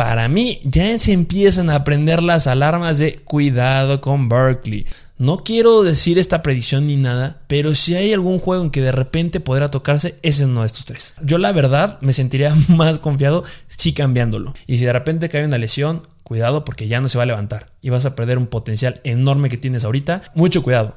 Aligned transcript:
para 0.00 0.30
mí 0.30 0.62
ya 0.64 0.98
se 0.98 1.12
empiezan 1.12 1.68
a 1.68 1.84
prender 1.84 2.22
las 2.22 2.46
alarmas 2.46 2.96
de 2.96 3.16
cuidado 3.16 4.00
con 4.00 4.30
Berkeley. 4.30 4.86
No 5.18 5.44
quiero 5.44 5.82
decir 5.82 6.18
esta 6.18 6.42
predicción 6.42 6.86
ni 6.86 6.96
nada, 6.96 7.42
pero 7.48 7.74
si 7.74 7.96
hay 7.96 8.10
algún 8.14 8.38
juego 8.38 8.64
en 8.64 8.70
que 8.70 8.80
de 8.80 8.92
repente 8.92 9.40
podrá 9.40 9.70
tocarse, 9.70 10.14
es 10.22 10.40
uno 10.40 10.62
de 10.62 10.68
estos 10.68 10.86
tres. 10.86 11.16
Yo 11.22 11.36
la 11.36 11.52
verdad 11.52 11.98
me 12.00 12.14
sentiría 12.14 12.50
más 12.68 12.98
confiado 12.98 13.44
si 13.66 13.92
cambiándolo. 13.92 14.54
Y 14.66 14.78
si 14.78 14.86
de 14.86 14.94
repente 14.94 15.28
cae 15.28 15.44
una 15.44 15.58
lesión, 15.58 16.00
cuidado 16.22 16.64
porque 16.64 16.88
ya 16.88 17.02
no 17.02 17.08
se 17.10 17.18
va 17.18 17.24
a 17.24 17.26
levantar 17.26 17.68
y 17.82 17.90
vas 17.90 18.06
a 18.06 18.14
perder 18.14 18.38
un 18.38 18.46
potencial 18.46 19.02
enorme 19.04 19.50
que 19.50 19.58
tienes 19.58 19.84
ahorita. 19.84 20.22
Mucho 20.34 20.62
cuidado. 20.62 20.96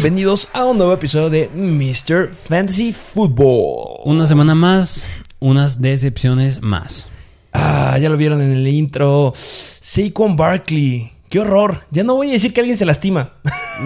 Bienvenidos 0.00 0.46
a 0.52 0.64
un 0.64 0.78
nuevo 0.78 0.92
episodio 0.92 1.28
de 1.28 1.48
Mr. 1.52 2.32
Fantasy 2.32 2.92
Football. 2.92 4.02
Una 4.04 4.26
semana 4.26 4.54
más, 4.54 5.08
unas 5.40 5.82
decepciones 5.82 6.62
más. 6.62 7.08
Ah, 7.52 7.98
ya 8.00 8.08
lo 8.08 8.16
vieron 8.16 8.40
en 8.40 8.52
el 8.52 8.68
intro. 8.68 9.32
Saquon 9.34 10.36
Barkley. 10.36 11.10
Qué 11.28 11.40
horror. 11.40 11.84
Ya 11.90 12.04
no 12.04 12.14
voy 12.14 12.28
a 12.28 12.32
decir 12.34 12.54
que 12.54 12.60
alguien 12.60 12.78
se 12.78 12.84
lastima. 12.84 13.32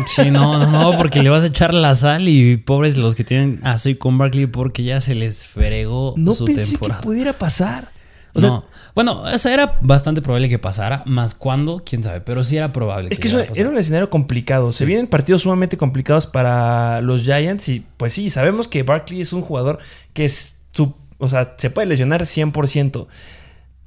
Sí, 0.07 0.31
no, 0.31 0.59
no, 0.59 0.71
no, 0.71 0.99
porque 0.99 1.23
le 1.23 1.31
vas 1.31 1.45
a 1.45 1.47
echar 1.47 1.73
la 1.73 1.95
sal 1.95 2.29
y 2.29 2.59
pobres 2.59 2.99
los 2.99 3.15
que 3.15 3.25
tienen 3.25 3.61
a 3.63 3.79
Saquon 3.79 4.19
Barkley 4.19 4.45
porque 4.47 4.83
ya 4.85 5.01
se 5.01 5.15
les 5.15 5.47
fregó 5.47 6.13
no 6.19 6.33
su 6.33 6.45
pensé 6.45 6.73
temporada. 6.73 7.01
que 7.01 7.07
pudiera 7.07 7.33
pasar. 7.33 7.91
O 8.35 8.41
no. 8.41 8.61
sea, 8.61 8.63
bueno, 8.95 9.23
o 9.23 9.39
sea, 9.39 9.53
era 9.53 9.79
bastante 9.81 10.23
probable 10.23 10.49
que 10.49 10.59
pasara, 10.59 11.03
más 11.07 11.35
cuando, 11.35 11.83
quién 11.85 12.03
sabe, 12.03 12.21
pero 12.21 12.45
sí 12.45 12.57
era 12.57 12.73
probable. 12.73 13.09
Es 13.11 13.19
que 13.19 13.29
eso 13.29 13.41
era 13.41 13.69
un 13.69 13.79
escenario 13.79 14.11
complicado. 14.11 14.73
Se 14.73 14.85
vienen 14.85 15.07
partidos 15.07 15.43
sumamente 15.43 15.77
complicados 15.77 16.27
para 16.27 17.01
los 17.01 17.23
Giants. 17.23 17.69
Y 17.69 17.87
pues 17.97 18.13
sí, 18.15 18.31
sabemos 18.31 18.69
que 18.69 18.83
Barkley 18.83 19.21
es 19.21 19.33
un 19.33 19.43
jugador 19.43 19.79
que 20.13 20.25
es 20.25 20.61
su. 20.73 20.95
O 21.19 21.29
sea, 21.29 21.55
se 21.57 21.71
puede 21.71 21.87
lesionar 21.87 22.23
100%. 22.23 23.07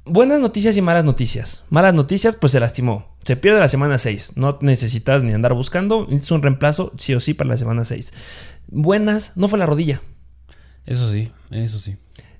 Buenas 0.06 0.40
noticias 0.40 0.76
y 0.76 0.82
malas 0.82 1.04
noticias. 1.04 1.64
Malas 1.68 1.92
noticias, 1.92 2.36
pues 2.36 2.52
se 2.52 2.60
lastimó. 2.60 3.16
Se 3.24 3.36
pierde 3.36 3.58
la 3.58 3.68
semana 3.68 3.98
6. 3.98 4.32
No 4.36 4.58
necesitas 4.60 5.24
ni 5.24 5.32
andar 5.32 5.52
buscando. 5.54 6.06
Es 6.10 6.30
un 6.30 6.42
reemplazo, 6.42 6.92
sí 6.96 7.14
o 7.14 7.20
sí, 7.20 7.34
para 7.34 7.50
la 7.50 7.56
semana 7.56 7.84
6. 7.84 8.12
Buenas, 8.68 9.32
no 9.36 9.48
fue 9.48 9.58
la 9.58 9.66
rodilla. 9.66 10.00
Eso 10.84 11.08
sí, 11.08 11.32
eso 11.50 11.78
sí. 11.78 11.96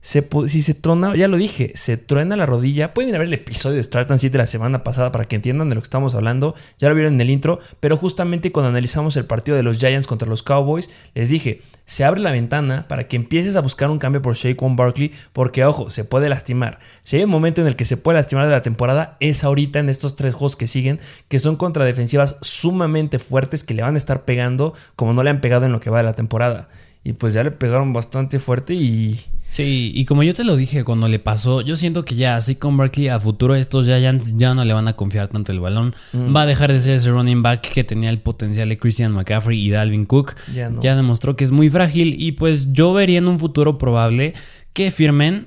Si 0.06 0.62
se 0.62 0.74
trona, 0.74 1.16
ya 1.16 1.26
lo 1.26 1.36
dije, 1.36 1.72
se 1.74 1.96
truena 1.96 2.36
la 2.36 2.46
rodilla. 2.46 2.94
Pueden 2.94 3.08
ir 3.08 3.16
a 3.16 3.18
ver 3.18 3.26
el 3.26 3.34
episodio 3.34 3.82
de 3.82 3.98
and 3.98 4.18
Sit 4.18 4.30
de 4.30 4.38
la 4.38 4.46
semana 4.46 4.84
pasada 4.84 5.10
para 5.10 5.24
que 5.24 5.34
entiendan 5.34 5.68
de 5.68 5.74
lo 5.74 5.80
que 5.80 5.86
estamos 5.86 6.14
hablando. 6.14 6.54
Ya 6.78 6.88
lo 6.88 6.94
vieron 6.94 7.14
en 7.14 7.20
el 7.20 7.28
intro, 7.28 7.58
pero 7.80 7.96
justamente 7.96 8.52
cuando 8.52 8.68
analizamos 8.68 9.16
el 9.16 9.24
partido 9.24 9.56
de 9.56 9.64
los 9.64 9.78
Giants 9.78 10.06
contra 10.06 10.28
los 10.28 10.44
Cowboys, 10.44 10.88
les 11.16 11.28
dije, 11.28 11.58
se 11.86 12.04
abre 12.04 12.20
la 12.20 12.30
ventana 12.30 12.86
para 12.86 13.08
que 13.08 13.16
empieces 13.16 13.56
a 13.56 13.62
buscar 13.62 13.90
un 13.90 13.98
cambio 13.98 14.22
por 14.22 14.36
Saquon 14.36 14.76
Barkley, 14.76 15.10
porque 15.32 15.64
ojo, 15.64 15.90
se 15.90 16.04
puede 16.04 16.28
lastimar. 16.28 16.78
Si 17.02 17.16
hay 17.16 17.24
un 17.24 17.30
momento 17.30 17.60
en 17.60 17.66
el 17.66 17.74
que 17.74 17.84
se 17.84 17.96
puede 17.96 18.18
lastimar 18.18 18.46
de 18.46 18.52
la 18.52 18.62
temporada, 18.62 19.16
es 19.18 19.42
ahorita 19.42 19.80
en 19.80 19.88
estos 19.88 20.14
tres 20.14 20.34
juegos 20.34 20.54
que 20.54 20.68
siguen, 20.68 21.00
que 21.26 21.40
son 21.40 21.56
contra 21.56 21.84
defensivas 21.84 22.36
sumamente 22.42 23.18
fuertes 23.18 23.64
que 23.64 23.74
le 23.74 23.82
van 23.82 23.94
a 23.94 23.98
estar 23.98 24.24
pegando 24.24 24.72
como 24.94 25.14
no 25.14 25.24
le 25.24 25.30
han 25.30 25.40
pegado 25.40 25.66
en 25.66 25.72
lo 25.72 25.80
que 25.80 25.90
va 25.90 25.98
de 25.98 26.04
la 26.04 26.14
temporada. 26.14 26.68
Y 27.06 27.12
pues 27.12 27.34
ya 27.34 27.44
le 27.44 27.52
pegaron 27.52 27.92
bastante 27.92 28.40
fuerte 28.40 28.74
y 28.74 29.16
Sí, 29.48 29.92
y 29.94 30.06
como 30.06 30.24
yo 30.24 30.34
te 30.34 30.42
lo 30.42 30.56
dije 30.56 30.82
cuando 30.82 31.06
le 31.06 31.20
pasó, 31.20 31.60
yo 31.60 31.76
siento 31.76 32.04
que 32.04 32.16
ya 32.16 32.34
así 32.34 32.56
con 32.56 32.76
Barkley 32.76 33.06
a 33.06 33.20
futuro 33.20 33.54
estos 33.54 33.86
Giants 33.86 34.36
ya 34.36 34.54
no 34.54 34.64
le 34.64 34.74
van 34.74 34.88
a 34.88 34.94
confiar 34.94 35.28
tanto 35.28 35.52
el 35.52 35.60
balón. 35.60 35.94
Mm. 36.12 36.34
Va 36.34 36.42
a 36.42 36.46
dejar 36.46 36.72
de 36.72 36.80
ser 36.80 36.94
ese 36.96 37.12
running 37.12 37.42
back 37.42 37.60
que 37.60 37.84
tenía 37.84 38.10
el 38.10 38.18
potencial 38.18 38.68
de 38.68 38.76
Christian 38.76 39.12
McCaffrey 39.12 39.64
y 39.64 39.70
Dalvin 39.70 40.04
Cook. 40.04 40.34
Ya 40.52 40.68
no. 40.68 40.80
demostró 40.80 41.36
que 41.36 41.44
es 41.44 41.52
muy 41.52 41.70
frágil 41.70 42.20
y 42.20 42.32
pues 42.32 42.72
yo 42.72 42.92
vería 42.92 43.18
en 43.18 43.28
un 43.28 43.38
futuro 43.38 43.78
probable 43.78 44.34
que 44.72 44.90
firmen 44.90 45.46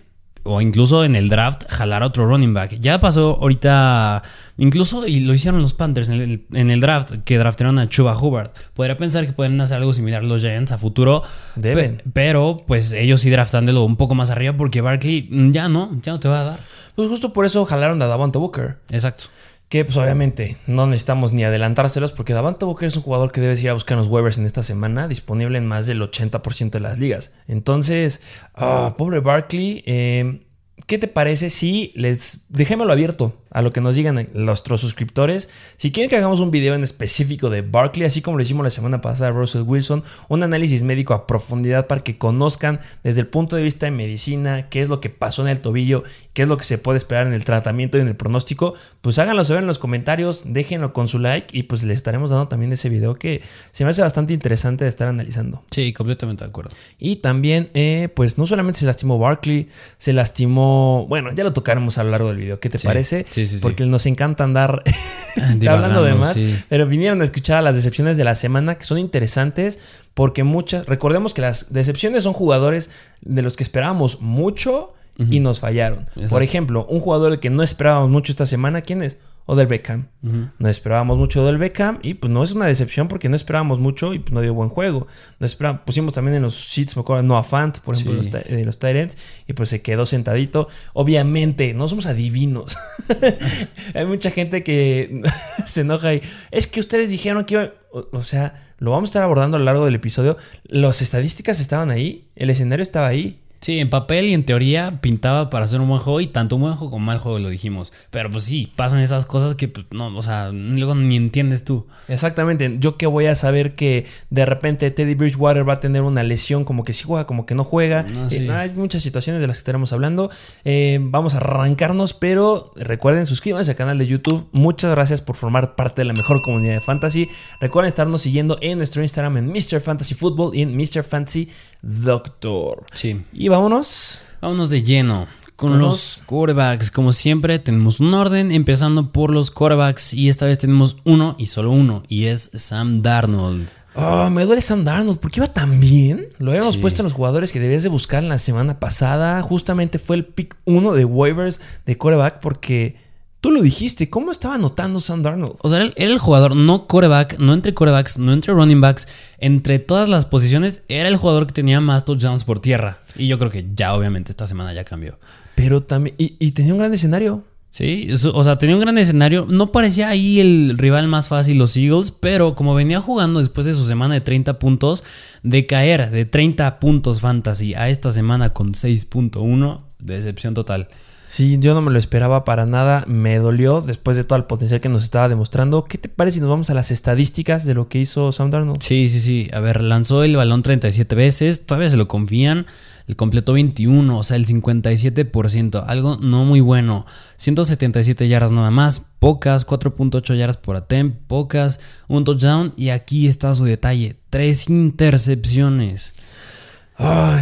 o 0.49 0.61
incluso 0.61 1.03
en 1.05 1.15
el 1.15 1.29
draft 1.29 1.63
jalar 1.69 2.03
a 2.03 2.07
otro 2.07 2.25
running 2.25 2.53
back. 2.53 2.77
Ya 2.79 2.99
pasó 2.99 3.37
ahorita, 3.41 4.21
incluso 4.57 5.05
y 5.07 5.19
lo 5.21 5.33
hicieron 5.33 5.61
los 5.61 5.73
Panthers 5.73 6.09
en 6.09 6.21
el, 6.21 6.45
en 6.53 6.71
el 6.71 6.79
draft, 6.79 7.13
que 7.25 7.37
draftearon 7.37 7.79
a 7.79 7.87
Chuba 7.87 8.17
Hubbard. 8.17 8.51
Podría 8.73 8.97
pensar 8.97 9.25
que 9.25 9.33
pueden 9.33 9.59
hacer 9.61 9.77
algo 9.77 9.93
similar 9.93 10.23
los 10.23 10.41
Giants 10.41 10.71
a 10.71 10.77
futuro. 10.77 11.21
Deben. 11.55 11.97
Pe- 11.97 12.03
Pero 12.13 12.57
pues 12.67 12.93
ellos 12.93 13.21
sí 13.21 13.29
draftándolo 13.29 13.83
un 13.85 13.95
poco 13.95 14.15
más 14.15 14.29
arriba 14.31 14.53
porque 14.57 14.81
Barkley 14.81 15.29
ya 15.51 15.69
no, 15.69 15.97
ya 16.03 16.11
no 16.13 16.19
te 16.19 16.27
va 16.27 16.41
a 16.41 16.43
dar. 16.43 16.59
Pues 16.95 17.07
justo 17.07 17.31
por 17.31 17.45
eso 17.45 17.63
jalaron 17.65 18.01
a 18.01 18.07
Davante 18.07 18.38
Booker. 18.39 18.77
Exacto. 18.89 19.25
Que 19.69 19.85
pues 19.85 19.96
obviamente 19.97 20.57
no 20.66 20.88
necesitamos 20.88 21.31
ni 21.31 21.44
adelantárselos 21.44 22.12
porque 22.12 22.34
Davante 22.34 22.66
Booker 22.66 22.88
es 22.88 22.97
un 22.97 23.03
jugador 23.03 23.31
que 23.31 23.40
debes 23.40 23.63
ir 23.63 23.69
a 23.69 23.74
buscar 23.74 23.97
en 23.97 24.00
los 24.00 24.07
waivers 24.07 24.40
en 24.40 24.46
esta 24.46 24.63
semana, 24.63 25.07
disponible 25.07 25.59
en 25.59 25.68
más 25.68 25.85
del 25.85 26.02
80% 26.02 26.72
de 26.72 26.80
las 26.80 27.00
ligas. 27.00 27.34
Entonces, 27.47 28.41
ah, 28.56 28.96
pobre 28.97 29.19
Barkley, 29.19 29.84
eh, 29.85 30.41
¿qué 30.89 30.97
te 30.97 31.07
parece 31.07 31.51
si 31.51 31.91
les... 31.94 32.45
Dejémoslo 32.50 32.91
abierto 32.91 33.38
a 33.51 33.61
lo 33.61 33.72
que 33.72 33.79
nos 33.79 33.95
digan 33.95 34.27
nuestros 34.33 34.81
suscriptores. 34.81 35.50
Si 35.77 35.91
quieren 35.91 36.09
que 36.09 36.16
hagamos 36.16 36.39
un 36.39 36.51
video 36.51 36.75
en 36.75 36.83
específico 36.83 37.50
de 37.50 37.61
Barkley, 37.61 38.05
así 38.05 38.22
como 38.22 38.38
lo 38.38 38.44
hicimos 38.44 38.63
la 38.63 38.69
semana 38.69 39.01
pasada 39.01 39.31
de 39.31 39.38
Russell 39.38 39.63
Wilson, 39.63 40.03
un 40.29 40.44
análisis 40.44 40.83
médico 40.83 41.13
a 41.13 41.27
profundidad 41.27 41.88
para 41.88 42.01
que 42.01 42.17
conozcan 42.17 42.79
desde 43.03 43.22
el 43.22 43.27
punto 43.27 43.55
de 43.55 43.63
vista 43.63 43.85
de 43.85 43.91
medicina 43.91 44.69
qué 44.69 44.81
es 44.81 44.89
lo 44.89 45.00
que 45.00 45.09
pasó 45.09 45.44
en 45.44 45.50
el 45.50 45.61
tobillo, 45.61 46.03
qué 46.33 46.44
es 46.44 46.47
lo 46.47 46.57
que 46.57 46.63
se 46.63 46.77
puede 46.77 46.97
esperar 46.97 47.27
en 47.27 47.33
el 47.33 47.44
tratamiento 47.44 47.97
y 47.97 48.01
en 48.01 48.07
el 48.07 48.16
pronóstico, 48.16 48.73
pues 49.01 49.19
háganlo 49.19 49.44
saber 49.44 49.63
en 49.63 49.67
los 49.67 49.79
comentarios, 49.79 50.44
déjenlo 50.47 50.94
con 50.94 51.07
su 51.07 51.19
like 51.19 51.56
y 51.57 51.63
pues 51.63 51.83
les 51.83 51.97
estaremos 51.97 52.29
dando 52.31 52.47
también 52.47 52.71
ese 52.71 52.89
video 52.89 53.16
que 53.16 53.41
se 53.71 53.83
me 53.83 53.91
hace 53.91 54.01
bastante 54.01 54.33
interesante 54.33 54.85
de 54.85 54.89
estar 54.89 55.07
analizando. 55.07 55.63
Sí, 55.71 55.94
completamente 55.94 56.44
de 56.44 56.50
acuerdo. 56.50 56.71
Y 56.97 57.17
también, 57.17 57.69
eh, 57.73 58.09
pues 58.16 58.38
no 58.38 58.45
solamente 58.45 58.79
se 58.79 58.85
lastimó 58.85 59.17
Barkley, 59.17 59.67
se 59.97 60.13
lastimó, 60.13 60.78
bueno, 61.07 61.31
ya 61.34 61.44
lo 61.44 61.53
tocaremos 61.53 61.97
a 61.97 62.03
lo 62.03 62.12
largo 62.12 62.28
del 62.29 62.38
video, 62.38 62.59
¿qué 62.59 62.69
te 62.69 62.78
Sí, 62.78 62.88
parece? 62.88 63.25
sí, 63.29 63.45
sí, 63.45 63.56
sí. 63.57 63.62
Porque 63.62 63.85
nos 63.85 64.06
encanta 64.06 64.44
andar 64.44 64.84
está 65.35 65.47
Divagando, 65.57 66.00
hablando 66.00 66.03
de 66.03 66.13
más, 66.16 66.38
pero 66.69 66.85
vinieron 66.88 67.22
a 67.22 67.23
escuchar 67.23 67.57
a 67.57 67.62
las 67.62 67.75
decepciones 67.75 68.17
de 68.17 68.23
la 68.23 68.35
semana 68.35 68.78
que 68.78 68.85
son 68.85 68.97
interesantes 68.97 69.79
porque 70.13 70.44
muchas, 70.44 70.85
recordemos 70.85 71.34
que 71.34 71.41
las 71.41 71.72
decepciones 71.73 72.23
son 72.23 72.34
jugadores 72.34 72.89
de 73.22 73.41
los 73.41 73.56
que 73.56 73.63
esperábamos 73.63 74.22
mucho 74.22 74.94
y 75.29 75.41
nos 75.41 75.59
fallaron. 75.59 76.06
Por 76.29 76.44
ejemplo, 76.44 76.85
un 76.89 77.01
jugador 77.01 77.41
que 77.41 77.50
no 77.50 77.62
esperábamos 77.62 78.09
mucho 78.09 78.31
esta 78.31 78.45
semana, 78.45 78.81
¿quién 78.81 79.01
es? 79.01 79.18
Odell 79.51 79.67
Beckham. 79.67 80.07
No 80.21 80.67
esperábamos 80.69 81.17
mucho 81.17 81.39
de 81.41 81.45
Odell 81.47 81.57
Beckham 81.57 81.99
y 82.03 82.13
pues 82.15 82.31
no 82.31 82.43
es 82.43 82.51
una 82.51 82.65
decepción 82.65 83.07
porque 83.07 83.29
no 83.29 83.35
esperábamos 83.35 83.79
mucho 83.79 84.13
y 84.13 84.19
pues 84.19 84.31
no 84.33 84.41
dio 84.41 84.53
buen 84.53 84.69
juego. 84.69 85.07
No 85.39 85.45
esperábamos, 85.45 85.83
pusimos 85.85 86.13
también 86.13 86.35
en 86.35 86.41
los 86.43 86.53
sheets, 86.55 86.95
me 86.97 87.01
acuerdo, 87.01 87.23
Noah 87.23 87.43
Fant, 87.43 87.79
por 87.79 87.95
ejemplo, 87.95 88.21
Sí. 88.23 88.29
los, 88.31 88.43
ti- 88.43 88.53
de 88.55 88.65
los 88.65 88.77
Tyrants 88.79 89.17
y 89.47 89.53
pues 89.53 89.69
se 89.69 89.81
quedó 89.81 90.05
sentadito. 90.05 90.67
Obviamente, 90.93 91.73
no 91.73 91.88
somos 91.88 92.05
adivinos. 92.05 92.77
Hay 93.93 94.05
mucha 94.05 94.31
gente 94.31 94.63
que 94.63 95.21
se 95.65 95.81
enoja 95.81 96.13
y 96.13 96.21
es 96.51 96.67
que 96.67 96.79
ustedes 96.79 97.09
dijeron 97.09 97.45
que 97.45 97.53
iba... 97.55 97.73
O, 97.91 98.07
o 98.11 98.21
sea, 98.21 98.53
lo 98.77 98.91
vamos 98.91 99.07
a 99.07 99.11
estar 99.11 99.23
abordando 99.23 99.57
a 99.57 99.59
lo 99.59 99.65
largo 99.65 99.85
del 99.85 99.95
episodio. 99.95 100.38
Las 100.65 101.01
estadísticas 101.01 101.59
estaban 101.59 101.89
ahí, 101.89 102.27
el 102.35 102.49
escenario 102.51 102.83
estaba 102.83 103.07
ahí. 103.07 103.41
Sí, 103.69 103.78
en 103.78 103.91
papel 103.91 104.25
y 104.25 104.34
en 104.34 104.46
teoría 104.46 105.00
pintaba 105.00 105.52
para 105.52 105.66
hacer 105.66 105.80
un 105.80 105.88
buen 105.88 106.00
juego 106.00 106.22
y 106.22 106.25
tanto 106.25 106.56
un 106.56 106.63
buen 106.63 106.74
juego 106.74 106.90
como 106.90 107.06
mal 107.06 107.19
juego 107.19 107.38
lo 107.38 107.50
dijimos. 107.50 107.94
Pero 108.10 108.31
pues 108.31 108.44
sí, 108.45 108.74
pasan 108.75 109.00
esas 109.00 109.27
cosas 109.27 109.54
que 109.54 109.68
pues 109.68 109.86
no, 109.92 110.07
o 110.18 110.24
sea, 110.24 110.50
luego 110.50 110.95
ni 110.95 111.16
entiendes 111.16 111.66
tú. 111.66 111.86
Exactamente. 112.07 112.77
Yo 112.80 112.98
que 112.98 113.06
voy 113.06 113.27
a 113.27 113.36
saber 113.36 113.75
que 113.75 114.07
de 114.31 114.48
repente 114.48 114.89
Teddy 114.89 115.13
Bridgewater 115.13 115.69
va 115.69 115.74
a 115.74 115.80
tener 115.80 116.01
una 116.01 116.24
lesión, 116.24 116.63
como 116.63 116.83
que 116.83 116.94
sí 116.94 117.04
juega, 117.06 117.27
como 117.27 117.45
que 117.45 117.54
no 117.54 117.63
juega. 117.63 118.07
No, 118.12 118.27
sí. 118.31 118.38
Eh, 118.38 118.51
hay 118.51 118.74
muchas 118.74 119.04
situaciones 119.04 119.39
de 119.39 119.45
las 119.45 119.57
que 119.57 119.60
estaremos 119.60 119.94
hablando. 119.94 120.31
Eh, 120.65 120.98
vamos 121.00 121.36
a 121.36 121.38
arrancarnos, 121.38 122.15
pero 122.15 122.72
recuerden, 122.75 123.27
suscríbanse 123.27 123.69
al 123.69 123.77
canal 123.77 124.00
de 124.00 124.07
YouTube. 124.07 124.48
Muchas 124.51 124.89
gracias 124.89 125.22
por 125.22 125.36
formar 125.36 125.75
parte 125.75 126.01
de 126.01 126.06
la 126.06 126.13
mejor 126.13 126.42
comunidad 126.42 126.74
de 126.74 126.81
fantasy. 126.81 127.30
Recuerden 127.62 127.89
estarnos 127.89 128.22
siguiendo 128.22 128.57
en 128.62 128.80
nuestro 128.80 129.04
Instagram 129.04 129.38
en 129.38 129.45
Mr. 129.45 129.80
Fantasy 129.80 130.15
Football 130.15 130.56
y 130.56 130.63
en 130.63 130.75
Mr. 130.75 131.04
Fantasy 131.04 131.50
Doctor. 131.83 132.83
Sí. 132.94 133.22
Y 133.31 133.48
vámonos. 133.59 134.21
Vámonos 134.41 134.69
de 134.69 134.83
lleno. 134.83 135.27
Con 135.56 135.71
Con 135.71 135.79
los 135.79 136.23
quarterbacks, 136.25 136.89
como 136.89 137.11
siempre, 137.11 137.59
tenemos 137.59 138.00
un 138.00 138.13
orden, 138.13 138.53
empezando 138.53 139.11
por 139.11 139.29
los 139.33 139.51
quarterbacks. 139.51 140.13
Y 140.13 140.29
esta 140.29 140.45
vez 140.45 140.57
tenemos 140.57 140.95
uno 141.03 141.35
y 141.38 141.47
solo 141.47 141.71
uno, 141.71 142.03
y 142.07 142.25
es 142.27 142.50
Sam 142.53 143.01
Darnold. 143.01 143.67
Oh, 143.95 144.29
me 144.29 144.45
duele 144.45 144.61
Sam 144.61 144.85
Darnold, 144.85 145.19
porque 145.19 145.41
iba 145.41 145.47
tan 145.51 145.81
bien. 145.81 146.27
Lo 146.38 146.51
habíamos 146.51 146.75
Sí. 146.75 146.79
puesto 146.81 147.01
en 147.01 147.06
los 147.06 147.13
jugadores 147.13 147.51
que 147.51 147.59
debías 147.59 147.83
de 147.83 147.89
buscar 147.89 148.23
en 148.23 148.29
la 148.29 148.39
semana 148.39 148.79
pasada. 148.79 149.41
Justamente 149.41 150.00
fue 150.00 150.15
el 150.15 150.25
pick 150.25 150.55
uno 150.63 150.94
de 150.94 151.03
waivers 151.03 151.59
de 151.85 151.97
quarterback 151.97 152.39
porque 152.39 152.95
tú 153.41 153.51
lo 153.51 153.62
dijiste. 153.62 154.09
¿Cómo 154.09 154.31
estaba 154.31 154.56
anotando 154.56 155.00
Sam 155.00 155.21
Darnold? 155.21 155.56
O 155.62 155.69
sea, 155.69 155.80
él 155.80 155.94
era 155.95 156.12
el 156.12 156.19
jugador 156.19 156.56
no 156.56 156.88
coreback, 156.88 157.39
no 157.39 157.53
entre 157.53 157.74
corebacks, 157.74 158.18
no 158.18 158.33
entre 158.33 158.53
running 158.53 158.81
backs, 158.81 159.07
entre 159.38 159.80
todas 159.80 160.09
las 160.09 160.25
posiciones, 160.25 160.83
era 160.88 161.09
el 161.09 161.18
jugador 161.18 161.47
que 161.47 161.53
tenía 161.53 161.81
más 161.81 162.06
touchdowns 162.06 162.44
por 162.44 162.59
tierra. 162.59 163.00
Y 163.15 163.27
yo 163.27 163.38
creo 163.38 163.51
que 163.51 163.68
ya, 163.74 163.94
obviamente, 163.95 164.31
esta 164.31 164.47
semana 164.47 164.74
ya 164.74 164.83
cambió. 164.83 165.18
Pero 165.56 165.83
también. 165.83 166.15
Y, 166.18 166.36
y 166.39 166.51
tenía 166.51 166.74
un 166.74 166.80
gran 166.80 166.94
escenario. 166.94 167.44
Sí, 167.71 168.07
o 168.33 168.44
sea, 168.44 168.57
tenía 168.57 168.75
un 168.75 168.81
gran 168.81 168.97
escenario. 168.97 169.45
No 169.47 169.71
parecía 169.71 170.09
ahí 170.09 170.39
el 170.39 170.75
rival 170.77 171.07
más 171.07 171.27
fácil, 171.27 171.59
los 171.59 171.77
Eagles, 171.77 172.12
pero 172.12 172.56
como 172.56 172.74
venía 172.74 173.00
jugando 173.00 173.39
después 173.39 173.68
de 173.68 173.74
su 173.74 173.86
semana 173.86 174.15
de 174.15 174.21
30 174.21 174.57
puntos, 174.57 175.03
de 175.44 175.68
caer 175.68 176.09
de 176.09 176.25
30 176.25 176.80
puntos 176.80 177.21
fantasy 177.21 177.75
a 177.75 177.89
esta 177.89 178.12
semana 178.12 178.53
con 178.53 178.74
6.1, 178.74 179.83
decepción 180.00 180.56
total. 180.56 180.88
Sí, 181.29 181.59
yo 181.59 181.75
no 181.75 181.83
me 181.83 181.91
lo 181.91 181.99
esperaba 181.99 182.43
para 182.43 182.65
nada. 182.65 183.03
Me 183.05 183.37
dolió 183.37 183.81
después 183.81 184.17
de 184.17 184.23
todo 184.23 184.37
el 184.37 184.45
potencial 184.45 184.81
que 184.81 184.89
nos 184.89 185.03
estaba 185.03 185.29
demostrando. 185.29 185.83
¿Qué 185.83 185.99
te 185.99 186.09
parece 186.09 186.35
si 186.35 186.41
nos 186.41 186.49
vamos 186.49 186.71
a 186.71 186.73
las 186.73 186.89
estadísticas 186.89 187.67
de 187.67 187.75
lo 187.75 187.87
que 187.87 187.99
hizo 187.99 188.31
Sam 188.31 188.49
Darnold? 188.49 188.81
Sí, 188.81 189.09
sí, 189.09 189.19
sí. 189.19 189.47
A 189.53 189.59
ver, 189.59 189.81
lanzó 189.81 190.23
el 190.23 190.35
balón 190.35 190.63
37 190.63 191.13
veces, 191.13 191.67
todavía 191.67 191.91
se 191.91 191.97
lo 191.97 192.07
confían. 192.07 192.65
El 193.05 193.15
completó 193.15 193.53
21, 193.53 194.17
o 194.17 194.23
sea, 194.23 194.37
el 194.37 194.47
57%, 194.47 195.83
algo 195.85 196.17
no 196.17 196.45
muy 196.45 196.61
bueno. 196.61 197.05
177 197.35 198.27
yardas 198.27 198.51
nada 198.51 198.71
más, 198.71 198.99
pocas, 199.19 199.67
4.8 199.67 200.35
yardas 200.35 200.57
por 200.57 200.77
attempt, 200.77 201.27
pocas, 201.27 201.79
un 202.07 202.23
touchdown 202.23 202.73
y 202.75 202.89
aquí 202.89 203.27
está 203.27 203.53
su 203.53 203.65
detalle, 203.65 204.15
tres 204.31 204.67
intercepciones. 204.67 206.13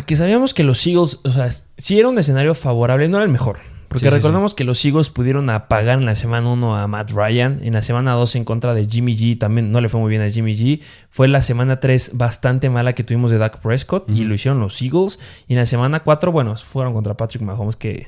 Que 0.05 0.15
sabíamos 0.17 0.53
que 0.53 0.63
los 0.63 0.85
Eagles, 0.85 1.19
o 1.23 1.29
sea, 1.29 1.49
si 1.77 1.97
era 1.97 2.09
un 2.09 2.19
escenario 2.19 2.53
favorable, 2.53 3.07
no 3.07 3.15
era 3.15 3.25
el 3.25 3.31
mejor. 3.31 3.59
Porque 3.87 4.05
Sí, 4.05 4.09
sí, 4.09 4.15
recordemos 4.15 4.53
que 4.53 4.63
los 4.63 4.83
Eagles 4.83 5.09
pudieron 5.09 5.49
apagar 5.49 5.99
en 5.99 6.05
la 6.05 6.15
semana 6.15 6.49
1 6.49 6.75
a 6.75 6.87
Matt 6.87 7.11
Ryan, 7.11 7.59
en 7.63 7.73
la 7.73 7.81
semana 7.81 8.13
2 8.13 8.35
en 8.35 8.43
contra 8.43 8.73
de 8.73 8.85
Jimmy 8.85 9.15
G, 9.15 9.37
también 9.37 9.71
no 9.71 9.79
le 9.79 9.87
fue 9.89 10.01
muy 10.01 10.09
bien 10.09 10.21
a 10.21 10.29
Jimmy 10.29 10.55
G. 10.55 10.81
Fue 11.09 11.27
la 11.27 11.41
semana 11.41 11.79
3 11.79 12.11
bastante 12.15 12.69
mala 12.69 12.93
que 12.93 13.03
tuvimos 13.03 13.31
de 13.31 13.37
Dak 13.37 13.59
Prescott 13.59 14.09
y 14.09 14.25
lo 14.25 14.33
hicieron 14.33 14.59
los 14.59 14.81
Eagles. 14.81 15.19
Y 15.47 15.53
en 15.53 15.59
la 15.59 15.65
semana 15.65 16.01
4, 16.01 16.31
bueno, 16.31 16.55
fueron 16.57 16.93
contra 16.93 17.15
Patrick 17.15 17.43
Mahomes 17.43 17.75
que... 17.75 18.07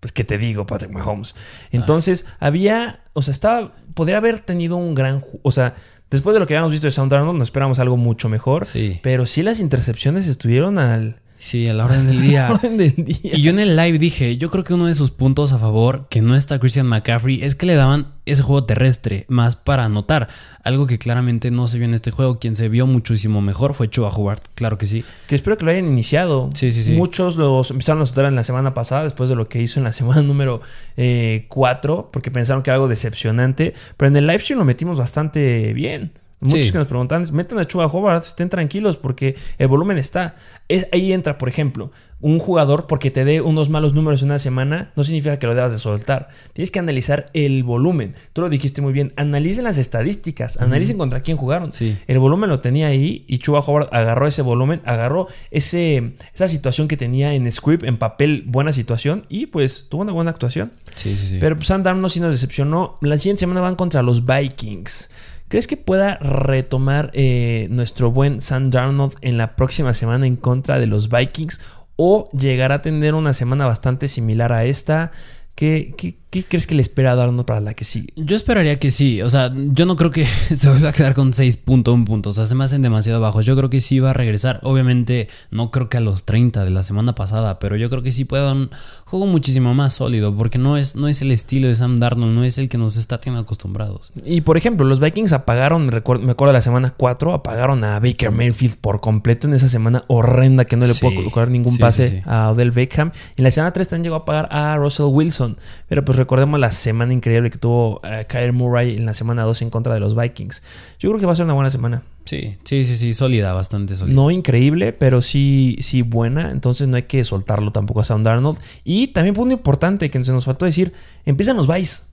Pues 0.00 0.12
que 0.12 0.22
te 0.22 0.38
digo, 0.38 0.64
Patrick 0.64 0.92
Mahomes. 0.92 1.34
Entonces, 1.72 2.24
había, 2.38 3.00
o 3.14 3.22
sea, 3.22 3.32
estaba, 3.32 3.72
podría 3.94 4.18
haber 4.18 4.38
tenido 4.38 4.76
un 4.76 4.94
gran, 4.94 5.24
o 5.42 5.50
sea, 5.50 5.74
después 6.08 6.34
de 6.34 6.40
lo 6.40 6.46
que 6.46 6.54
habíamos 6.54 6.70
visto 6.70 6.86
de 6.86 6.92
Sound 6.92 7.10
Darnold, 7.10 7.36
nos 7.36 7.48
esperamos 7.48 7.80
algo 7.80 7.96
mucho 7.96 8.28
mejor. 8.28 8.64
Sí. 8.64 9.00
Pero 9.02 9.26
sí 9.26 9.42
las 9.42 9.58
intercepciones 9.58 10.28
estuvieron 10.28 10.78
al 10.78 11.20
Sí, 11.38 11.68
a 11.68 11.74
la 11.74 11.84
orden 11.84 12.06
del 12.06 12.20
día. 12.20 12.48
orden 12.52 12.76
del 12.76 12.94
día. 12.96 13.36
Y 13.36 13.42
yo 13.42 13.50
en 13.50 13.60
el 13.60 13.76
live 13.76 13.98
dije, 13.98 14.36
yo 14.36 14.50
creo 14.50 14.64
que 14.64 14.74
uno 14.74 14.86
de 14.86 14.94
sus 14.94 15.12
puntos 15.12 15.52
a 15.52 15.58
favor, 15.58 16.08
que 16.10 16.20
no 16.20 16.34
está 16.34 16.58
Christian 16.58 16.86
McCaffrey, 16.86 17.42
es 17.42 17.54
que 17.54 17.66
le 17.66 17.76
daban 17.76 18.12
ese 18.26 18.42
juego 18.42 18.64
terrestre, 18.64 19.24
más 19.28 19.54
para 19.56 19.84
anotar. 19.84 20.28
Algo 20.64 20.86
que 20.86 20.98
claramente 20.98 21.50
no 21.50 21.66
se 21.68 21.78
vio 21.78 21.86
en 21.86 21.94
este 21.94 22.10
juego. 22.10 22.38
Quien 22.40 22.56
se 22.56 22.68
vio 22.68 22.86
muchísimo 22.86 23.40
mejor 23.40 23.74
fue 23.74 23.88
Chuba 23.88 24.14
Hubbard, 24.14 24.40
claro 24.54 24.78
que 24.78 24.86
sí. 24.86 25.04
Que 25.28 25.36
espero 25.36 25.56
que 25.56 25.64
lo 25.64 25.70
hayan 25.70 25.86
iniciado. 25.86 26.50
Sí, 26.54 26.72
sí, 26.72 26.82
sí. 26.82 26.92
Muchos 26.92 27.36
los 27.36 27.70
empezaron 27.70 28.02
a 28.02 28.06
soltar 28.06 28.26
en 28.26 28.34
la 28.34 28.42
semana 28.42 28.74
pasada, 28.74 29.04
después 29.04 29.28
de 29.28 29.36
lo 29.36 29.48
que 29.48 29.62
hizo 29.62 29.78
en 29.78 29.84
la 29.84 29.92
semana 29.94 30.22
número 30.22 30.60
4, 30.96 32.10
porque 32.12 32.30
pensaron 32.30 32.62
que 32.62 32.70
era 32.70 32.74
algo 32.74 32.88
decepcionante. 32.88 33.74
Pero 33.96 34.08
en 34.08 34.16
el 34.16 34.26
live 34.26 34.40
stream 34.40 34.58
lo 34.58 34.64
metimos 34.64 34.98
bastante 34.98 35.72
bien. 35.72 36.12
Muchos 36.40 36.66
Sí. 36.66 36.72
que 36.72 36.78
nos 36.78 36.86
preguntan, 36.86 37.24
metan 37.32 37.58
a 37.58 37.66
Chuba 37.66 37.86
Hobart, 37.86 38.24
estén 38.24 38.48
tranquilos 38.48 38.96
porque 38.96 39.36
el 39.58 39.66
volumen 39.66 39.98
está. 39.98 40.36
Es, 40.68 40.86
ahí 40.92 41.12
entra, 41.12 41.36
por 41.36 41.48
ejemplo, 41.48 41.90
un 42.20 42.38
jugador 42.38 42.86
porque 42.86 43.10
te 43.10 43.24
dé 43.24 43.40
unos 43.40 43.70
malos 43.70 43.92
números 43.94 44.22
en 44.22 44.28
una 44.28 44.38
semana, 44.38 44.90
no 44.94 45.02
significa 45.02 45.38
que 45.38 45.46
lo 45.48 45.54
debas 45.54 45.72
de 45.72 45.78
soltar. 45.78 46.28
Tienes 46.52 46.70
que 46.70 46.78
analizar 46.78 47.26
el 47.32 47.64
volumen. 47.64 48.14
Tú 48.32 48.40
lo 48.42 48.48
dijiste 48.50 48.80
muy 48.82 48.92
bien. 48.92 49.12
Analicen 49.16 49.64
las 49.64 49.78
estadísticas, 49.78 50.58
analicen 50.58 50.96
contra 50.98 51.22
quién 51.22 51.36
jugaron. 51.36 51.72
Sí. 51.72 51.96
El 52.06 52.18
volumen 52.20 52.50
lo 52.50 52.60
tenía 52.60 52.88
ahí 52.88 53.24
y 53.26 53.38
Chuba 53.38 53.60
Howard 53.60 53.88
agarró 53.92 54.26
ese 54.26 54.42
volumen, 54.42 54.80
agarró 54.84 55.26
ese, 55.50 56.14
esa 56.34 56.46
situación 56.48 56.86
que 56.86 56.96
tenía 56.96 57.34
en 57.34 57.50
script, 57.50 57.82
en 57.84 57.98
papel, 57.98 58.44
buena 58.46 58.72
situación 58.72 59.26
y 59.28 59.46
pues 59.46 59.86
tuvo 59.88 60.02
una 60.02 60.12
buena 60.12 60.30
actuación. 60.30 60.72
Sí, 60.94 61.16
sí, 61.16 61.26
sí. 61.26 61.36
Pero 61.40 61.56
pues, 61.56 61.66
Sam 61.68 61.82
Darnold 61.82 62.12
sí 62.12 62.20
nos 62.20 62.32
decepcionó. 62.32 62.94
La 63.00 63.16
siguiente 63.16 63.40
semana 63.40 63.60
van 63.60 63.74
contra 63.74 64.02
los 64.02 64.24
Vikings. 64.24 65.10
¿Crees 65.48 65.66
que 65.66 65.78
pueda 65.78 66.16
retomar 66.16 67.10
eh, 67.14 67.68
nuestro 67.70 68.10
buen 68.10 68.40
Sam 68.40 68.70
Darnold 68.70 69.14
en 69.22 69.38
la 69.38 69.56
próxima 69.56 69.94
semana 69.94 70.26
en 70.26 70.36
contra 70.36 70.78
de 70.78 70.86
los 70.86 71.08
Vikings? 71.08 71.60
¿O 71.96 72.30
llegará 72.32 72.76
a 72.76 72.82
tener 72.82 73.14
una 73.14 73.32
semana 73.32 73.66
bastante 73.66 74.08
similar 74.08 74.52
a 74.52 74.64
esta? 74.64 75.10
¿Qué, 75.58 75.92
qué, 75.96 76.14
qué 76.30 76.44
crees 76.44 76.68
que 76.68 76.76
le 76.76 76.82
espera 76.82 77.10
a 77.10 77.14
Darnold 77.16 77.44
para 77.44 77.58
la 77.58 77.74
que 77.74 77.82
sigue? 77.82 78.12
Yo 78.14 78.36
esperaría 78.36 78.78
que 78.78 78.92
sí. 78.92 79.22
O 79.22 79.28
sea, 79.28 79.52
yo 79.52 79.86
no 79.86 79.96
creo 79.96 80.12
que 80.12 80.24
se 80.54 80.68
vuelva 80.68 80.90
a 80.90 80.92
quedar 80.92 81.14
con 81.14 81.32
6.1 81.32 82.04
puntos. 82.04 82.34
O 82.34 82.36
sea, 82.36 82.44
se 82.44 82.54
me 82.54 82.62
hacen 82.62 82.80
demasiado 82.80 83.20
bajos. 83.20 83.44
Yo 83.44 83.56
creo 83.56 83.68
que 83.68 83.80
sí 83.80 83.98
va 83.98 84.10
a 84.10 84.12
regresar. 84.12 84.60
Obviamente, 84.62 85.28
no 85.50 85.72
creo 85.72 85.88
que 85.88 85.96
a 85.96 86.00
los 86.00 86.24
30 86.26 86.64
de 86.64 86.70
la 86.70 86.84
semana 86.84 87.16
pasada, 87.16 87.58
pero 87.58 87.74
yo 87.74 87.90
creo 87.90 88.02
que 88.04 88.12
sí 88.12 88.24
puede 88.24 88.44
dar 88.44 88.54
un 88.54 88.70
juego 89.04 89.26
muchísimo 89.26 89.74
más 89.74 89.94
sólido. 89.94 90.32
Porque 90.32 90.58
no 90.58 90.76
es, 90.76 90.94
no 90.94 91.08
es 91.08 91.22
el 91.22 91.32
estilo 91.32 91.66
de 91.66 91.74
Sam 91.74 91.96
Darnold, 91.96 92.36
no 92.36 92.44
es 92.44 92.58
el 92.58 92.68
que 92.68 92.78
nos 92.78 92.96
está 92.96 93.18
teniendo 93.18 93.42
acostumbrados. 93.42 94.12
Y 94.24 94.42
por 94.42 94.56
ejemplo, 94.56 94.86
los 94.86 95.00
Vikings 95.00 95.32
apagaron, 95.32 95.86
me 95.86 95.96
acuerdo 95.96 96.46
de 96.46 96.52
la 96.52 96.60
semana 96.60 96.94
4, 96.96 97.32
apagaron 97.32 97.82
a 97.82 97.98
Baker 97.98 98.30
Mayfield 98.30 98.76
por 98.76 99.00
completo 99.00 99.48
en 99.48 99.54
esa 99.54 99.66
semana 99.66 100.04
horrenda 100.06 100.64
que 100.66 100.76
no 100.76 100.86
le 100.86 100.94
Sí, 100.94 101.00
pudo 101.00 101.16
colocar 101.16 101.50
ningún 101.50 101.72
sí, 101.72 101.78
pase 101.80 102.08
sí, 102.08 102.16
sí. 102.18 102.22
a 102.26 102.52
Odell 102.52 102.70
Beckham. 102.70 103.10
Y 103.36 103.40
en 103.40 103.44
la 103.44 103.50
semana 103.50 103.72
3 103.72 103.88
también 103.88 104.04
llegó 104.04 104.14
a 104.14 104.18
apagar 104.20 104.48
a 104.52 104.76
Russell 104.76 105.06
Wilson. 105.06 105.47
Pero 105.88 106.04
pues 106.04 106.18
recordemos 106.18 106.58
la 106.60 106.70
semana 106.70 107.12
increíble 107.12 107.50
que 107.50 107.58
tuvo 107.58 108.00
eh, 108.04 108.26
Kyler 108.28 108.52
Murray 108.52 108.96
en 108.96 109.06
la 109.06 109.14
semana 109.14 109.44
2 109.44 109.62
en 109.62 109.70
contra 109.70 109.94
de 109.94 110.00
los 110.00 110.16
Vikings. 110.16 110.62
Yo 110.98 111.10
creo 111.10 111.20
que 111.20 111.26
va 111.26 111.32
a 111.32 111.36
ser 111.36 111.44
una 111.44 111.54
buena 111.54 111.70
semana. 111.70 112.02
Sí, 112.24 112.56
sí, 112.64 112.84
sí, 112.84 112.94
sí, 112.94 113.14
sólida, 113.14 113.52
bastante 113.54 113.96
sólida. 113.96 114.14
No 114.14 114.30
increíble, 114.30 114.92
pero 114.92 115.22
sí, 115.22 115.76
sí 115.80 116.02
buena. 116.02 116.50
Entonces 116.50 116.88
no 116.88 116.96
hay 116.96 117.04
que 117.04 117.24
soltarlo 117.24 117.72
tampoco 117.72 118.00
a 118.00 118.04
Sam 118.04 118.22
Darnold. 118.22 118.58
Y 118.84 119.08
también 119.08 119.34
punto 119.34 119.54
importante 119.54 120.10
que 120.10 120.24
se 120.24 120.32
nos 120.32 120.44
faltó 120.44 120.66
decir, 120.66 120.92
empiezan 121.24 121.56
los 121.56 121.66
buys. 121.66 122.06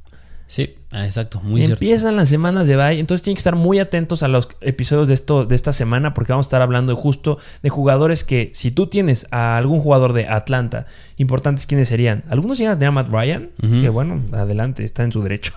Sí, 0.47 0.75
ah, 0.95 1.05
exacto, 1.05 1.41
muy 1.41 1.61
cierto. 1.61 1.83
Empiezan 1.83 2.15
las 2.15 2.29
semanas 2.29 2.67
de 2.67 2.75
bye, 2.75 2.99
entonces 2.99 3.23
tienen 3.23 3.35
que 3.35 3.39
estar 3.39 3.55
muy 3.55 3.79
atentos 3.79 4.23
a 4.23 4.27
los 4.27 4.47
episodios 4.61 5.07
de 5.07 5.13
esto 5.13 5.45
de 5.45 5.55
esta 5.55 5.71
semana 5.71 6.13
porque 6.13 6.33
vamos 6.33 6.45
a 6.45 6.49
estar 6.49 6.61
hablando 6.61 6.95
justo 6.95 7.37
de 7.61 7.69
jugadores 7.69 8.23
que 8.23 8.51
si 8.53 8.71
tú 8.71 8.87
tienes 8.87 9.27
a 9.31 9.57
algún 9.57 9.79
jugador 9.79 10.13
de 10.13 10.27
Atlanta, 10.27 10.85
importantes 11.17 11.65
quiénes 11.65 11.87
serían. 11.87 12.23
Algunos 12.29 12.57
llegan 12.57 12.73
a 12.73 12.75
tener 12.77 12.89
a 12.89 12.91
Matt 12.91 13.09
Ryan, 13.09 13.49
que 13.81 13.89
bueno, 13.89 14.21
adelante, 14.31 14.83
está 14.83 15.03
en 15.03 15.11
su 15.11 15.21
derecho. 15.21 15.53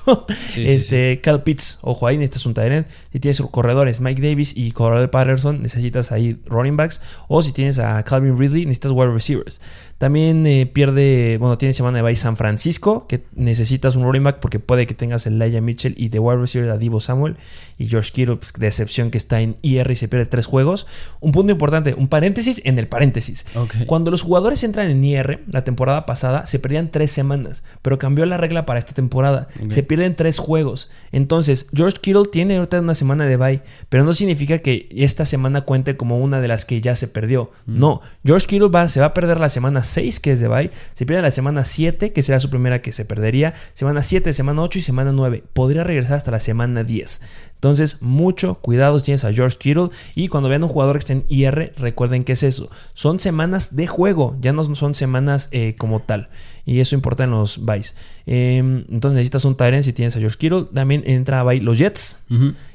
Sí, 0.48 0.48
sí, 0.48 0.66
este 0.66 1.20
Cal 1.20 1.42
Pitts, 1.42 1.78
ojo 1.82 2.06
ahí, 2.06 2.16
necesitas 2.16 2.46
un 2.46 2.54
tight 2.54 2.72
end. 2.72 2.86
Si 3.12 3.20
tienes 3.20 3.40
corredores 3.40 4.00
Mike 4.00 4.22
Davis 4.22 4.56
y 4.56 4.72
Corral 4.72 5.10
Patterson, 5.10 5.62
necesitas 5.62 6.12
ahí 6.12 6.40
running 6.46 6.76
backs 6.76 7.00
o 7.28 7.42
si 7.42 7.52
tienes 7.52 7.78
a 7.78 8.02
Calvin 8.02 8.38
Ridley, 8.38 8.66
necesitas 8.66 8.92
wide 8.92 9.12
receivers. 9.12 9.60
También 9.98 10.46
eh, 10.46 10.66
pierde, 10.66 11.38
bueno, 11.40 11.58
tiene 11.58 11.72
semana 11.72 11.98
de 11.98 12.02
bye 12.02 12.14
San 12.16 12.36
Francisco, 12.36 13.06
que 13.08 13.24
necesitas 13.34 13.96
un 13.96 14.04
running 14.04 14.22
back 14.22 14.38
porque 14.40 14.60
puede 14.60 14.86
que 14.86 14.94
tengas 14.94 15.26
Elijah 15.28 15.60
Mitchell 15.60 15.94
y 15.96 16.08
de 16.08 16.18
wide 16.18 16.40
receiver 16.40 16.70
a 16.70 16.78
Divo 16.78 17.00
Samuel 17.00 17.36
y 17.78 17.86
George 17.86 18.10
Kittle, 18.12 18.36
pues, 18.36 18.52
de 18.52 18.66
excepción 18.66 19.10
que 19.10 19.18
está 19.18 19.40
en 19.40 19.56
IR 19.62 19.90
y 19.90 19.96
se 19.96 20.08
pierde 20.08 20.26
tres 20.26 20.46
juegos. 20.46 20.86
Un 21.20 21.32
punto 21.32 21.52
importante, 21.52 21.94
un 21.94 22.08
paréntesis 22.08 22.60
en 22.64 22.78
el 22.78 22.88
paréntesis. 22.88 23.46
Cuando 23.86 24.10
los 24.10 24.22
jugadores 24.22 24.64
entran 24.64 24.90
en 24.90 25.02
IR, 25.04 25.44
la 25.50 25.64
temporada 25.64 26.06
pasada 26.06 26.46
se 26.46 26.58
perdían 26.58 26.90
tres 26.90 27.10
semanas, 27.10 27.62
pero 27.82 27.98
cambió 27.98 28.26
la 28.26 28.36
regla 28.36 28.66
para 28.66 28.78
esta 28.78 28.94
temporada. 28.94 29.48
Se 29.70 29.82
pierden 29.82 30.16
tres 30.16 30.38
juegos. 30.38 30.90
Entonces, 31.12 31.66
George 31.74 31.98
Kittle 32.00 32.24
tiene 32.30 32.56
ahorita 32.56 32.80
una 32.80 32.94
semana 32.94 33.26
de 33.26 33.36
bye, 33.36 33.62
pero 33.88 34.04
no 34.04 34.12
significa 34.12 34.58
que 34.58 34.88
esta 34.94 35.24
semana 35.24 35.62
cuente 35.62 35.96
como 35.96 36.18
una 36.18 36.40
de 36.40 36.48
las 36.48 36.64
que 36.64 36.80
ya 36.80 36.94
se 36.96 37.08
perdió. 37.08 37.50
No, 37.66 38.00
George 38.24 38.46
Kittle 38.46 38.68
va- 38.68 38.88
se 38.88 39.00
va 39.00 39.06
a 39.06 39.14
perder 39.14 39.40
la 39.40 39.48
semana 39.48 39.82
6, 39.82 40.20
que 40.20 40.32
es 40.32 40.40
de 40.40 40.48
bye, 40.48 40.70
se 40.94 41.06
pierde 41.06 41.22
la 41.22 41.30
semana 41.30 41.64
7, 41.64 42.12
que 42.12 42.22
será 42.22 42.40
su 42.40 42.50
primera 42.50 42.80
que 42.82 42.92
se 42.92 43.04
perdería, 43.04 43.54
semana 43.74 44.02
7, 44.02 44.32
semana 44.32 44.62
8 44.62 44.78
y 44.78 44.82
semana 44.82 45.12
9. 45.12 45.17
Podría 45.52 45.84
regresar 45.84 46.16
hasta 46.16 46.30
la 46.30 46.40
semana 46.40 46.84
10. 46.84 47.20
Entonces, 47.54 48.02
mucho 48.02 48.54
cuidado 48.56 48.98
si 48.98 49.06
tienes 49.06 49.24
a 49.24 49.32
George 49.32 49.56
Kittle. 49.58 49.88
Y 50.14 50.28
cuando 50.28 50.48
vean 50.48 50.62
un 50.62 50.68
jugador 50.68 50.94
que 50.94 51.00
esté 51.00 51.12
en 51.14 51.24
IR, 51.28 51.72
recuerden 51.76 52.22
que 52.22 52.32
es 52.32 52.42
eso. 52.42 52.70
Son 52.94 53.18
semanas 53.18 53.74
de 53.74 53.86
juego, 53.86 54.36
ya 54.40 54.52
no 54.52 54.62
son 54.74 54.94
semanas 54.94 55.48
eh, 55.50 55.74
como 55.76 56.00
tal. 56.00 56.28
Y 56.64 56.80
eso 56.80 56.94
importa 56.94 57.24
en 57.24 57.30
los 57.30 57.64
buys. 57.64 57.96
Eh, 58.26 58.58
entonces 58.58 59.16
necesitas 59.16 59.44
un 59.44 59.56
Tyrant 59.56 59.82
si 59.82 59.92
tienes 59.92 60.16
a 60.16 60.20
George 60.20 60.38
Kittle. 60.38 60.66
También 60.72 61.02
entra 61.06 61.40
a 61.40 61.42
buy 61.42 61.60
los 61.60 61.78
Jets. 61.78 62.20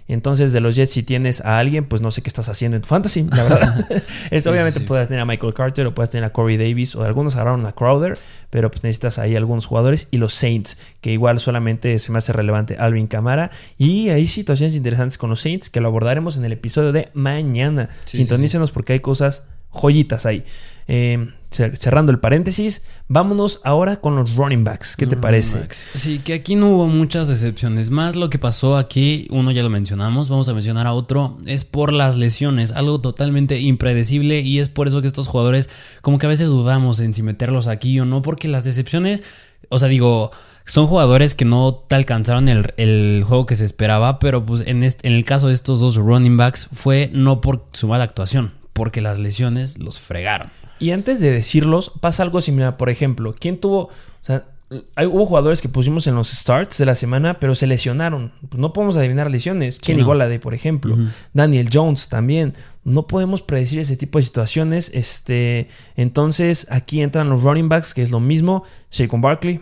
Entonces, 0.08 0.54
de 0.54 0.60
los 0.60 0.76
Jets, 0.76 0.92
si 0.92 1.04
tienes 1.04 1.42
a 1.42 1.60
alguien, 1.60 1.86
pues 1.86 2.02
no 2.02 2.12
sé 2.12 2.22
qué 2.22 2.28
estás 2.28 2.50
haciendo 2.50 2.76
en 2.76 2.82
tu 2.82 2.90
fantasy, 2.90 3.24
la 3.24 3.44
verdad. 3.50 3.86
es, 4.32 4.46
obviamente 4.48 4.82
puedes 4.82 5.08
tener 5.08 5.22
a 5.22 5.26
Michael 5.26 5.54
Carter 5.54 5.88
o 5.88 5.94
puedes 5.94 6.10
tener 6.10 6.26
a 6.26 6.34
Corey 6.34 6.58
Davis 6.58 6.96
o 6.96 7.04
algunos 7.04 7.36
agarraron 7.36 7.66
a 7.66 7.72
Crowder, 7.72 8.18
pero 8.50 8.70
pues 8.70 8.84
necesitas 8.84 9.20
ahí 9.20 9.36
algunos 9.36 9.66
jugadores. 9.66 10.08
Y 10.12 10.18
los 10.18 10.34
Saints, 10.34 10.78
que 11.02 11.12
igual 11.12 11.40
solamente 11.40 11.98
se 12.00 12.12
me 12.12 12.18
hace 12.18 12.34
relevante 12.34 12.76
Alvin 12.78 13.08
Camara. 13.08 13.52
Y 13.78 14.10
hay 14.10 14.28
situaciones 14.28 14.76
interesantes 14.76 15.18
con 15.18 15.30
los 15.30 15.42
Saints 15.42 15.70
que 15.70 15.82
lo 15.82 15.88
abordaremos 15.88 16.38
en 16.38 16.46
el 16.46 16.52
episodio 16.52 16.92
de 16.92 17.10
mañana. 17.14 17.90
Sintonícenos 18.06 18.72
porque 18.72 18.94
hay 18.94 19.00
cosas 19.00 19.46
joyitas 19.70 20.26
ahí. 20.26 20.44
Eh, 20.88 21.28
cerrando 21.54 22.12
el 22.12 22.20
paréntesis, 22.20 22.84
vámonos 23.08 23.62
ahora 23.64 23.98
con 23.98 24.16
los 24.16 24.36
running 24.36 24.64
backs. 24.64 24.96
¿Qué 24.96 25.06
te 25.06 25.16
parece? 25.16 25.66
Sí, 25.70 26.20
que 26.20 26.34
aquí 26.34 26.56
no 26.56 26.70
hubo 26.70 26.88
muchas 26.88 27.28
decepciones. 27.28 27.92
Más 27.92 28.16
lo 28.16 28.30
que 28.30 28.40
pasó 28.40 28.78
aquí, 28.78 29.28
uno 29.30 29.52
ya 29.52 29.64
lo 29.64 29.70
mencionamos, 29.70 30.30
vamos 30.30 30.50
a 30.50 30.54
mencionar 30.54 30.88
a 30.88 30.94
otro, 30.94 31.38
es 31.46 31.64
por 31.66 31.94
las 31.94 32.18
lesiones, 32.18 32.72
algo 32.72 33.00
totalmente 33.02 33.60
impredecible 33.60 34.42
y 34.42 34.60
es 34.60 34.70
por 34.70 34.88
eso 34.88 35.02
que 35.02 35.08
estos 35.08 35.28
jugadores 35.28 35.70
como 36.02 36.18
que 36.18 36.26
a 36.26 36.30
veces 36.30 36.50
dudamos 36.50 37.00
en 37.00 37.14
si 37.14 37.22
meterlos 37.22 37.68
aquí 37.68 38.00
o 38.00 38.06
no, 38.06 38.22
porque 38.22 38.48
las 38.48 38.66
decepciones, 38.66 39.24
o 39.70 39.80
sea, 39.80 39.90
digo... 39.90 40.32
Son 40.66 40.88
jugadores 40.88 41.36
que 41.36 41.44
no 41.44 41.84
te 41.90 41.96
alcanzaron 41.96 42.48
el, 42.48 43.24
juego 43.28 43.46
que 43.46 43.58
se 43.58 43.66
esperaba, 43.66 44.18
pero 44.18 44.46
pues 44.46 44.64
en, 44.66 44.82
en 44.82 44.94
el 45.04 45.26
caso 45.26 45.50
de 45.50 45.54
estos 45.54 45.82
dos 45.82 45.98
running 45.98 46.38
backs 46.38 46.70
fue 46.72 47.12
no 47.14 47.42
por 47.42 47.68
su 47.74 47.90
mala 47.90 48.06
actuación, 48.06 48.54
porque 48.74 49.02
las 49.02 49.20
lesiones 49.20 49.80
los 49.80 50.00
fregaron. 50.00 50.50
Y 50.80 50.92
antes 50.92 51.20
de 51.20 51.32
decirlos, 51.32 51.92
pasa 52.02 52.24
algo 52.24 52.42
similar. 52.42 52.78
Por 52.78 52.90
ejemplo, 52.90 53.36
¿quién 53.40 53.60
tuvo... 53.60 53.84
O 53.84 53.92
sea, 54.26 54.46
hay, 54.96 55.06
hubo 55.06 55.26
jugadores 55.26 55.62
que 55.62 55.70
pusimos 55.70 56.08
en 56.08 56.16
los 56.16 56.30
starts 56.30 56.80
de 56.80 56.86
la 56.86 56.96
semana, 56.96 57.40
pero 57.40 57.54
se 57.54 57.68
lesionaron. 57.68 58.32
Pues 58.50 58.60
no 58.60 58.74
podemos 58.74 58.98
adivinar 58.98 59.30
lesiones. 59.30 59.78
Kenny 59.78 60.02
Golade, 60.02 60.40
por 60.40 60.54
ejemplo. 60.54 60.98
Daniel 61.34 61.70
Jones 61.72 62.10
también. 62.10 62.54
No 62.84 63.06
podemos 63.06 63.44
predecir 63.44 63.80
ese 63.80 63.98
tipo 63.98 64.18
de 64.18 64.24
situaciones. 64.24 64.90
Este, 64.94 65.68
entonces, 65.96 66.68
aquí 66.72 67.02
entran 67.02 67.30
los 67.30 67.44
running 67.44 67.70
backs, 67.70 67.94
que 67.94 68.02
es 68.02 68.10
lo 68.10 68.20
mismo. 68.20 68.64
Shaquon 68.90 69.22
Barkley, 69.22 69.62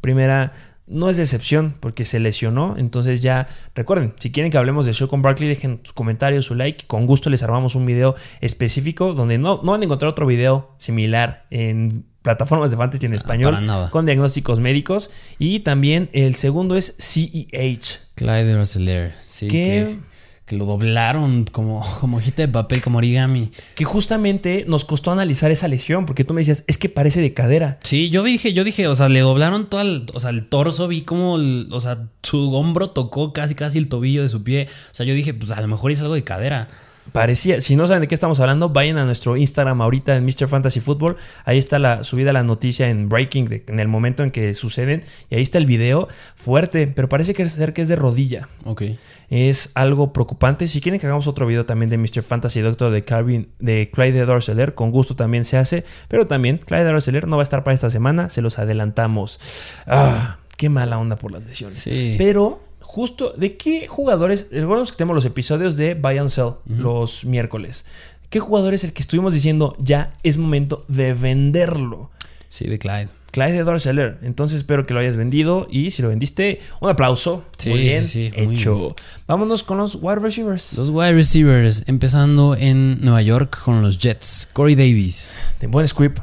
primera 0.00 0.52
no 0.86 1.08
es 1.08 1.16
decepción 1.16 1.74
porque 1.80 2.04
se 2.04 2.20
lesionó. 2.20 2.76
Entonces 2.78 3.22
ya 3.22 3.48
recuerden, 3.74 4.14
si 4.18 4.30
quieren 4.32 4.50
que 4.50 4.58
hablemos 4.58 4.86
de 4.86 4.92
show 4.92 5.08
con 5.08 5.22
Barkley, 5.22 5.48
dejen 5.48 5.80
sus 5.82 5.92
comentarios, 5.92 6.46
su 6.46 6.54
like. 6.54 6.86
Con 6.86 7.06
gusto 7.06 7.30
les 7.30 7.42
armamos 7.42 7.74
un 7.74 7.86
video 7.86 8.14
específico 8.40 9.14
donde 9.14 9.38
no, 9.38 9.60
no 9.62 9.72
van 9.72 9.82
a 9.82 9.84
encontrar 9.84 10.10
otro 10.10 10.26
video 10.26 10.72
similar 10.76 11.46
en 11.50 12.04
plataformas 12.22 12.70
de 12.70 12.76
fantasy 12.76 13.06
en 13.06 13.12
ah, 13.12 13.16
español 13.16 13.58
con 13.90 14.06
diagnósticos 14.06 14.60
médicos. 14.60 15.10
Y 15.38 15.60
también 15.60 16.10
el 16.12 16.34
segundo 16.34 16.76
es 16.76 16.96
CEH. 16.98 18.00
Clyde 18.14 18.56
Roseller. 18.56 19.12
Sí, 19.22 19.48
que 19.48 19.62
que 19.62 20.13
lo 20.50 20.66
doblaron 20.66 21.44
como, 21.50 21.84
como 22.00 22.18
hojita 22.18 22.42
de 22.42 22.48
papel, 22.48 22.82
como 22.82 22.98
origami. 22.98 23.50
Que 23.74 23.84
justamente 23.84 24.64
nos 24.68 24.84
costó 24.84 25.10
analizar 25.10 25.50
esa 25.50 25.68
lesión, 25.68 26.06
porque 26.06 26.24
tú 26.24 26.34
me 26.34 26.42
decías, 26.42 26.64
es 26.66 26.78
que 26.78 26.88
parece 26.88 27.20
de 27.20 27.32
cadera. 27.32 27.78
Sí, 27.82 28.10
yo 28.10 28.22
dije, 28.22 28.52
yo 28.52 28.64
dije, 28.64 28.86
o 28.88 28.94
sea, 28.94 29.08
le 29.08 29.20
doblaron 29.20 29.70
todo 29.70 29.80
el, 29.80 30.06
o 30.12 30.20
sea, 30.20 30.30
el 30.30 30.46
torso, 30.46 30.88
vi 30.88 31.02
como, 31.02 31.34
o 31.34 31.80
sea, 31.80 32.08
su 32.22 32.52
hombro 32.54 32.90
tocó 32.90 33.32
casi, 33.32 33.54
casi 33.54 33.78
el 33.78 33.88
tobillo 33.88 34.22
de 34.22 34.28
su 34.28 34.44
pie. 34.44 34.68
O 34.70 34.94
sea, 34.94 35.06
yo 35.06 35.14
dije, 35.14 35.32
pues 35.32 35.50
a 35.52 35.60
lo 35.60 35.68
mejor 35.68 35.90
es 35.90 36.02
algo 36.02 36.14
de 36.14 36.24
cadera. 36.24 36.68
Parecía, 37.12 37.60
si 37.60 37.76
no 37.76 37.86
saben 37.86 38.00
de 38.00 38.08
qué 38.08 38.14
estamos 38.14 38.40
hablando, 38.40 38.70
vayan 38.70 38.98
a 38.98 39.04
nuestro 39.04 39.36
Instagram 39.36 39.80
ahorita 39.82 40.16
en 40.16 40.24
Mr. 40.24 40.48
Fantasy 40.48 40.80
Football. 40.80 41.16
Ahí 41.44 41.58
está 41.58 41.78
la 41.78 42.02
subida 42.02 42.32
la 42.32 42.42
noticia 42.42 42.88
en 42.88 43.08
Breaking, 43.08 43.62
en 43.66 43.78
el 43.80 43.88
momento 43.88 44.22
en 44.22 44.30
que 44.30 44.54
suceden. 44.54 45.04
Y 45.30 45.36
ahí 45.36 45.42
está 45.42 45.58
el 45.58 45.66
video 45.66 46.08
fuerte, 46.34 46.86
pero 46.86 47.08
parece 47.08 47.34
que 47.34 47.48
ser 47.48 47.72
que 47.72 47.82
es 47.82 47.88
de 47.88 47.96
rodilla. 47.96 48.48
Ok. 48.64 48.82
Es 49.30 49.70
algo 49.74 50.12
preocupante. 50.12 50.66
Si 50.66 50.80
quieren 50.80 51.00
que 51.00 51.06
hagamos 51.06 51.26
otro 51.26 51.46
video 51.46 51.66
también 51.66 51.90
de 51.90 51.98
Mr. 51.98 52.22
Fantasy 52.22 52.60
Doctor 52.60 52.92
de 52.92 53.04
Calvin, 53.04 53.48
de 53.58 53.90
Clyde 53.92 54.24
Dorseler, 54.24 54.74
con 54.74 54.90
gusto 54.90 55.16
también 55.16 55.44
se 55.44 55.56
hace. 55.56 55.84
Pero 56.08 56.26
también 56.26 56.58
Clyde 56.58 56.84
Dorseler 56.84 57.26
no 57.26 57.36
va 57.36 57.42
a 57.42 57.44
estar 57.44 57.64
para 57.64 57.74
esta 57.74 57.90
semana, 57.90 58.28
se 58.28 58.42
los 58.42 58.58
adelantamos. 58.58 59.76
Ah, 59.86 60.38
qué 60.56 60.68
mala 60.68 60.98
onda 60.98 61.16
por 61.16 61.32
las 61.32 61.44
lesiones. 61.44 61.82
Sí. 61.82 62.16
Pero 62.18 62.62
justo 62.94 63.34
de 63.36 63.56
qué 63.56 63.88
jugadores, 63.88 64.46
recuerden 64.52 64.86
que 64.86 64.92
tenemos 64.92 65.16
los 65.16 65.24
episodios 65.24 65.76
de 65.76 65.94
Buy 65.94 66.18
and 66.18 66.28
Sell 66.28 66.52
los 66.64 67.24
miércoles. 67.24 67.86
¿Qué 68.30 68.38
jugador 68.38 68.72
es 68.72 68.84
el 68.84 68.92
que 68.92 69.02
estuvimos 69.02 69.34
diciendo 69.34 69.74
ya 69.80 70.12
es 70.22 70.38
momento 70.38 70.84
de 70.86 71.12
venderlo? 71.12 72.12
Sí, 72.48 72.68
de 72.68 72.78
Clyde. 72.78 73.08
Clyde 73.32 73.64
Dorseller. 73.64 74.20
Entonces 74.22 74.58
espero 74.58 74.84
que 74.84 74.94
lo 74.94 75.00
hayas 75.00 75.16
vendido 75.16 75.66
y 75.68 75.90
si 75.90 76.02
lo 76.02 76.08
vendiste, 76.08 76.60
un 76.80 76.88
aplauso. 76.88 77.44
Sí, 77.58 77.70
muy 77.70 77.80
bien 77.80 78.04
sí, 78.04 78.30
hecho. 78.36 78.94
Vámonos 79.26 79.64
con 79.64 79.78
los 79.78 79.98
wide 80.00 80.20
receivers. 80.20 80.78
Los 80.78 80.90
wide 80.90 81.14
receivers, 81.14 81.82
empezando 81.88 82.54
en 82.54 83.00
Nueva 83.00 83.22
York 83.22 83.60
con 83.64 83.82
los 83.82 83.98
Jets. 83.98 84.48
Corey 84.52 84.76
Davis. 84.76 85.34
De 85.58 85.66
buen 85.66 85.88
script. 85.88 86.20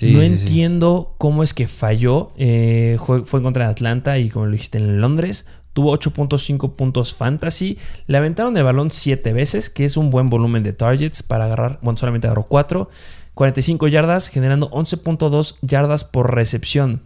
no 0.00 0.22
entiendo 0.22 1.16
cómo 1.18 1.42
es 1.42 1.54
que 1.54 1.66
falló. 1.66 2.30
Eh, 2.36 2.98
fue, 3.04 3.24
fue, 3.24 3.40
en 3.40 3.44
contra 3.44 3.64
de 3.64 3.72
Atlanta 3.72 4.16
y 4.16 4.30
como 4.30 4.46
lo 4.46 4.52
dijiste 4.52 4.78
en 4.78 5.00
Londres. 5.00 5.44
Tuvo 5.78 5.96
8.5 5.96 6.72
puntos 6.72 7.14
fantasy. 7.14 7.78
Le 8.08 8.18
aventaron 8.18 8.56
el 8.56 8.64
balón 8.64 8.90
7 8.90 9.32
veces, 9.32 9.70
que 9.70 9.84
es 9.84 9.96
un 9.96 10.10
buen 10.10 10.28
volumen 10.28 10.64
de 10.64 10.72
targets 10.72 11.22
para 11.22 11.44
agarrar. 11.44 11.78
Bueno, 11.82 11.96
solamente 11.96 12.26
agarró 12.26 12.48
4. 12.48 12.90
45 13.34 13.86
yardas, 13.86 14.26
generando 14.26 14.68
11.2 14.72 15.54
yardas 15.62 16.02
por 16.02 16.34
recepción. 16.34 17.02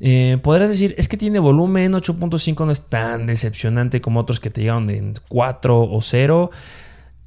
Eh, 0.00 0.36
podrás 0.42 0.68
decir, 0.68 0.96
es 0.98 1.06
que 1.06 1.16
tiene 1.16 1.38
volumen, 1.38 1.92
8.5 1.92 2.66
no 2.66 2.72
es 2.72 2.86
tan 2.86 3.28
decepcionante 3.28 4.00
como 4.00 4.18
otros 4.18 4.40
que 4.40 4.50
te 4.50 4.62
llegaron 4.62 4.90
en 4.90 5.14
4 5.28 5.80
o 5.80 6.02
0. 6.02 6.50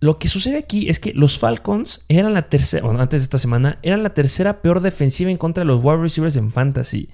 Lo 0.01 0.19
que 0.19 0.27
sucede 0.27 0.57
aquí 0.57 0.89
es 0.89 0.99
que 0.99 1.13
los 1.13 1.39
Falcons 1.39 2.03
eran 2.09 2.33
la 2.33 2.49
tercera, 2.49 2.83
bueno, 2.83 2.99
antes 2.99 3.21
de 3.21 3.23
esta 3.23 3.37
semana, 3.37 3.79
eran 3.81 4.03
la 4.03 4.13
tercera 4.13 4.61
peor 4.61 4.81
defensiva 4.81 5.31
en 5.31 5.37
contra 5.37 5.61
de 5.63 5.67
los 5.67 5.79
wide 5.81 6.01
receivers 6.01 6.35
en 6.35 6.51
fantasy 6.51 7.07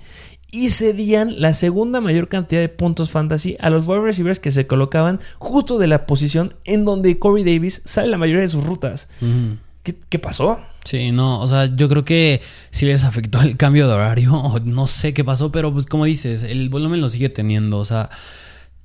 y 0.51 0.69
cedían 0.69 1.39
la 1.39 1.53
segunda 1.53 2.01
mayor 2.01 2.29
cantidad 2.29 2.61
de 2.61 2.69
puntos 2.69 3.11
fantasy 3.11 3.57
a 3.59 3.69
los 3.69 3.87
wide 3.87 4.01
receivers 4.01 4.39
que 4.39 4.51
se 4.51 4.65
colocaban 4.67 5.19
justo 5.39 5.77
de 5.77 5.87
la 5.87 6.05
posición 6.05 6.55
en 6.63 6.85
donde 6.85 7.19
Corey 7.19 7.43
Davis 7.43 7.81
sale 7.85 8.07
la 8.07 8.17
mayoría 8.17 8.41
de 8.41 8.49
sus 8.49 8.63
rutas. 8.63 9.09
¿Qué, 9.83 10.19
pasó? 10.19 10.59
Sí, 10.83 11.11
no, 11.11 11.39
o 11.39 11.47
sea, 11.47 11.73
yo 11.73 11.87
creo 11.87 12.03
que 12.03 12.41
sí 12.71 12.85
les 12.85 13.03
afectó 13.05 13.41
el 13.41 13.55
cambio 13.55 13.87
de 13.87 13.93
horario, 13.93 14.53
no 14.65 14.87
sé 14.87 15.13
qué 15.13 15.23
pasó, 15.23 15.51
pero 15.51 15.71
pues 15.71 15.85
como 15.85 16.05
dices, 16.05 16.43
el 16.43 16.69
volumen 16.69 16.99
lo 16.99 17.09
sigue 17.09 17.29
teniendo, 17.29 17.77
o 17.77 17.85
sea, 17.85 18.09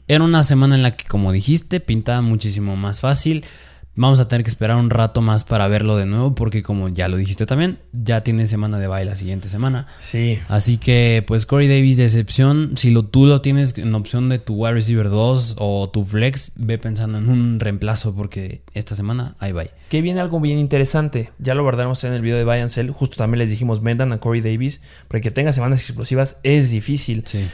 era 0.09 0.23
una 0.23 0.42
semana 0.42 0.75
en 0.75 0.83
la 0.83 0.97
que, 0.97 1.04
como 1.04 1.33
dijiste, 1.33 1.81
pintaba 1.81 2.23
muchísimo 2.23 2.76
más 2.76 3.00
fácil. 3.00 3.45
Vamos 3.94 4.20
a 4.20 4.28
tener 4.28 4.42
que 4.42 4.49
esperar 4.49 4.78
un 4.78 4.88
rato 4.88 5.20
más 5.20 5.44
para 5.44 5.68
verlo 5.68 5.96
de 5.96 6.06
nuevo 6.06 6.34
porque 6.34 6.62
como 6.62 6.88
ya 6.88 7.08
lo 7.08 7.18
dijiste 7.18 7.44
también, 7.44 7.78
ya 7.92 8.22
tiene 8.22 8.46
semana 8.46 8.78
de 8.78 8.87
baile 8.87 9.11
la 9.11 9.16
siguiente 9.16 9.49
semana. 9.49 9.87
Sí. 9.99 10.38
Así 10.49 10.78
que 10.78 11.22
pues 11.26 11.44
Corey 11.44 11.68
Davis 11.68 11.99
de 11.99 12.04
excepción, 12.04 12.72
si 12.76 12.90
lo, 12.90 13.04
tú 13.04 13.26
lo 13.26 13.42
tienes 13.42 13.76
en 13.76 13.94
opción 13.94 14.28
de 14.30 14.38
tu 14.38 14.54
wide 14.54 14.75
receiver 14.75 15.11
2 15.11 15.56
o 15.58 15.90
tu 15.90 16.04
flex, 16.04 16.52
ve 16.56 16.78
pensando 16.78 17.18
en 17.18 17.28
un 17.28 17.61
reemplazo 17.61 18.14
porque 18.14 18.62
esta 18.72 18.94
semana 18.94 19.37
ahí 19.38 19.52
va. 19.52 19.64
Que 19.90 20.00
viene 20.00 20.20
algo 20.20 20.40
bien 20.40 20.58
interesante, 20.58 21.30
ya 21.38 21.54
lo 21.54 21.62
guardaremos 21.62 22.02
en 22.04 22.14
el 22.14 22.22
video 22.22 22.38
de 22.38 22.44
Buy 22.44 22.66
Sell, 22.70 22.90
justo 22.90 23.16
también 23.16 23.40
les 23.40 23.50
dijimos 23.50 23.82
vendan 23.82 24.12
a 24.12 24.20
Corey 24.20 24.40
Davis, 24.40 24.80
porque 25.08 25.22
que 25.22 25.30
tenga 25.30 25.52
semanas 25.52 25.80
explosivas 25.80 26.38
es 26.42 26.70
difícil. 26.70 27.22
Sí. 27.26 27.46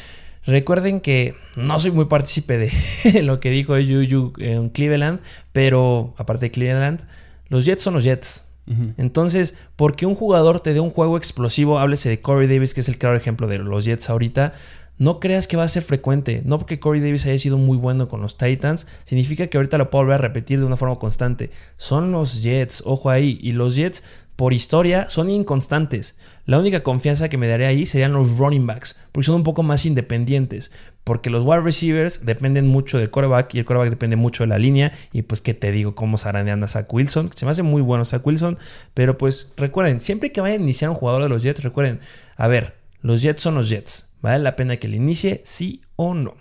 Recuerden 0.48 1.00
que 1.00 1.34
no 1.56 1.78
soy 1.78 1.90
muy 1.90 2.06
partícipe 2.06 2.56
de 2.56 3.22
lo 3.22 3.38
que 3.38 3.50
dijo 3.50 3.74
Juju 3.74 4.32
en 4.38 4.70
Cleveland, 4.70 5.20
pero 5.52 6.14
aparte 6.16 6.46
de 6.46 6.50
Cleveland, 6.50 7.06
los 7.48 7.66
Jets 7.66 7.82
son 7.82 7.94
los 7.94 8.04
Jets. 8.04 8.46
Entonces, 8.98 9.54
porque 9.76 10.04
un 10.04 10.14
jugador 10.14 10.60
te 10.60 10.74
dé 10.74 10.80
un 10.80 10.90
juego 10.90 11.16
explosivo, 11.16 11.78
háblese 11.78 12.08
de 12.08 12.20
Corey 12.20 12.46
Davis, 12.46 12.74
que 12.74 12.80
es 12.80 12.88
el 12.88 12.98
claro 12.98 13.16
ejemplo 13.16 13.46
de 13.46 13.58
los 13.58 13.84
Jets 13.84 14.08
ahorita, 14.10 14.52
no 14.98 15.20
creas 15.20 15.46
que 15.46 15.56
va 15.56 15.64
a 15.64 15.68
ser 15.68 15.82
frecuente. 15.82 16.42
No 16.44 16.58
porque 16.58 16.80
Corey 16.80 17.00
Davis 17.00 17.26
haya 17.26 17.38
sido 17.38 17.56
muy 17.56 17.76
bueno 17.76 18.08
con 18.08 18.20
los 18.20 18.36
Titans, 18.36 18.86
significa 19.04 19.46
que 19.46 19.56
ahorita 19.56 19.78
lo 19.78 19.90
puedo 19.90 20.04
volver 20.04 20.16
a 20.16 20.18
repetir 20.18 20.60
de 20.60 20.66
una 20.66 20.76
forma 20.76 20.98
constante. 20.98 21.50
Son 21.76 22.10
los 22.10 22.42
Jets, 22.42 22.82
ojo 22.84 23.10
ahí. 23.10 23.38
Y 23.42 23.52
los 23.52 23.76
Jets, 23.76 24.02
por 24.38 24.52
historia, 24.52 25.10
son 25.10 25.30
inconstantes. 25.30 26.16
La 26.46 26.60
única 26.60 26.84
confianza 26.84 27.28
que 27.28 27.36
me 27.36 27.48
daré 27.48 27.66
ahí 27.66 27.84
serían 27.84 28.12
los 28.12 28.38
running 28.38 28.68
backs, 28.68 28.96
porque 29.10 29.26
son 29.26 29.34
un 29.34 29.42
poco 29.42 29.64
más 29.64 29.84
independientes. 29.84 30.70
Porque 31.02 31.28
los 31.28 31.42
wide 31.42 31.62
receivers 31.62 32.24
dependen 32.24 32.68
mucho 32.68 32.98
del 32.98 33.10
quarterback 33.10 33.52
y 33.56 33.58
el 33.58 33.64
quarterback 33.64 33.90
depende 33.90 34.14
mucho 34.14 34.44
de 34.44 34.46
la 34.46 34.58
línea. 34.58 34.92
Y 35.12 35.22
pues, 35.22 35.40
¿qué 35.40 35.54
te 35.54 35.72
digo? 35.72 35.96
¿Cómo 35.96 36.18
zarandean 36.18 36.62
a 36.62 36.68
Zach 36.68 36.86
Wilson? 36.94 37.32
Se 37.34 37.46
me 37.46 37.50
hace 37.50 37.64
muy 37.64 37.82
bueno 37.82 38.04
Zach 38.04 38.24
Wilson. 38.24 38.56
Pero 38.94 39.18
pues, 39.18 39.50
recuerden, 39.56 39.98
siempre 39.98 40.30
que 40.30 40.40
vayan 40.40 40.60
a 40.60 40.62
iniciar 40.62 40.90
un 40.90 40.96
jugador 40.96 41.24
de 41.24 41.30
los 41.30 41.42
Jets, 41.42 41.64
recuerden, 41.64 41.98
a 42.36 42.46
ver, 42.46 42.76
los 43.00 43.22
Jets 43.22 43.42
son 43.42 43.56
los 43.56 43.68
Jets. 43.68 44.12
¿Vale 44.22 44.38
la 44.38 44.54
pena 44.54 44.76
que 44.76 44.86
le 44.86 44.98
inicie? 44.98 45.40
Sí 45.42 45.82
o 45.96 46.14
no. 46.14 46.34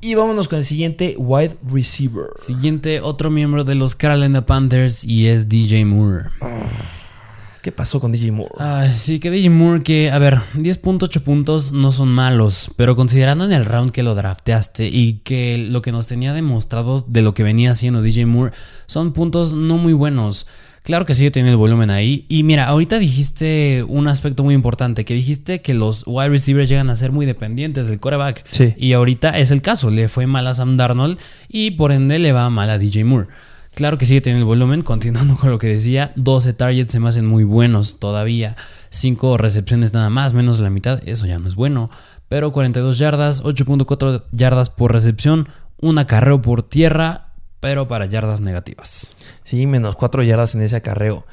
Y 0.00 0.14
vámonos 0.14 0.46
con 0.46 0.58
el 0.58 0.64
siguiente 0.64 1.16
wide 1.18 1.56
receiver. 1.68 2.26
Siguiente, 2.36 3.00
otro 3.00 3.30
miembro 3.30 3.64
de 3.64 3.74
los 3.74 3.96
Carolina 3.96 4.46
Panthers 4.46 5.04
y 5.04 5.26
es 5.26 5.48
DJ 5.48 5.84
Moore. 5.86 6.26
¿Qué 7.62 7.72
pasó 7.72 7.98
con 7.98 8.12
DJ 8.12 8.30
Moore? 8.30 8.52
Ay, 8.58 8.94
sí, 8.96 9.18
que 9.18 9.32
DJ 9.32 9.50
Moore, 9.50 9.82
que, 9.82 10.12
a 10.12 10.18
ver, 10.20 10.40
10.8 10.54 11.20
puntos 11.22 11.72
no 11.72 11.90
son 11.90 12.08
malos, 12.10 12.70
pero 12.76 12.94
considerando 12.94 13.44
en 13.44 13.52
el 13.52 13.64
round 13.64 13.90
que 13.90 14.04
lo 14.04 14.14
drafteaste 14.14 14.86
y 14.86 15.14
que 15.24 15.58
lo 15.58 15.82
que 15.82 15.90
nos 15.90 16.06
tenía 16.06 16.32
demostrado 16.32 17.04
de 17.08 17.22
lo 17.22 17.34
que 17.34 17.42
venía 17.42 17.72
haciendo 17.72 18.00
DJ 18.00 18.26
Moore 18.26 18.52
son 18.86 19.12
puntos 19.12 19.54
no 19.54 19.78
muy 19.78 19.94
buenos. 19.94 20.46
Claro 20.88 21.04
que 21.04 21.14
sigue 21.14 21.30
teniendo 21.30 21.52
el 21.52 21.58
volumen 21.58 21.90
ahí. 21.90 22.24
Y 22.30 22.44
mira, 22.44 22.66
ahorita 22.66 22.98
dijiste 22.98 23.84
un 23.86 24.08
aspecto 24.08 24.42
muy 24.42 24.54
importante, 24.54 25.04
que 25.04 25.12
dijiste 25.12 25.60
que 25.60 25.74
los 25.74 26.02
wide 26.06 26.30
receivers 26.30 26.70
llegan 26.70 26.88
a 26.88 26.96
ser 26.96 27.12
muy 27.12 27.26
dependientes 27.26 27.88
del 27.88 28.00
coreback. 28.00 28.42
Sí. 28.50 28.72
Y 28.78 28.94
ahorita 28.94 29.38
es 29.38 29.50
el 29.50 29.60
caso, 29.60 29.90
le 29.90 30.08
fue 30.08 30.26
mal 30.26 30.46
a 30.46 30.54
Sam 30.54 30.78
Darnold 30.78 31.18
y 31.46 31.72
por 31.72 31.92
ende 31.92 32.18
le 32.18 32.32
va 32.32 32.48
mal 32.48 32.70
a 32.70 32.78
DJ 32.78 33.04
Moore. 33.04 33.26
Claro 33.74 33.98
que 33.98 34.06
sigue 34.06 34.22
teniendo 34.22 34.44
el 34.44 34.48
volumen, 34.48 34.80
continuando 34.80 35.36
con 35.40 35.50
lo 35.50 35.58
que 35.58 35.66
decía, 35.66 36.14
12 36.16 36.54
targets 36.54 36.90
se 36.90 37.00
me 37.00 37.10
hacen 37.10 37.26
muy 37.26 37.44
buenos 37.44 38.00
todavía, 38.00 38.56
5 38.88 39.36
recepciones 39.36 39.92
nada 39.92 40.08
más, 40.08 40.32
menos 40.32 40.58
la 40.58 40.70
mitad, 40.70 41.06
eso 41.06 41.26
ya 41.26 41.38
no 41.38 41.50
es 41.50 41.54
bueno, 41.54 41.90
pero 42.30 42.50
42 42.50 42.96
yardas, 42.96 43.44
8.4 43.44 44.24
yardas 44.32 44.70
por 44.70 44.94
recepción, 44.94 45.50
un 45.82 45.98
acarreo 45.98 46.40
por 46.40 46.62
tierra, 46.62 47.27
pero 47.60 47.88
para 47.88 48.06
yardas 48.06 48.40
negativas. 48.40 49.14
Sí, 49.42 49.66
menos 49.66 49.96
4 49.96 50.22
yardas 50.22 50.54
en 50.54 50.62
ese 50.62 50.76
acarreo. 50.76 51.24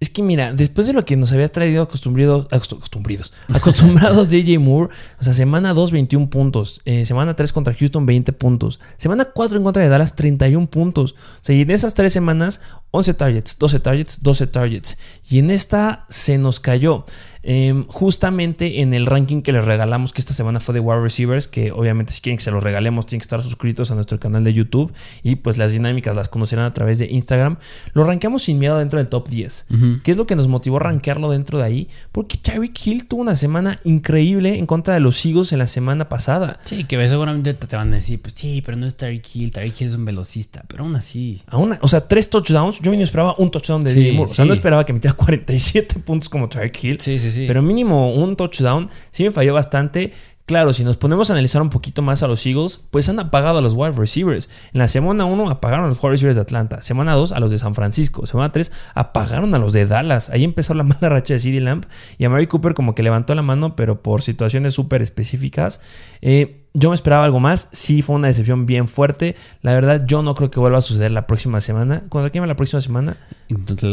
Es 0.00 0.08
que 0.08 0.22
mira, 0.22 0.54
después 0.54 0.86
de 0.86 0.94
lo 0.94 1.04
que 1.04 1.14
nos 1.14 1.30
había 1.34 1.48
traído 1.48 1.82
acostumbrados, 1.82 2.46
acostumbrados, 2.50 3.32
acostumbrados 3.52 4.30
DJ 4.30 4.58
Moore, 4.58 4.92
o 5.18 5.22
sea, 5.22 5.34
semana 5.34 5.74
2, 5.74 5.90
21 5.92 6.30
puntos, 6.30 6.80
eh, 6.86 7.04
semana 7.04 7.36
3 7.36 7.52
contra 7.52 7.74
Houston, 7.74 8.06
20 8.06 8.32
puntos, 8.32 8.80
semana 8.96 9.26
4 9.26 9.58
en 9.58 9.62
contra 9.62 9.82
de 9.82 9.90
Dallas, 9.90 10.16
31 10.16 10.70
puntos. 10.70 11.12
O 11.12 11.42
sea, 11.42 11.54
y 11.54 11.60
en 11.60 11.70
esas 11.70 11.92
tres 11.92 12.14
semanas, 12.14 12.62
11 12.92 13.12
targets, 13.12 13.58
12 13.58 13.80
targets, 13.80 14.22
12 14.22 14.46
targets. 14.46 14.98
Y 15.28 15.38
en 15.38 15.50
esta 15.50 16.06
se 16.08 16.38
nos 16.38 16.60
cayó. 16.60 17.04
Eh, 17.42 17.84
justamente 17.88 18.80
en 18.82 18.92
el 18.92 19.06
ranking 19.06 19.42
que 19.42 19.52
les 19.52 19.64
regalamos, 19.64 20.12
que 20.12 20.20
esta 20.20 20.34
semana 20.34 20.60
fue 20.60 20.74
de 20.74 20.80
wide 20.80 21.00
receivers, 21.00 21.48
que 21.48 21.72
obviamente 21.72 22.12
si 22.12 22.20
quieren 22.20 22.36
que 22.38 22.44
se 22.44 22.50
los 22.50 22.62
regalemos, 22.62 23.06
tienen 23.06 23.20
que 23.20 23.24
estar 23.24 23.42
suscritos 23.42 23.90
a 23.90 23.94
nuestro 23.94 24.18
canal 24.20 24.44
de 24.44 24.52
YouTube 24.52 24.92
y 25.22 25.36
pues 25.36 25.56
las 25.58 25.72
dinámicas 25.72 26.14
las 26.14 26.28
conocerán 26.28 26.66
a 26.66 26.74
través 26.74 26.98
de 26.98 27.06
Instagram. 27.06 27.56
Lo 27.94 28.04
rankeamos 28.04 28.42
sin 28.42 28.58
miedo 28.58 28.78
dentro 28.78 28.98
del 28.98 29.08
top 29.08 29.28
10. 29.28 29.66
¿Qué 30.02 30.10
es 30.10 30.16
lo 30.16 30.26
que 30.26 30.36
nos 30.36 30.48
motivó 30.48 30.76
a 30.76 30.80
rankearlo 30.80 31.30
dentro 31.30 31.58
de 31.58 31.64
ahí? 31.64 31.88
Porque 32.12 32.36
Tyreek 32.36 32.86
Hill 32.86 33.06
tuvo 33.06 33.22
una 33.22 33.36
semana 33.36 33.78
increíble 33.84 34.58
en 34.58 34.66
contra 34.66 34.94
de 34.94 35.00
los 35.00 35.24
Eagles 35.24 35.52
en 35.52 35.58
la 35.60 35.66
semana 35.66 36.08
pasada. 36.08 36.58
Sí, 36.64 36.84
que 36.84 37.08
seguramente 37.08 37.54
te 37.54 37.76
van 37.76 37.92
a 37.92 37.96
decir, 37.96 38.20
pues 38.20 38.34
sí, 38.36 38.62
pero 38.64 38.76
no 38.76 38.86
es 38.86 38.96
Tyreek 38.96 39.24
Hill, 39.34 39.50
Tyreek 39.50 39.80
Hill 39.80 39.86
es 39.88 39.94
un 39.94 40.04
velocista, 40.04 40.64
pero 40.68 40.84
aún 40.84 40.94
así. 40.96 41.42
Aún, 41.46 41.76
o 41.80 41.88
sea, 41.88 42.06
tres 42.06 42.28
touchdowns, 42.30 42.80
yo 42.80 42.90
ni 42.92 43.02
esperaba 43.02 43.34
un 43.38 43.50
touchdown 43.50 43.80
de 43.80 43.90
Sí, 43.90 44.12
Moore. 44.12 44.30
O 44.30 44.34
sea, 44.34 44.44
sí. 44.44 44.48
no 44.48 44.52
esperaba 44.54 44.84
que 44.84 44.92
metiera 44.92 45.16
47 45.16 46.00
puntos 46.00 46.28
como 46.28 46.48
Tyreek 46.48 46.84
Hill. 46.84 47.00
Sí, 47.00 47.18
sí, 47.18 47.29
Pero 47.46 47.62
mínimo 47.62 48.12
un 48.12 48.36
touchdown 48.36 48.88
sí 49.10 49.24
me 49.24 49.30
falló 49.30 49.54
bastante. 49.54 50.12
Claro, 50.50 50.72
si 50.72 50.82
nos 50.82 50.96
ponemos 50.96 51.30
a 51.30 51.34
analizar 51.34 51.62
un 51.62 51.70
poquito 51.70 52.02
más 52.02 52.24
a 52.24 52.26
los 52.26 52.44
Eagles, 52.44 52.84
pues 52.90 53.08
han 53.08 53.20
apagado 53.20 53.58
a 53.58 53.62
los 53.62 53.74
wide 53.74 53.92
receivers. 53.92 54.50
En 54.72 54.80
la 54.80 54.88
semana 54.88 55.24
1 55.24 55.48
apagaron 55.48 55.84
a 55.84 55.88
los 55.88 56.02
wide 56.02 56.10
receivers 56.10 56.34
de 56.34 56.42
Atlanta. 56.42 56.82
Semana 56.82 57.14
2 57.14 57.30
a 57.30 57.38
los 57.38 57.52
de 57.52 57.58
San 57.58 57.76
Francisco. 57.76 58.26
Semana 58.26 58.50
3 58.50 58.72
apagaron 58.96 59.54
a 59.54 59.60
los 59.60 59.72
de 59.72 59.86
Dallas. 59.86 60.28
Ahí 60.28 60.42
empezó 60.42 60.74
la 60.74 60.82
mala 60.82 61.08
racha 61.08 61.34
de 61.34 61.38
CD 61.38 61.60
Lamp. 61.60 61.84
Y 62.18 62.24
a 62.24 62.30
Mary 62.30 62.48
Cooper 62.48 62.74
como 62.74 62.96
que 62.96 63.04
levantó 63.04 63.32
la 63.36 63.42
mano, 63.42 63.76
pero 63.76 64.02
por 64.02 64.22
situaciones 64.22 64.74
súper 64.74 65.02
específicas. 65.02 65.80
Eh, 66.20 66.66
yo 66.74 66.88
me 66.88 66.96
esperaba 66.96 67.24
algo 67.24 67.38
más. 67.38 67.68
Sí, 67.70 68.02
fue 68.02 68.16
una 68.16 68.26
decepción 68.26 68.66
bien 68.66 68.88
fuerte. 68.88 69.36
La 69.62 69.72
verdad, 69.72 70.04
yo 70.04 70.24
no 70.24 70.34
creo 70.34 70.50
que 70.50 70.58
vuelva 70.58 70.78
a 70.78 70.82
suceder 70.82 71.12
la 71.12 71.28
próxima 71.28 71.60
semana. 71.60 72.02
¿Contra 72.08 72.30
quién 72.30 72.42
va 72.42 72.48
la 72.48 72.56
próxima 72.56 72.80
semana? 72.80 73.16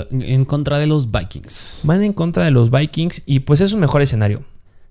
En 0.10 0.44
contra 0.44 0.80
de 0.80 0.88
los 0.88 1.12
Vikings. 1.12 1.82
Van 1.84 2.02
en 2.02 2.14
contra 2.14 2.46
de 2.46 2.50
los 2.50 2.72
Vikings 2.72 3.22
y 3.28 3.42
pues 3.42 3.62
es 3.62 3.74
un 3.74 3.80
mejor 3.82 4.02
escenario. 4.02 4.42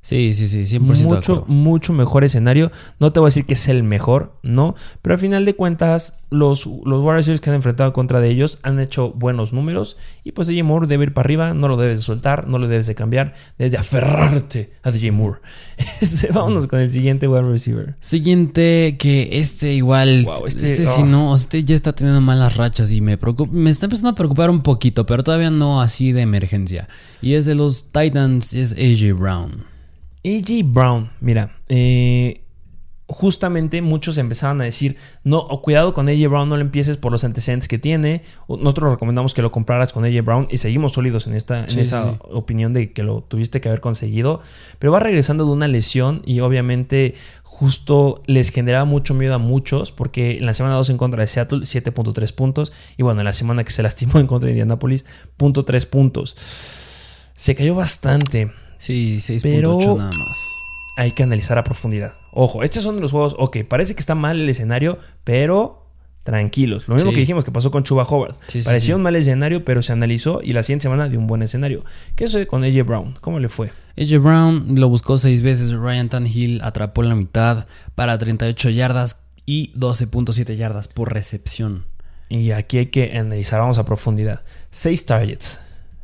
Sí, 0.06 0.34
sí, 0.34 0.46
sí, 0.46 0.78
100% 0.78 0.78
de 0.78 1.02
mucho, 1.02 1.16
acuerdo. 1.16 1.44
mucho 1.48 1.92
mejor 1.92 2.22
escenario. 2.22 2.70
No 3.00 3.12
te 3.12 3.18
voy 3.18 3.26
a 3.26 3.30
decir 3.30 3.44
que 3.44 3.54
es 3.54 3.66
el 3.66 3.82
mejor, 3.82 4.38
no. 4.44 4.76
Pero 5.02 5.14
al 5.14 5.18
final 5.18 5.44
de 5.44 5.56
cuentas, 5.56 6.20
los, 6.30 6.64
los 6.84 7.04
receivers 7.04 7.40
que 7.40 7.50
han 7.50 7.56
enfrentado 7.56 7.92
contra 7.92 8.20
de 8.20 8.30
ellos 8.30 8.60
han 8.62 8.78
hecho 8.78 9.10
buenos 9.10 9.52
números. 9.52 9.96
Y 10.22 10.30
pues 10.30 10.46
DJ 10.46 10.62
Moore 10.62 10.86
debe 10.86 11.06
ir 11.06 11.12
para 11.12 11.26
arriba, 11.26 11.54
no 11.54 11.66
lo 11.66 11.76
debes 11.76 11.98
de 11.98 12.04
soltar, 12.04 12.46
no 12.46 12.58
lo 12.58 12.68
debes 12.68 12.86
de 12.86 12.94
cambiar, 12.94 13.34
debes 13.58 13.72
de 13.72 13.78
aferrarte 13.78 14.70
a 14.84 14.92
DJ 14.92 15.10
Moore. 15.10 15.40
Este, 16.00 16.28
vámonos 16.30 16.68
con 16.68 16.78
el 16.78 16.88
siguiente 16.88 17.26
wide 17.26 17.42
receiver. 17.42 17.96
Siguiente, 17.98 18.96
que 19.00 19.40
este 19.40 19.75
igual, 19.75 20.22
Wow, 20.25 20.46
este, 20.46 20.66
este, 20.66 20.86
si 20.86 21.02
oh. 21.02 21.06
no, 21.06 21.34
este 21.34 21.64
ya 21.64 21.75
está 21.75 21.94
teniendo 21.94 22.20
malas 22.20 22.56
rachas 22.56 22.92
y 22.92 23.00
me 23.00 23.18
preocupa, 23.18 23.52
me 23.52 23.70
está 23.70 23.86
empezando 23.86 24.10
a 24.10 24.14
preocupar 24.14 24.50
un 24.50 24.62
poquito, 24.62 25.04
pero 25.04 25.25
todavía 25.25 25.50
no 25.50 25.80
así 25.80 26.12
de 26.12 26.20
emergencia. 26.20 26.88
Y 27.20 27.34
es 27.34 27.44
de 27.44 27.56
los 27.56 27.86
Titans, 27.90 28.54
es 28.54 28.72
AJ 28.75 29.18
Brown. 29.18 29.75
AJ 30.26 30.64
Brown, 30.64 31.11
mira, 31.21 31.56
eh, 31.68 32.42
justamente 33.09 33.80
muchos 33.83 34.18
empezaban 34.18 34.61
a 34.61 34.64
decir, 34.64 34.96
no, 35.22 35.38
o 35.38 35.62
cuidado 35.62 35.94
con 35.94 36.09
AJ 36.09 36.29
Brown, 36.29 36.48
no 36.48 36.57
lo 36.57 36.62
empieces 36.62 36.96
por 36.96 37.12
los 37.12 37.22
antecedentes 37.22 37.68
que 37.68 37.79
tiene. 37.79 38.22
Nosotros 38.48 38.90
recomendamos 38.90 39.33
que 39.35 39.42
lo 39.42 39.53
compraras 39.53 39.92
con 39.92 40.05
AJ 40.05 40.24
Brown 40.24 40.48
y 40.50 40.57
seguimos 40.57 40.92
sólidos 40.92 41.27
en, 41.29 41.35
esta, 41.35 41.61
en 41.61 41.79
esa 41.79 42.12
sí, 42.12 42.18
opinión 42.33 42.72
de 42.72 42.92
que 42.92 43.05
lo 43.05 43.22
tuviste 43.22 43.61
que 43.61 43.68
haber 43.68 43.81
conseguido. 43.81 44.40
Pero 44.79 44.92
va 44.92 45.00
regresando 45.00 45.44
de 45.44 45.53
una 45.53 45.68
lesión 45.68 46.22
y 46.24 46.40
obviamente 46.40 47.14
justo 47.44 48.22
les 48.27 48.50
generaba 48.50 48.85
mucho 48.85 49.14
miedo 49.14 49.35
a 49.35 49.38
muchos 49.38 49.92
porque 49.92 50.38
en 50.38 50.44
la 50.44 50.53
semana 50.53 50.74
2 50.74 50.90
en 50.90 50.98
contra 50.98 51.20
de 51.20 51.27
Seattle 51.27 51.61
7.3 51.61 52.35
puntos 52.35 52.72
y 52.98 53.03
bueno, 53.03 53.20
en 53.20 53.24
la 53.24 53.33
semana 53.33 53.64
que 53.64 53.70
se 53.70 53.83
lastimó 53.83 54.18
en 54.18 54.27
contra 54.27 54.48
de 54.48 54.53
Indianapolis, 54.53 55.05
punto 55.37 55.64
3 55.64 55.87
puntos. 55.87 56.35
Se 57.35 57.55
cayó 57.55 57.74
bastante 57.74 58.50
Sí, 58.78 59.18
6.8 59.20 59.42
Pero- 59.42 59.96
nada 59.96 60.10
más. 60.12 60.38
hay 60.98 61.12
que 61.12 61.22
analizar 61.22 61.58
a 61.58 61.64
profundidad. 61.64 62.14
Ojo, 62.32 62.62
estos 62.62 62.82
son 62.82 62.96
de 62.96 63.02
los 63.02 63.12
juegos, 63.12 63.34
ok, 63.38 63.58
parece 63.68 63.94
que 63.94 64.00
está 64.00 64.14
mal 64.14 64.40
el 64.40 64.48
escenario, 64.48 64.98
pero 65.24 65.82
tranquilos. 66.22 66.88
Lo 66.88 66.94
mismo 66.94 67.10
Sí. 67.10 67.14
que 67.14 67.20
dijimos 67.20 67.44
que 67.44 67.52
pasó 67.52 67.70
con 67.70 67.84
Chuba 67.84 68.02
Howard. 68.02 68.34
Sí, 68.48 68.60
Parecía 68.62 68.86
sí. 68.86 68.92
un 68.94 69.02
mal 69.02 69.14
escenario, 69.14 69.64
pero 69.64 69.80
se 69.82 69.92
analizó 69.92 70.40
y 70.42 70.52
la 70.54 70.62
siguiente 70.64 70.82
semana 70.84 71.08
dio 71.08 71.20
un 71.20 71.26
buen 71.28 71.42
escenario. 71.42 71.84
¿Qué 72.16 72.26
sucede 72.26 72.46
con 72.48 72.64
AJ 72.64 72.82
Brown? 72.84 73.14
¿Cómo 73.20 73.38
le 73.38 73.48
fue? 73.48 73.70
AJ 73.96 74.18
Brown 74.18 74.74
lo 74.76 74.88
buscó 74.88 75.18
seis 75.18 75.42
veces, 75.42 75.72
Ryan 75.72 76.08
Tannehill 76.08 76.60
atrapó 76.62 77.02
la 77.04 77.14
mitad 77.14 77.66
para 77.94 78.18
38 78.18 78.70
yardas 78.70 79.22
y 79.46 79.70
12.7 79.78 80.56
yardas 80.56 80.88
por 80.88 81.12
recepción. 81.14 81.84
Y 82.28 82.50
aquí 82.50 82.78
hay 82.78 82.86
que 82.86 83.16
analizar, 83.16 83.60
vamos 83.60 83.78
a 83.78 83.84
profundidad. 83.84 84.42
Seis 84.70 85.06
targets. 85.06 85.60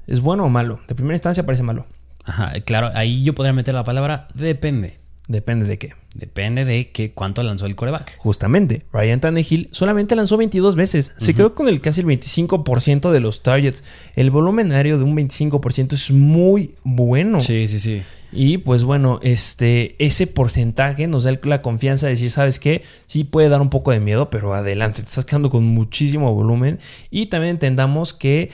¿Es 0.06 0.20
bueno 0.20 0.44
o 0.44 0.48
malo? 0.48 0.78
De 0.86 0.94
primera 0.94 1.16
instancia 1.16 1.44
parece 1.44 1.64
malo. 1.64 1.84
Ajá, 2.24 2.52
claro, 2.64 2.90
ahí 2.94 3.22
yo 3.22 3.34
podría 3.34 3.52
meter 3.52 3.74
la 3.74 3.84
palabra 3.84 4.28
depende. 4.34 5.02
Depende 5.28 5.66
de 5.66 5.78
qué. 5.78 5.92
Depende 6.14 6.64
de 6.64 6.90
que 6.90 7.12
cuánto 7.12 7.42
lanzó 7.42 7.66
el 7.66 7.74
coreback. 7.74 8.18
Justamente, 8.18 8.84
Ryan 8.92 9.20
Tannehill 9.20 9.68
solamente 9.70 10.14
lanzó 10.14 10.36
22 10.36 10.76
veces. 10.76 11.14
Se 11.16 11.32
quedó 11.32 11.54
con 11.54 11.68
el 11.68 11.80
casi 11.80 12.00
el 12.00 12.06
25% 12.06 13.10
de 13.10 13.20
los 13.20 13.42
targets. 13.42 13.82
El 14.14 14.30
volumen 14.30 14.72
aéreo 14.72 14.98
de 14.98 15.04
un 15.04 15.16
25% 15.16 15.94
es 15.94 16.10
muy 16.10 16.74
bueno. 16.82 17.40
Sí, 17.40 17.66
sí, 17.66 17.78
sí. 17.78 18.02
Y 18.32 18.58
pues 18.58 18.84
bueno, 18.84 19.20
este, 19.22 19.94
ese 20.04 20.26
porcentaje 20.26 21.06
nos 21.06 21.24
da 21.24 21.38
la 21.44 21.62
confianza 21.62 22.06
de 22.08 22.14
decir, 22.14 22.30
¿sabes 22.30 22.58
qué? 22.58 22.82
Sí 23.06 23.24
puede 23.24 23.48
dar 23.48 23.60
un 23.60 23.70
poco 23.70 23.90
de 23.90 24.00
miedo, 24.00 24.28
pero 24.28 24.52
adelante, 24.54 25.02
te 25.02 25.08
estás 25.08 25.24
quedando 25.24 25.50
con 25.50 25.64
muchísimo 25.64 26.34
volumen. 26.34 26.78
Y 27.10 27.26
también 27.26 27.52
entendamos 27.52 28.12
que 28.12 28.50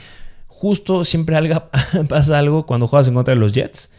justo 0.58 1.04
siempre 1.04 1.36
alga- 1.36 1.70
pasa 2.08 2.36
algo 2.36 2.66
cuando 2.66 2.88
juegas 2.88 3.06
en 3.06 3.14
contra 3.14 3.32
de 3.32 3.38
los 3.38 3.52
Jets, 3.52 3.92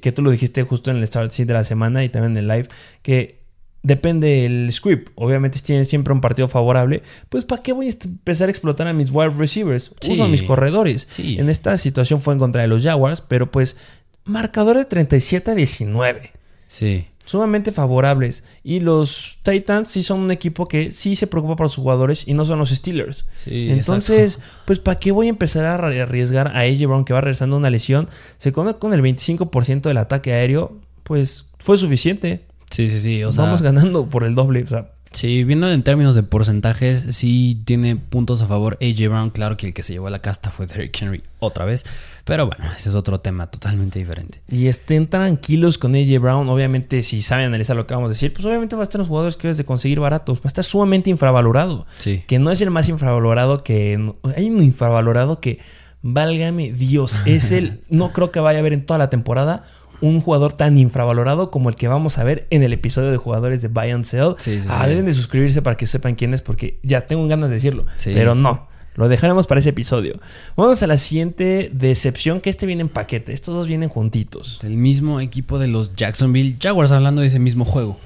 que, 0.00 0.12
tú 0.12 0.22
lo 0.22 0.30
dijiste 0.30 0.62
justo 0.62 0.92
en 0.92 0.98
el 0.98 1.06
Start 1.08 1.32
de 1.32 1.52
la 1.52 1.64
semana 1.64 2.04
y 2.04 2.08
también 2.08 2.32
en 2.32 2.38
el 2.38 2.46
live, 2.48 2.68
que 3.02 3.42
depende 3.82 4.28
del 4.42 4.72
script. 4.72 5.10
Obviamente, 5.16 5.58
si 5.58 5.64
tienes 5.64 5.88
siempre 5.88 6.14
un 6.14 6.20
partido 6.20 6.46
favorable, 6.46 7.02
pues 7.30 7.44
¿para 7.44 7.60
qué 7.62 7.72
voy 7.72 7.88
a 7.88 7.90
empezar 8.04 8.48
a 8.48 8.52
explotar 8.52 8.86
a 8.86 8.92
mis 8.92 9.10
wide 9.10 9.30
receivers? 9.30 9.92
Sí. 10.00 10.12
Uso 10.12 10.22
a 10.22 10.28
mis 10.28 10.44
corredores. 10.44 11.04
Sí. 11.10 11.36
En 11.40 11.50
esta 11.50 11.76
situación 11.76 12.20
fue 12.20 12.34
en 12.34 12.38
contra 12.38 12.62
de 12.62 12.68
los 12.68 12.84
Jaguars, 12.84 13.20
pero 13.20 13.50
pues 13.50 13.76
marcador 14.24 14.76
de 14.76 14.84
37 14.84 15.50
a 15.50 15.54
19. 15.56 16.30
Sí. 16.68 17.08
Sumamente 17.26 17.72
favorables. 17.72 18.44
Y 18.62 18.80
los 18.80 19.38
Titans 19.42 19.88
sí 19.88 20.02
son 20.02 20.20
un 20.20 20.30
equipo 20.30 20.66
que 20.66 20.92
sí 20.92 21.16
se 21.16 21.26
preocupa 21.26 21.56
por 21.56 21.68
sus 21.68 21.82
jugadores 21.82 22.28
y 22.28 22.34
no 22.34 22.44
son 22.44 22.58
los 22.58 22.70
Steelers. 22.70 23.26
Sí, 23.34 23.70
Entonces, 23.70 24.40
pues 24.66 24.78
¿para 24.78 24.98
qué 24.98 25.10
voy 25.12 25.26
a 25.26 25.30
empezar 25.30 25.64
a 25.64 25.76
arri- 25.78 26.00
arriesgar 26.02 26.48
a 26.48 26.60
AJ 26.60 26.86
Brown 26.86 27.04
que 27.04 27.12
va 27.14 27.20
regresando 27.20 27.56
de 27.56 27.60
una 27.60 27.70
lesión? 27.70 28.08
Se 28.36 28.52
come 28.52 28.74
con 28.74 28.92
el 28.94 29.00
25% 29.02 29.82
del 29.82 29.96
ataque 29.98 30.32
aéreo, 30.32 30.78
pues 31.02 31.46
fue 31.58 31.78
suficiente. 31.78 32.44
Sí, 32.70 32.88
sí, 32.88 32.98
sí. 33.00 33.22
O 33.24 33.32
sea, 33.32 33.44
Vamos 33.44 33.62
ganando 33.62 34.06
por 34.08 34.24
el 34.24 34.34
doble. 34.34 34.62
O 34.62 34.66
sea, 34.66 34.90
sí, 35.14 35.44
viendo 35.44 35.70
en 35.70 35.82
términos 35.82 36.14
de 36.14 36.22
porcentajes, 36.22 37.00
sí 37.00 37.60
tiene 37.64 37.96
puntos 37.96 38.42
a 38.42 38.46
favor 38.46 38.78
AJ 38.82 39.08
Brown. 39.08 39.30
Claro 39.30 39.56
que 39.56 39.68
el 39.68 39.74
que 39.74 39.82
se 39.82 39.94
llevó 39.94 40.08
a 40.08 40.10
la 40.10 40.20
casta 40.20 40.50
fue 40.50 40.66
Derrick 40.66 41.00
Henry 41.00 41.22
otra 41.38 41.64
vez. 41.64 41.86
Pero 42.24 42.46
bueno, 42.46 42.64
ese 42.76 42.90
es 42.90 42.94
otro 42.94 43.20
tema 43.20 43.50
totalmente 43.50 43.98
diferente. 43.98 44.40
y 44.48 44.66
estén 44.66 45.08
tranquilos 45.08 45.78
con 45.78 45.94
AJ 45.94 46.20
Brown. 46.20 46.48
Obviamente, 46.48 47.02
si 47.02 47.22
saben 47.22 47.46
analizar 47.46 47.76
lo 47.76 47.86
que 47.86 47.94
vamos 47.94 48.08
a 48.08 48.10
decir, 48.10 48.32
pues 48.32 48.44
obviamente 48.44 48.76
va 48.76 48.82
a 48.82 48.84
estar 48.84 48.98
en 48.98 49.00
los 49.00 49.08
jugadores 49.08 49.36
que 49.36 49.48
debes 49.48 49.56
de 49.56 49.64
conseguir 49.64 50.00
baratos. 50.00 50.38
Va 50.38 50.42
a 50.44 50.48
estar 50.48 50.64
sumamente 50.64 51.10
infravalorado. 51.10 51.86
Sí. 51.98 52.22
Que 52.26 52.38
no 52.38 52.50
es 52.50 52.60
el 52.60 52.70
más 52.70 52.88
infravalorado 52.88 53.62
que. 53.62 54.12
Hay 54.36 54.50
un 54.50 54.62
infravalorado 54.62 55.40
que 55.40 55.58
válgame 56.06 56.70
Dios, 56.70 57.18
es 57.24 57.50
el, 57.50 57.80
no 57.88 58.12
creo 58.12 58.30
que 58.30 58.38
vaya 58.38 58.58
a 58.58 58.60
haber 58.60 58.74
en 58.74 58.84
toda 58.84 58.98
la 58.98 59.08
temporada 59.08 59.64
un 60.04 60.20
jugador 60.20 60.52
tan 60.52 60.76
infravalorado 60.76 61.50
como 61.50 61.68
el 61.70 61.76
que 61.76 61.88
vamos 61.88 62.18
a 62.18 62.24
ver 62.24 62.46
en 62.50 62.62
el 62.62 62.72
episodio 62.72 63.10
de 63.10 63.16
jugadores 63.16 63.62
de 63.62 63.68
Buy 63.68 63.90
and 63.90 64.04
Sell. 64.04 64.34
Sí, 64.38 64.60
sí, 64.60 64.68
ah, 64.70 64.82
sí. 64.84 64.90
deben 64.90 65.04
de 65.06 65.12
suscribirse 65.12 65.62
para 65.62 65.76
que 65.76 65.86
sepan 65.86 66.14
quién 66.14 66.34
es, 66.34 66.42
porque 66.42 66.78
ya 66.82 67.06
tengo 67.06 67.26
ganas 67.26 67.50
de 67.50 67.56
decirlo. 67.56 67.86
Sí. 67.96 68.10
Pero 68.14 68.34
no, 68.34 68.68
lo 68.96 69.08
dejaremos 69.08 69.46
para 69.46 69.60
ese 69.60 69.70
episodio. 69.70 70.20
Vamos 70.56 70.82
a 70.82 70.86
la 70.86 70.96
siguiente 70.98 71.70
decepción, 71.72 72.40
que 72.40 72.50
este 72.50 72.66
viene 72.66 72.82
en 72.82 72.88
paquete. 72.90 73.32
Estos 73.32 73.54
dos 73.54 73.66
vienen 73.66 73.88
juntitos. 73.88 74.58
Del 74.62 74.76
mismo 74.76 75.20
equipo 75.20 75.58
de 75.58 75.68
los 75.68 75.94
Jacksonville 75.94 76.56
Jaguars, 76.60 76.92
hablando 76.92 77.22
de 77.22 77.28
ese 77.28 77.38
mismo 77.38 77.64
juego. 77.64 77.96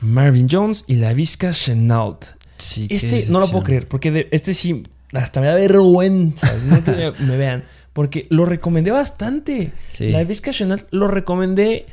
Marvin 0.00 0.46
Jones 0.50 0.84
y 0.86 0.96
la 0.96 1.12
Vizca 1.12 1.50
Chenault. 1.52 2.24
Sí, 2.56 2.86
Este 2.90 3.24
no 3.30 3.40
lo 3.40 3.48
puedo 3.48 3.64
creer, 3.64 3.88
porque 3.88 4.10
de- 4.12 4.28
este 4.30 4.54
sí, 4.54 4.84
hasta 5.12 5.40
me 5.40 5.46
da 5.48 5.54
vergüenza. 5.56 6.48
No 6.68 6.82
que 6.84 6.92
me, 6.92 7.26
me 7.26 7.36
vean, 7.36 7.64
porque 7.92 8.26
lo 8.30 8.44
recomendé 8.44 8.90
bastante. 8.90 9.72
Sí. 9.90 10.10
La 10.10 10.24
Vizca 10.24 10.50
Chenault 10.50 10.86
lo 10.90 11.08
recomendé. 11.08 11.86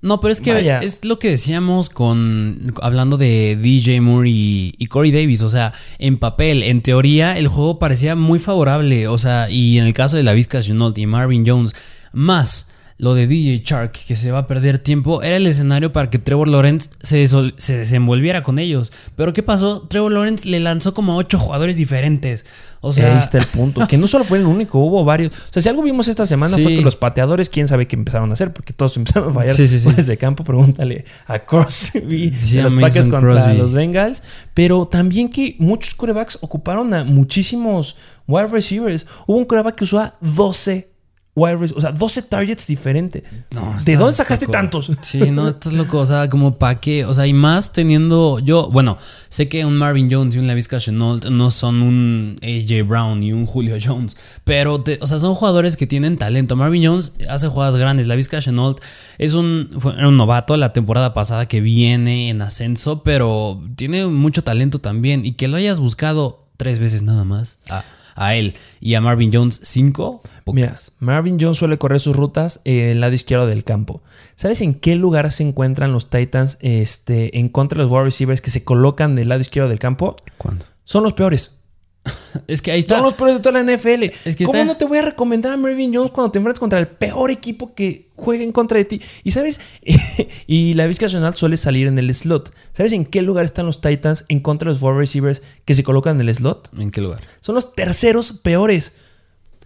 No, 0.00 0.20
pero 0.20 0.32
es 0.32 0.40
que 0.40 0.52
Vaya. 0.52 0.80
es 0.80 1.04
lo 1.04 1.18
que 1.18 1.30
decíamos 1.30 1.88
con 1.88 2.72
hablando 2.82 3.16
de 3.16 3.56
DJ 3.56 4.00
Moore 4.00 4.28
y, 4.28 4.74
y 4.76 4.86
Corey 4.86 5.12
Davis. 5.12 5.42
O 5.42 5.48
sea, 5.48 5.72
en 5.98 6.18
papel, 6.18 6.62
en 6.62 6.82
teoría, 6.82 7.38
el 7.38 7.48
juego 7.48 7.78
parecía 7.78 8.16
muy 8.16 8.38
favorable. 8.38 9.08
O 9.08 9.18
sea, 9.18 9.48
y 9.50 9.78
en 9.78 9.86
el 9.86 9.94
caso 9.94 10.16
de 10.16 10.22
la 10.22 10.32
Vizca 10.32 10.60
Chenault 10.60 10.98
y 10.98 11.06
Marvin 11.06 11.44
Jones, 11.46 11.74
más 12.12 12.70
lo 12.96 13.14
de 13.14 13.26
DJ 13.26 13.62
Shark, 13.64 13.92
que 14.06 14.14
se 14.14 14.30
va 14.30 14.38
a 14.40 14.46
perder 14.46 14.78
tiempo, 14.78 15.22
era 15.22 15.36
el 15.36 15.46
escenario 15.46 15.92
para 15.92 16.10
que 16.10 16.18
Trevor 16.20 16.46
Lawrence 16.48 16.90
se, 17.02 17.26
se 17.56 17.76
desenvolviera 17.76 18.42
con 18.44 18.58
ellos. 18.60 18.92
Pero 19.16 19.32
¿qué 19.32 19.42
pasó? 19.42 19.80
Trevor 19.82 20.12
Lawrence 20.12 20.48
le 20.48 20.60
lanzó 20.60 20.94
como 20.94 21.12
a 21.12 21.16
ocho 21.16 21.38
jugadores 21.38 21.76
diferentes. 21.76 22.44
O 22.80 22.92
sea, 22.92 23.12
Ahí 23.12 23.18
está 23.18 23.38
el 23.38 23.46
punto. 23.46 23.86
Que 23.88 23.96
no 23.96 24.06
solo 24.06 24.24
fue 24.24 24.38
el 24.38 24.44
único, 24.46 24.78
hubo 24.78 25.04
varios. 25.04 25.34
O 25.34 25.52
sea, 25.52 25.62
si 25.62 25.68
algo 25.70 25.82
vimos 25.82 26.06
esta 26.06 26.26
semana 26.26 26.54
Sí. 26.54 26.62
fue 26.62 26.76
que 26.76 26.82
los 26.82 26.96
pateadores, 26.96 27.48
quién 27.48 27.66
sabe 27.66 27.88
qué 27.88 27.96
empezaron 27.96 28.28
a 28.30 28.34
hacer, 28.34 28.52
porque 28.52 28.72
todos 28.74 28.96
empezaron 28.98 29.30
a 29.30 29.32
fallar 29.32 29.54
Sí, 29.54 29.66
sí, 29.66 29.78
sí. 29.78 29.84
fuera 29.88 30.02
de 30.02 30.16
campo. 30.18 30.44
Pregúntale 30.44 31.04
a 31.26 31.38
Crosby 31.40 32.30
de 32.30 32.60
a 32.60 32.64
los 32.64 32.76
Packers 32.76 33.08
contra 33.08 33.20
Crosby. 33.30 33.56
los 33.56 33.72
Bengals. 33.72 34.22
Pero 34.52 34.86
también 34.86 35.30
que 35.30 35.56
muchos 35.58 35.94
quarterbacks 35.94 36.38
ocuparon 36.42 36.92
a 36.94 37.04
muchísimos 37.04 37.96
wide 38.28 38.46
receivers. 38.48 39.06
Hubo 39.26 39.38
un 39.38 39.44
quarterback 39.46 39.76
que 39.76 39.84
usaba 39.84 40.14
12 40.20 40.90
wide 41.36 41.56
receivers, 41.56 41.72
o 41.76 41.80
sea, 41.80 41.90
12 41.90 42.22
targets 42.22 42.66
diferentes. 42.68 43.22
No, 43.50 43.72
¿De 43.72 43.78
está 43.92 43.96
dónde 43.98 44.12
sacaste 44.12 44.46
loco. 44.46 44.52
tantos? 44.52 44.90
Sí, 45.02 45.18
no, 45.32 45.48
estás 45.48 45.72
loco. 45.72 45.98
O 45.98 46.06
sea, 46.06 46.28
como 46.28 46.56
pa' 46.58 46.80
qué. 46.80 47.04
O 47.04 47.12
sea, 47.12 47.26
y 47.26 47.32
más 47.32 47.72
teniendo. 47.72 48.38
Yo, 48.38 48.68
bueno, 48.70 48.96
sé 49.28 49.48
que 49.48 49.64
un 49.66 49.76
Marvin 49.76 50.08
Jones 50.10 50.36
y 50.36 50.38
un 50.38 50.46
Lavisca 50.46 50.78
Chenault 50.78 51.26
no 51.26 51.50
son 51.50 51.82
un 51.82 52.36
AJ 52.42 52.86
Brown 52.86 53.22
y 53.22 53.32
un 53.32 53.46
Julio 53.46 53.76
Jones. 53.82 54.16
Pero, 54.44 54.80
te- 54.82 54.98
o 55.02 55.06
sea, 55.06 55.18
son 55.18 55.34
jugadores 55.34 55.76
que 55.76 55.86
tienen 55.86 56.18
talento. 56.18 56.54
Marvin 56.56 56.84
Jones 56.86 57.14
hace 57.28 57.48
jugadas 57.48 57.76
grandes. 57.76 58.06
Lavisca 58.06 58.40
Chenault 58.40 58.80
es 59.18 59.34
un, 59.34 59.70
fue- 59.78 59.94
era 59.94 60.08
un 60.08 60.16
novato 60.16 60.56
la 60.56 60.72
temporada 60.72 61.14
pasada 61.14 61.46
que 61.46 61.60
viene 61.60 62.28
en 62.30 62.42
ascenso, 62.42 63.02
pero 63.02 63.60
tiene 63.76 64.06
mucho 64.06 64.44
talento 64.44 64.78
también. 64.78 65.24
Y 65.26 65.32
que 65.32 65.48
lo 65.48 65.56
hayas 65.56 65.80
buscado 65.80 66.46
tres 66.56 66.78
veces 66.78 67.02
nada 67.02 67.24
más. 67.24 67.58
A, 67.70 67.82
a 68.14 68.34
él 68.34 68.54
y 68.80 68.94
a 68.94 69.00
Marvin 69.00 69.30
Jones 69.32 69.60
cinco. 69.62 70.20
Mira. 70.46 70.74
Marvin 70.98 71.38
Jones 71.40 71.58
suele 71.58 71.78
correr 71.78 72.00
sus 72.00 72.16
rutas 72.16 72.60
en 72.64 72.90
el 72.90 73.00
lado 73.00 73.14
izquierdo 73.14 73.46
del 73.46 73.64
campo. 73.64 74.02
¿Sabes 74.36 74.60
en 74.60 74.74
qué 74.74 74.94
lugar 74.94 75.30
se 75.32 75.42
encuentran 75.42 75.92
los 75.92 76.10
Titans 76.10 76.58
este, 76.60 77.38
en 77.38 77.48
contra 77.48 77.78
de 77.78 77.84
los 77.84 77.92
wide 77.92 78.04
receivers 78.04 78.40
que 78.40 78.50
se 78.50 78.64
colocan 78.64 79.14
del 79.14 79.28
lado 79.28 79.40
izquierdo 79.40 79.68
del 79.68 79.78
campo? 79.78 80.16
¿Cuándo? 80.36 80.64
Son 80.84 81.02
los 81.02 81.14
peores. 81.14 81.58
Es 82.46 82.60
que 82.60 82.70
ahí 82.72 82.80
está. 82.80 82.96
Son 82.96 83.04
los 83.04 83.14
peores 83.14 83.36
de 83.36 83.40
toda 83.42 83.62
la 83.62 83.72
NFL. 83.76 84.04
Es 84.24 84.36
que 84.36 84.44
¿Cómo 84.44 84.58
está- 84.58 84.64
no 84.72 84.76
te 84.76 84.84
voy 84.84 84.98
a 84.98 85.02
recomendar 85.02 85.52
a 85.52 85.56
Marvin 85.56 85.94
Jones 85.94 86.10
cuando 86.10 86.30
te 86.32 86.38
enfrentas 86.38 86.58
contra 86.60 86.78
el 86.78 86.88
peor 86.88 87.30
equipo 87.30 87.74
que 87.74 88.10
juega 88.16 88.44
en 88.44 88.52
contra 88.52 88.76
de 88.78 88.84
ti? 88.84 89.00
Y 89.22 89.30
sabes, 89.30 89.60
y 90.46 90.74
la 90.74 90.86
Vizca 90.86 91.06
Nacional 91.06 91.34
suele 91.34 91.56
salir 91.56 91.86
en 91.86 91.98
el 91.98 92.12
slot. 92.12 92.52
¿Sabes 92.72 92.92
en 92.92 93.04
qué 93.06 93.22
lugar 93.22 93.44
están 93.44 93.66
los 93.66 93.80
Titans 93.80 94.24
en 94.28 94.40
contra 94.40 94.68
de 94.68 94.74
los 94.74 94.82
wide 94.82 94.98
receivers 94.98 95.42
que 95.64 95.74
se 95.74 95.82
colocan 95.82 96.20
en 96.20 96.28
el 96.28 96.34
slot? 96.34 96.70
¿En 96.78 96.90
qué 96.90 97.00
lugar? 97.00 97.20
Son 97.40 97.54
los 97.54 97.74
terceros 97.74 98.32
peores. 98.32 98.92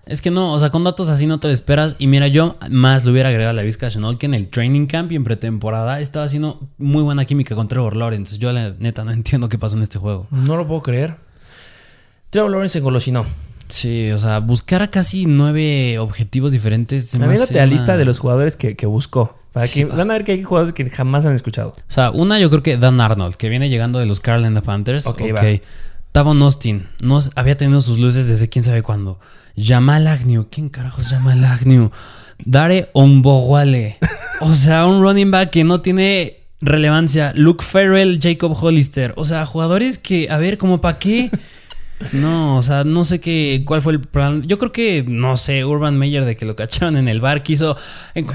Es 0.07 0.23
que 0.23 0.31
no, 0.31 0.55
o 0.55 0.59
sea, 0.59 0.71
con 0.71 0.85
datos 0.85 1.11
así 1.11 1.27
no 1.27 1.39
te 1.39 1.49
lo 1.49 1.53
esperas. 1.53 1.97
Y 1.99 2.07
mira, 2.07 2.29
yo 2.29 2.55
más 2.71 3.05
le 3.05 3.11
hubiera 3.13 3.29
agregado 3.29 3.51
a 3.51 3.55
la 3.55 3.63
Vizca 3.63 3.91
Chenault 3.91 4.19
que 4.19 4.25
en 4.25 4.33
el 4.33 4.49
training 4.49 4.87
camp 4.87 5.13
y 5.13 5.17
en 5.17 5.25
pretemporada 5.25 6.01
estaba 6.01 6.25
haciendo 6.25 6.67
muy 6.79 7.03
buena 7.03 7.27
química 7.27 7.55
con 7.55 7.69
Trevor 7.69 7.95
Lawrence. 7.95 8.39
Yo 8.39 8.51
la 8.53 8.71
neta 8.79 9.05
no 9.05 9.11
entiendo 9.11 9.51
qué 9.51 9.59
pasó 9.59 9.77
en 9.77 9.83
este 9.83 9.99
juego. 9.99 10.27
No 10.31 10.57
lo 10.57 10.67
puedo 10.67 10.81
creer. 10.81 11.17
Trevor 12.31 12.51
Lawrence 12.51 12.75
se 12.75 12.79
engolosinó. 12.81 13.25
Sí, 13.69 14.11
o 14.13 14.19
sea, 14.19 14.41
buscar 14.41 14.81
a 14.83 14.89
casi 14.89 15.27
nueve 15.27 15.99
objetivos 15.99 16.53
diferentes. 16.53 17.15
Aviéntate 17.15 17.43
hace 17.43 17.55
la 17.55 17.67
lista 17.67 17.97
de 17.99 18.05
los 18.07 18.19
jugadores 18.19 18.57
que, 18.57 18.77
que 18.77 18.87
buscó. 18.87 19.37
Para 19.53 19.67
Sí. 19.67 19.81
que 19.81 19.85
van 19.87 20.11
a 20.11 20.15
ver 20.15 20.25
que 20.25 20.33
hay 20.33 20.43
jugadores 20.43 20.73
que 20.73 20.89
jamás 20.89 21.27
han 21.27 21.35
escuchado. 21.35 21.71
O 21.71 21.93
sea, 21.93 22.11
una 22.11 22.39
yo 22.39 22.49
creo 22.49 22.63
que 22.63 22.77
Dan 22.79 23.01
Arnold, 23.01 23.35
que 23.37 23.49
viene 23.51 23.69
llegando 23.69 23.99
de 23.99 24.07
los 24.07 24.21
Carolina 24.21 24.63
Panthers. 24.63 25.07
Ok, 25.07 25.21
Ok. 25.33 25.37
va. 25.37 25.61
Tavon 26.13 26.41
Austin, 26.43 26.89
no, 27.03 27.19
había 27.35 27.57
tenido 27.59 27.83
sus 27.83 27.99
luces 27.99 28.27
desde 28.29 28.49
quién 28.49 28.65
sabe 28.65 28.83
cuándo. 28.83 29.21
Jamal 29.57 30.07
Agnew, 30.07 30.47
¿quién 30.51 30.71
carajos 30.71 31.09
Jamal 31.09 31.45
Agnew? 31.45 31.91
Dare 32.45 32.89
Ombowale. 32.95 33.99
O 34.41 34.55
sea, 34.55 34.87
un 34.87 35.03
running 35.03 35.33
back 35.33 35.51
que 35.51 35.65
no 35.65 35.81
tiene 35.81 36.45
relevancia. 36.61 37.33
Luke 37.35 37.65
Farrell, 37.65 38.21
Jacob 38.23 38.57
Hollister. 38.59 39.13
O 39.17 39.25
sea, 39.25 39.45
jugadores 39.45 39.99
que, 39.99 40.29
a 40.31 40.39
ver, 40.39 40.59
como 40.59 40.81
para 40.81 40.97
qué. 40.97 41.29
No, 42.13 42.57
o 42.57 42.63
sea, 42.63 42.85
no 42.85 43.05
sé 43.05 43.21
qué, 43.21 43.63
cuál 43.67 43.83
fue 43.83 43.93
el 43.93 44.01
plan. 44.01 44.43
Yo 44.43 44.59
creo 44.59 44.73
que, 44.73 45.05
no 45.07 45.37
sé, 45.37 45.65
Urban 45.65 45.99
Meyer 45.99 46.25
de 46.25 46.37
que 46.37 46.45
lo 46.45 46.57
cacharon 46.57 46.97
en 46.97 47.09
el 47.09 47.21
bar 47.21 47.43
quiso 47.43 47.77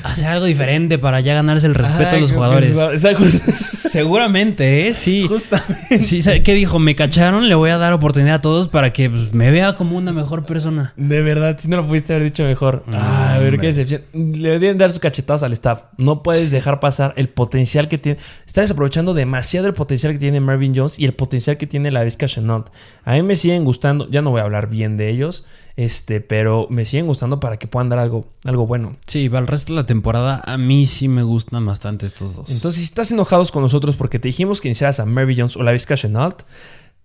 hacer 0.04 0.30
algo 0.30 0.46
diferente 0.46 0.98
para 0.98 1.20
ya 1.22 1.34
ganarse 1.34 1.68
el 1.68 1.76
respeto 1.76 2.16
de 2.16 2.22
los 2.22 2.32
jugadores. 2.32 2.78
Seguramente, 3.48 4.88
¿eh? 4.88 4.94
Sí. 4.94 5.26
Justamente. 5.28 6.02
Sí, 6.02 6.22
¿sabe 6.22 6.44
¿qué 6.44 6.54
dijo? 6.54 6.80
Me 6.80 6.96
cacharon, 6.96 7.48
le 7.48 7.56
voy 7.56 7.70
a 7.70 7.78
dar 7.78 7.94
oportunidad 7.94 8.36
a 8.36 8.42
todos 8.42 8.68
para 8.68 8.92
que 8.92 9.10
pues, 9.10 9.34
me 9.34 9.52
vea 9.52 9.76
como 9.76 9.98
una 9.98 10.12
mejor 10.12 10.46
persona. 10.46 10.94
De 10.98 11.22
verdad, 11.22 11.58
si 11.60 11.68
no 11.68 11.78
lo 11.78 11.88
pudiste 11.88 12.14
haber 12.14 12.26
dicho 12.26 12.44
mejor. 12.44 12.84
Ah, 12.94 13.36
a 13.36 13.40
ver, 13.40 13.60
qué 13.60 13.68
decepción. 13.68 14.02
Le 14.14 14.60
deben 14.60 14.78
dar 14.78 14.90
sus 14.90 15.00
cachetadas 15.00 15.44
al 15.44 15.54
staff. 15.54 15.84
No 15.98 16.24
puedes 16.24 16.52
dejar 16.52 16.80
pasar 16.80 17.14
el 17.18 17.30
potencial 17.30 17.88
que 17.88 17.98
tiene. 17.98 18.20
Estás 18.46 18.64
desaprovechando 18.64 19.14
demasiado 19.14 19.68
el 19.68 19.74
potencial 19.74 20.14
que 20.14 20.20
tiene 20.20 20.40
Marvin 20.40 20.74
Jones 20.76 21.00
y 21.00 21.06
el 21.06 21.14
potencial 21.14 21.58
que 21.58 21.68
tiene 21.68 21.92
la 21.92 22.04
Vizca 22.04 22.28
Chenault. 22.28 22.70
A 23.06 23.14
mí 23.14 23.24
me 23.24 23.36
siguen 23.54 23.66
gustando. 23.66 24.10
Ya 24.10 24.22
no 24.22 24.32
voy 24.32 24.42
a 24.42 24.44
hablar 24.44 24.68
bien 24.70 24.98
de 24.98 25.10
ellos. 25.10 25.46
Este, 25.76 26.22
pero 26.22 26.68
me 26.70 26.86
siguen 26.86 27.08
gustando 27.08 27.40
para 27.40 27.58
que 27.58 27.68
puedan 27.68 27.90
dar 27.90 28.00
algo, 28.00 28.28
algo 28.46 28.68
bueno. 28.68 28.96
Sí, 29.08 29.30
para 29.30 29.42
el 29.42 29.48
resto 29.48 29.74
de 29.74 29.78
la 29.78 29.86
temporada 29.86 30.42
a 30.46 30.58
mí 30.58 30.86
sí 30.86 31.08
me 31.08 31.24
gustan 31.24 31.66
bastante 31.66 32.06
estos 32.06 32.36
dos. 32.36 32.52
Entonces, 32.52 32.82
si 32.82 32.86
estás 32.86 33.12
enojados 33.12 33.52
con 33.52 33.64
nosotros 33.64 33.96
porque 33.96 34.20
te 34.20 34.28
dijimos 34.28 34.62
que 34.62 34.68
iniciaras 34.68 35.00
a 35.00 35.06
Marvin 35.06 35.38
Jones 35.38 35.58
o 35.58 35.64
la 35.64 35.72
Vizca 35.72 35.96
Chenault, 35.96 36.44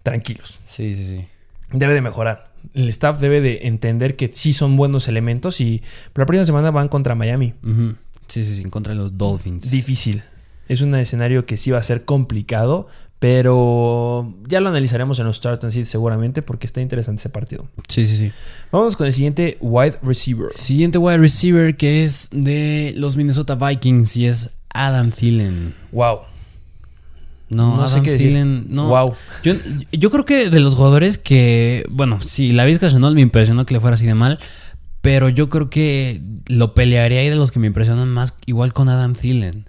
tranquilos. 0.03 0.61
sí, 0.67 0.95
sí, 0.95 1.05
sí. 1.05 1.27
debe 1.73 1.95
de 1.95 2.03
mejorar. 2.03 2.49
El 2.75 2.89
staff 2.89 3.21
debe 3.21 3.41
de 3.41 3.61
entender 3.63 4.17
que 4.17 4.31
sí 4.33 4.53
son 4.53 4.77
buenos 4.77 5.09
elementos 5.09 5.61
y 5.61 5.83
la 6.15 6.27
próxima 6.27 6.45
semana 6.45 6.71
van 6.71 6.89
contra 6.89 7.15
Miami. 7.15 7.55
Sí, 8.27 8.45
sí, 8.45 8.55
sí, 8.55 8.65
contra 8.65 8.95
los 8.95 9.17
Dolphins. 9.17 9.71
Difícil. 9.71 10.23
Es 10.69 10.83
un 10.83 10.95
escenario 10.95 11.47
que 11.47 11.57
sí 11.57 11.71
va 11.71 11.79
a 11.79 11.83
ser 11.83 12.05
complicado, 12.05 12.89
pero 13.19 14.33
ya 14.47 14.61
lo 14.61 14.69
analizaremos 14.69 15.19
en 15.19 15.27
los 15.27 15.37
Start 15.37 15.65
and 15.65 15.73
Sit 15.73 15.87
seguramente 15.87 16.41
porque 16.43 16.67
está 16.67 16.81
interesante 16.81 17.21
ese 17.21 17.31
partido. 17.31 17.67
Sí, 17.89 18.07
sí, 18.07 18.17
sí. 18.17 18.33
Vamos 18.71 18.97
con 18.97 19.07
el 19.07 19.13
siguiente 19.13 19.59
wide 19.61 19.99
receiver. 20.03 20.53
Siguiente 20.53 20.99
wide 20.99 21.19
receiver 21.19 21.77
que 21.77 22.05
es 22.05 22.29
de 22.31 22.95
los 22.97 23.17
Minnesota 23.17 23.57
Vikings 23.57 24.17
y 24.17 24.27
es 24.27 24.55
Adam 24.73 25.11
Thielen. 25.11 25.75
Wow. 25.91 26.21
No, 27.51 27.77
No 27.77 27.89
sé 27.89 28.03
qué 28.03 28.13
decir. 28.13 28.29
Thielen, 28.29 28.67
no. 28.69 28.89
Wow. 28.89 29.15
Yo, 29.43 29.55
yo 29.91 30.11
creo 30.11 30.25
que 30.25 30.51
de 30.51 30.61
los 30.61 30.75
jugadores 30.75 31.19
que, 31.19 31.87
bueno, 31.91 32.21
sí, 32.25 32.53
la 32.53 32.65
Vizca 32.67 32.89
Chenault 32.91 33.15
me 33.17 33.23
impresionó 33.23 33.67
que 33.67 33.75
le 33.75 33.81
fuera 33.81 33.95
así 33.95 34.07
de 34.07 34.15
mal, 34.15 34.39
pero 35.01 35.29
yo 35.29 35.49
creo 35.49 35.71
que 35.71 36.23
lo 36.47 36.75
pelearía 36.75 37.21
ahí 37.21 37.31
de 37.31 37.37
los 37.37 37.51
que 37.51 37.59
me 37.59 37.67
impresionan 37.67 38.09
más, 38.09 38.37
igual 38.47 38.73
con 38.73 38.89
Adam 38.89 39.15
Thielen. 39.15 39.67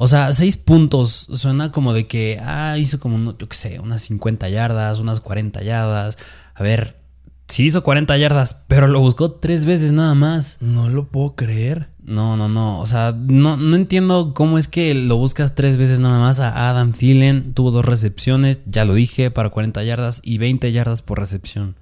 O 0.00 0.06
sea, 0.06 0.32
seis 0.32 0.56
puntos, 0.56 1.28
suena 1.32 1.72
como 1.72 1.92
de 1.92 2.06
que, 2.06 2.38
ah, 2.40 2.78
hizo 2.78 3.00
como, 3.00 3.36
yo 3.36 3.48
qué 3.48 3.56
sé, 3.56 3.80
unas 3.80 4.02
50 4.02 4.48
yardas, 4.48 5.00
unas 5.00 5.18
40 5.18 5.60
yardas. 5.64 6.16
A 6.54 6.62
ver, 6.62 7.00
sí 7.48 7.64
hizo 7.64 7.82
40 7.82 8.16
yardas, 8.16 8.62
pero 8.68 8.86
lo 8.86 9.00
buscó 9.00 9.32
tres 9.32 9.64
veces 9.64 9.90
nada 9.90 10.14
más. 10.14 10.58
No 10.60 10.88
lo 10.88 11.08
puedo 11.08 11.34
creer. 11.34 11.88
No, 12.04 12.36
no, 12.36 12.48
no. 12.48 12.78
O 12.78 12.86
sea, 12.86 13.12
no, 13.12 13.56
no 13.56 13.74
entiendo 13.74 14.34
cómo 14.34 14.56
es 14.56 14.68
que 14.68 14.94
lo 14.94 15.16
buscas 15.16 15.56
tres 15.56 15.76
veces 15.78 15.98
nada 15.98 16.20
más 16.20 16.38
a 16.38 16.70
Adam 16.70 16.92
Thielen. 16.92 17.52
Tuvo 17.52 17.72
dos 17.72 17.84
recepciones, 17.84 18.60
ya 18.66 18.84
lo 18.84 18.94
dije, 18.94 19.32
para 19.32 19.50
40 19.50 19.82
yardas 19.82 20.20
y 20.22 20.38
20 20.38 20.70
yardas 20.70 21.02
por 21.02 21.18
recepción. 21.18 21.74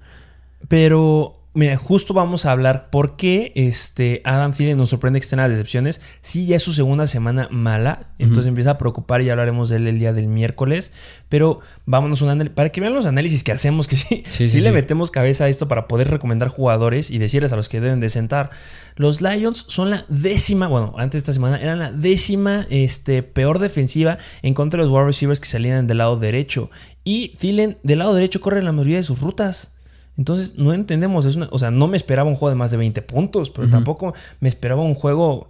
Pero 0.67 1.33
Mira, 1.57 1.75
justo 1.75 2.13
vamos 2.13 2.45
a 2.45 2.51
hablar 2.51 2.91
por 2.91 3.15
qué 3.15 3.51
este 3.55 4.21
Adam 4.25 4.51
Thielen 4.51 4.77
nos 4.77 4.89
sorprende 4.89 5.19
que 5.19 5.23
estén 5.23 5.39
las 5.39 5.49
decepciones. 5.49 6.01
Sí, 6.21 6.45
ya 6.45 6.57
es 6.57 6.61
su 6.61 6.71
segunda 6.71 7.07
semana 7.07 7.47
mala, 7.49 8.11
entonces 8.19 8.45
empieza 8.45 8.69
a 8.69 8.77
preocupar 8.77 9.21
y 9.21 9.25
ya 9.25 9.31
hablaremos 9.31 9.69
de 9.69 9.77
él 9.77 9.87
el 9.87 9.97
día 9.97 10.13
del 10.13 10.27
miércoles. 10.27 10.91
Pero 11.29 11.61
vámonos 11.87 12.21
un 12.21 12.51
para 12.53 12.69
que 12.69 12.79
vean 12.79 12.93
los 12.93 13.07
análisis 13.07 13.43
que 13.43 13.53
hacemos, 13.53 13.87
que 13.87 13.97
sí, 13.97 14.21
sí, 14.29 14.47
sí, 14.49 14.61
le 14.61 14.71
metemos 14.71 15.09
cabeza 15.09 15.45
a 15.45 15.49
esto 15.49 15.67
para 15.67 15.87
poder 15.87 16.11
recomendar 16.11 16.47
jugadores 16.47 17.09
y 17.09 17.17
decirles 17.17 17.51
a 17.53 17.55
los 17.55 17.69
que 17.69 17.81
deben 17.81 18.01
de 18.01 18.09
sentar. 18.09 18.51
Los 18.95 19.23
Lions 19.23 19.65
son 19.67 19.89
la 19.89 20.05
décima, 20.09 20.67
bueno, 20.67 20.93
antes 20.99 21.13
de 21.13 21.17
esta 21.23 21.33
semana 21.33 21.57
eran 21.57 21.79
la 21.79 21.91
décima 21.91 22.67
este, 22.69 23.23
peor 23.23 23.57
defensiva 23.57 24.19
en 24.43 24.53
contra 24.53 24.77
de 24.77 24.83
los 24.83 24.93
wide 24.93 25.05
receivers 25.05 25.39
que 25.39 25.47
salían 25.47 25.87
del 25.87 25.97
lado 25.97 26.17
derecho. 26.17 26.69
Y 27.03 27.29
Thielen 27.29 27.79
del 27.81 27.97
lado 27.97 28.13
derecho 28.13 28.41
corre 28.41 28.61
la 28.61 28.73
mayoría 28.73 28.97
de 28.97 29.03
sus 29.03 29.21
rutas. 29.21 29.73
Entonces, 30.17 30.55
no 30.57 30.73
entendemos. 30.73 31.25
Es 31.25 31.35
una, 31.35 31.47
o 31.51 31.59
sea, 31.59 31.71
no 31.71 31.87
me 31.87 31.97
esperaba 31.97 32.29
un 32.29 32.35
juego 32.35 32.49
de 32.49 32.55
más 32.55 32.71
de 32.71 32.77
20 32.77 33.01
puntos, 33.03 33.49
pero 33.49 33.69
tampoco 33.69 34.13
me 34.39 34.49
esperaba 34.49 34.81
un 34.81 34.95
juego 34.95 35.47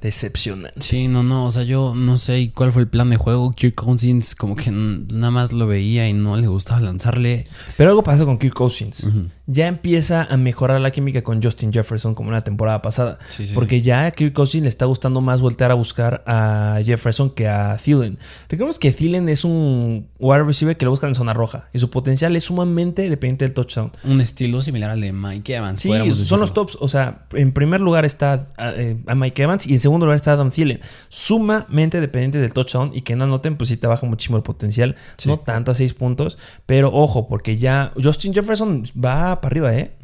decepcionante. 0.00 0.80
Sí, 0.80 1.08
no, 1.08 1.22
no, 1.22 1.46
o 1.46 1.50
sea, 1.50 1.64
yo 1.64 1.94
no 1.94 2.16
sé 2.16 2.50
cuál 2.54 2.72
fue 2.72 2.82
el 2.82 2.88
plan 2.88 3.10
de 3.10 3.16
juego. 3.16 3.52
Kirk 3.52 3.74
Cousins 3.74 4.34
como 4.34 4.56
que 4.56 4.70
nada 4.70 5.30
más 5.30 5.52
lo 5.52 5.66
veía 5.66 6.08
y 6.08 6.12
no 6.12 6.36
le 6.36 6.46
gustaba 6.46 6.80
lanzarle. 6.80 7.46
Pero 7.76 7.90
algo 7.90 8.02
pasa 8.02 8.24
con 8.24 8.38
Kirk 8.38 8.54
Cousins. 8.54 9.06
Ya 9.46 9.68
empieza 9.68 10.26
a 10.28 10.36
mejorar 10.36 10.80
la 10.80 10.90
química 10.90 11.22
con 11.22 11.42
Justin 11.42 11.72
Jefferson 11.72 12.14
como 12.14 12.30
la 12.30 12.42
temporada 12.42 12.82
pasada. 12.82 13.18
porque 13.54 13.80
ya 13.80 14.06
a 14.06 14.10
Kirk 14.10 14.32
Cousins 14.32 14.62
le 14.62 14.68
está 14.68 14.86
gustando 14.86 15.20
más 15.20 15.40
voltear 15.40 15.70
a 15.70 15.74
buscar 15.74 16.24
a 16.26 16.80
Jefferson 16.84 17.30
que 17.30 17.48
a 17.48 17.76
Thielen. 17.76 18.18
Recordemos 18.48 18.78
que 18.78 18.90
Thielen 18.92 19.28
es 19.28 19.44
un 19.44 20.08
wide 20.18 20.42
receiver 20.42 20.76
que 20.76 20.84
lo 20.84 20.90
busca 20.90 21.06
en 21.06 21.14
zona 21.14 21.32
roja 21.34 21.68
y 21.72 21.78
su 21.78 21.90
potencial 21.90 22.34
es 22.36 22.44
sumamente 22.44 23.08
dependiente 23.08 23.44
del 23.44 23.54
touchdown. 23.54 23.92
Un 24.04 24.20
estilo 24.20 24.62
similar 24.62 24.90
al 24.90 25.00
de 25.00 25.12
Mike 25.12 25.54
Evans. 25.54 25.80
Sí, 25.80 25.90
son 26.14 26.40
los 26.40 26.52
tops. 26.52 26.76
O 26.80 26.88
sea, 26.88 27.26
en 27.32 27.52
primer 27.52 27.80
lugar 27.80 28.04
está 28.04 28.48
a, 28.56 28.72
eh, 28.72 28.96
a 29.06 29.14
Mike 29.14 29.42
Evans 29.42 29.66
y 29.66 29.72
en 29.72 29.78
segundo 29.78 30.06
lugar 30.06 30.16
está 30.16 30.32
Adam 30.32 30.50
Thielen. 30.50 30.80
Sumamente 31.08 32.00
dependientes 32.00 32.40
del 32.40 32.52
touchdown 32.52 32.90
y 32.94 33.02
que 33.02 33.16
no 33.16 33.24
anoten, 33.24 33.56
pues 33.56 33.68
sí 33.70 33.76
te 33.76 33.86
baja 33.86 34.06
muchísimo 34.06 34.36
el 34.36 34.42
potencial. 34.42 34.96
No 35.24 35.38
tanto 35.38 35.72
a 35.72 35.74
6 35.74 35.94
puntos, 35.94 36.38
pero 36.66 36.92
ojo, 36.92 37.26
porque 37.26 37.56
ya 37.56 37.92
Justin 38.02 38.32
Jefferson 38.32 38.84
va 39.02 39.35
para 39.40 39.52
arriba, 39.52 39.74
¿eh? 39.74 39.96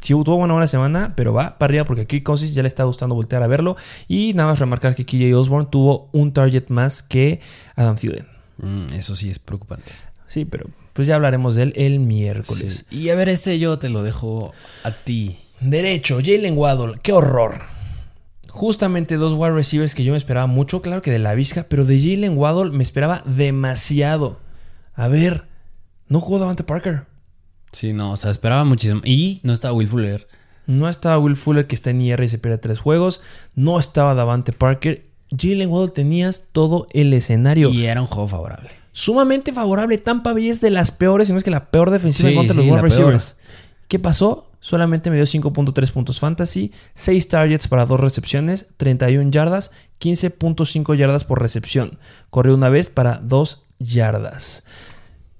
Sí, 0.00 0.14
tuvo 0.24 0.36
una 0.36 0.52
buena 0.52 0.66
semana, 0.66 1.14
pero 1.16 1.32
va 1.32 1.58
para 1.58 1.70
arriba 1.70 1.84
porque 1.84 2.02
aquí 2.02 2.22
Cousins 2.22 2.54
ya 2.54 2.62
le 2.62 2.68
está 2.68 2.84
gustando 2.84 3.14
voltear 3.14 3.42
a 3.42 3.46
verlo. 3.46 3.76
Y 4.08 4.34
nada 4.34 4.50
más 4.50 4.58
remarcar 4.58 4.94
que 4.94 5.04
KJ 5.04 5.34
Osborne 5.34 5.68
tuvo 5.70 6.08
un 6.12 6.32
target 6.32 6.68
más 6.68 7.02
que 7.02 7.40
Adam 7.74 7.96
Thielen. 7.96 8.26
Mm, 8.58 8.86
eso 8.94 9.14
sí 9.14 9.30
es 9.30 9.38
preocupante. 9.38 9.92
Sí, 10.26 10.44
pero 10.44 10.66
pues 10.92 11.06
ya 11.06 11.14
hablaremos 11.14 11.54
de 11.54 11.64
él 11.64 11.72
el 11.76 12.00
miércoles. 12.00 12.86
Y 12.90 13.10
a 13.10 13.14
ver, 13.14 13.28
este 13.28 13.58
yo 13.58 13.78
te 13.78 13.88
lo 13.88 14.02
dejo 14.02 14.52
a 14.82 14.90
ti. 14.90 15.38
Derecho, 15.60 16.18
Jalen 16.24 16.56
Waddle, 16.56 17.00
qué 17.02 17.12
horror. 17.12 17.60
Justamente 18.48 19.16
dos 19.16 19.34
wide 19.34 19.52
receivers 19.52 19.94
que 19.94 20.04
yo 20.04 20.12
me 20.12 20.18
esperaba 20.18 20.46
mucho, 20.46 20.80
claro 20.80 21.02
que 21.02 21.10
de 21.10 21.18
la 21.18 21.34
Vizca, 21.34 21.66
pero 21.68 21.84
de 21.84 22.00
Jalen 22.00 22.38
Waddle 22.38 22.70
me 22.70 22.82
esperaba 22.82 23.22
demasiado. 23.26 24.40
A 24.94 25.08
ver, 25.08 25.44
no 26.08 26.20
jugó 26.20 26.38
Davante 26.38 26.64
Parker. 26.64 27.04
Sí, 27.76 27.92
no, 27.92 28.12
o 28.12 28.16
sea, 28.16 28.30
esperaba 28.30 28.64
muchísimo. 28.64 29.02
Y 29.04 29.38
no 29.42 29.52
estaba 29.52 29.74
Will 29.74 29.86
Fuller. 29.86 30.26
No 30.66 30.88
estaba 30.88 31.18
Will 31.18 31.36
Fuller 31.36 31.66
que 31.66 31.74
está 31.74 31.90
en 31.90 32.00
IR 32.00 32.22
y 32.24 32.28
se 32.28 32.38
pierde 32.38 32.56
tres 32.56 32.80
juegos. 32.80 33.20
No 33.54 33.78
estaba 33.78 34.14
Davante 34.14 34.52
Parker. 34.52 35.04
Jalen 35.30 35.68
Waddle 35.68 35.92
tenías 35.92 36.44
todo 36.52 36.86
el 36.94 37.12
escenario. 37.12 37.68
Y 37.68 37.84
era 37.84 38.00
un 38.00 38.06
juego 38.06 38.28
favorable. 38.28 38.70
Sumamente 38.92 39.52
favorable. 39.52 39.98
Tampa 39.98 40.32
Bay 40.32 40.48
es 40.48 40.62
de 40.62 40.70
las 40.70 40.90
peores, 40.90 41.28
si 41.28 41.34
no 41.34 41.36
es 41.36 41.44
que 41.44 41.50
la 41.50 41.70
peor 41.70 41.90
defensiva 41.90 42.32
contra 42.32 42.56
los 42.56 42.64
wide 42.64 42.80
receivers. 42.80 43.36
¿Qué 43.88 43.98
pasó? 43.98 44.50
Solamente 44.58 45.10
me 45.10 45.16
dio 45.16 45.26
5.3 45.26 45.92
puntos 45.92 46.18
fantasy, 46.18 46.72
6 46.94 47.28
targets 47.28 47.68
para 47.68 47.84
2 47.84 48.00
recepciones, 48.00 48.68
31 48.78 49.30
yardas, 49.30 49.70
15.5 50.00 50.96
yardas 50.96 51.24
por 51.24 51.42
recepción. 51.42 51.98
Corrió 52.30 52.54
una 52.54 52.70
vez 52.70 52.88
para 52.88 53.20
2 53.22 53.64
yardas. 53.80 54.64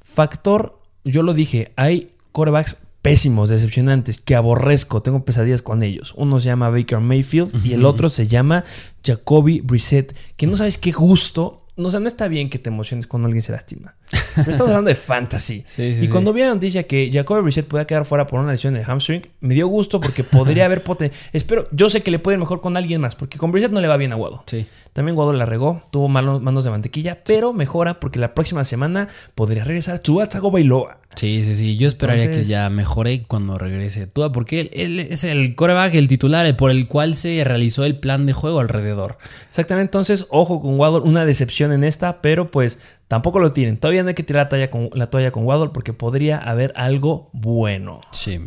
Factor, 0.02 0.82
yo 1.02 1.22
lo 1.22 1.32
dije, 1.32 1.72
hay 1.76 2.10
corebacks 2.36 2.76
pésimos, 3.00 3.48
decepcionantes, 3.48 4.20
que 4.20 4.34
aborrezco, 4.34 5.00
tengo 5.00 5.24
pesadillas 5.24 5.62
con 5.62 5.82
ellos. 5.82 6.12
Uno 6.18 6.38
se 6.38 6.46
llama 6.46 6.68
Baker 6.68 7.00
Mayfield 7.00 7.64
y 7.64 7.72
el 7.72 7.86
otro 7.86 8.10
se 8.10 8.26
llama 8.26 8.62
Jacoby 9.02 9.60
Brissett, 9.60 10.14
que 10.36 10.46
no 10.46 10.54
sabes 10.54 10.76
qué 10.76 10.92
gusto 10.92 11.62
o 11.78 11.90
sea, 11.90 12.00
no 12.00 12.08
está 12.08 12.26
bien 12.26 12.48
que 12.48 12.58
te 12.58 12.70
emociones 12.70 13.06
cuando 13.06 13.26
alguien 13.26 13.42
se 13.42 13.52
lastima. 13.52 13.96
estamos 14.36 14.60
hablando 14.60 14.88
de 14.88 14.94
fantasy. 14.94 15.62
y 15.78 16.08
cuando 16.08 16.32
vi 16.32 16.40
la 16.40 16.48
noticia 16.48 16.84
que 16.84 17.10
Jacoby 17.12 17.42
Brissett 17.42 17.66
podía 17.66 17.86
quedar 17.86 18.06
fuera 18.06 18.26
por 18.26 18.40
una 18.40 18.52
lesión 18.52 18.74
en 18.74 18.80
el 18.80 18.86
hamstring, 18.86 19.26
me 19.40 19.54
dio 19.54 19.68
gusto 19.68 20.00
porque 20.00 20.24
podría 20.24 20.64
haber 20.66 20.82
potencial. 20.82 21.30
Espero, 21.34 21.68
yo 21.72 21.90
sé 21.90 22.02
que 22.02 22.10
le 22.10 22.18
puede 22.18 22.36
ir 22.36 22.40
mejor 22.40 22.62
con 22.62 22.78
alguien 22.78 23.02
más, 23.02 23.14
porque 23.14 23.36
con 23.36 23.52
Brissett 23.52 23.72
no 23.72 23.80
le 23.80 23.88
va 23.88 23.98
bien 23.98 24.12
a 24.12 24.14
Guado. 24.14 24.42
Sí. 24.46 24.66
También 24.96 25.14
Guado 25.14 25.34
la 25.34 25.44
regó, 25.44 25.82
tuvo 25.90 26.08
manos, 26.08 26.40
manos 26.40 26.64
de 26.64 26.70
mantequilla, 26.70 27.22
pero 27.22 27.52
mejora 27.52 28.00
porque 28.00 28.18
la 28.18 28.32
próxima 28.32 28.64
semana 28.64 29.08
podría 29.34 29.62
regresar 29.62 29.98
Tua 29.98 30.26
Bailoa. 30.50 31.00
Sí, 31.14 31.44
sí, 31.44 31.52
sí. 31.52 31.76
Yo 31.76 31.86
esperaría 31.86 32.30
que 32.30 32.44
ya 32.44 32.70
mejore 32.70 33.24
cuando 33.24 33.58
regrese 33.58 34.06
Tua, 34.06 34.32
porque 34.32 34.70
él, 34.72 35.00
es 35.00 35.24
el 35.24 35.54
coreback, 35.54 35.94
el 35.96 36.08
titular, 36.08 36.56
por 36.56 36.70
el 36.70 36.88
cual 36.88 37.14
se 37.14 37.44
realizó 37.44 37.84
el 37.84 37.98
plan 37.98 38.24
de 38.24 38.32
juego 38.32 38.58
alrededor. 38.58 39.18
Exactamente. 39.46 39.88
Entonces, 39.88 40.28
ojo 40.30 40.62
con 40.62 40.80
Waddle, 40.80 41.00
una 41.00 41.26
decepción 41.26 41.72
en 41.72 41.84
esta, 41.84 42.22
pero 42.22 42.50
pues 42.50 42.78
tampoco 43.06 43.38
lo 43.38 43.52
tienen. 43.52 43.76
Todavía 43.76 44.02
no 44.02 44.08
hay 44.08 44.14
que 44.14 44.22
tirar 44.22 44.44
la, 44.44 44.48
toalla 44.48 44.70
con, 44.70 44.88
la 44.94 45.08
toalla 45.08 45.30
con 45.30 45.44
Waddle 45.44 45.72
porque 45.74 45.92
podría 45.92 46.38
haber 46.38 46.72
algo 46.74 47.28
bueno. 47.34 48.00
Sí. 48.12 48.40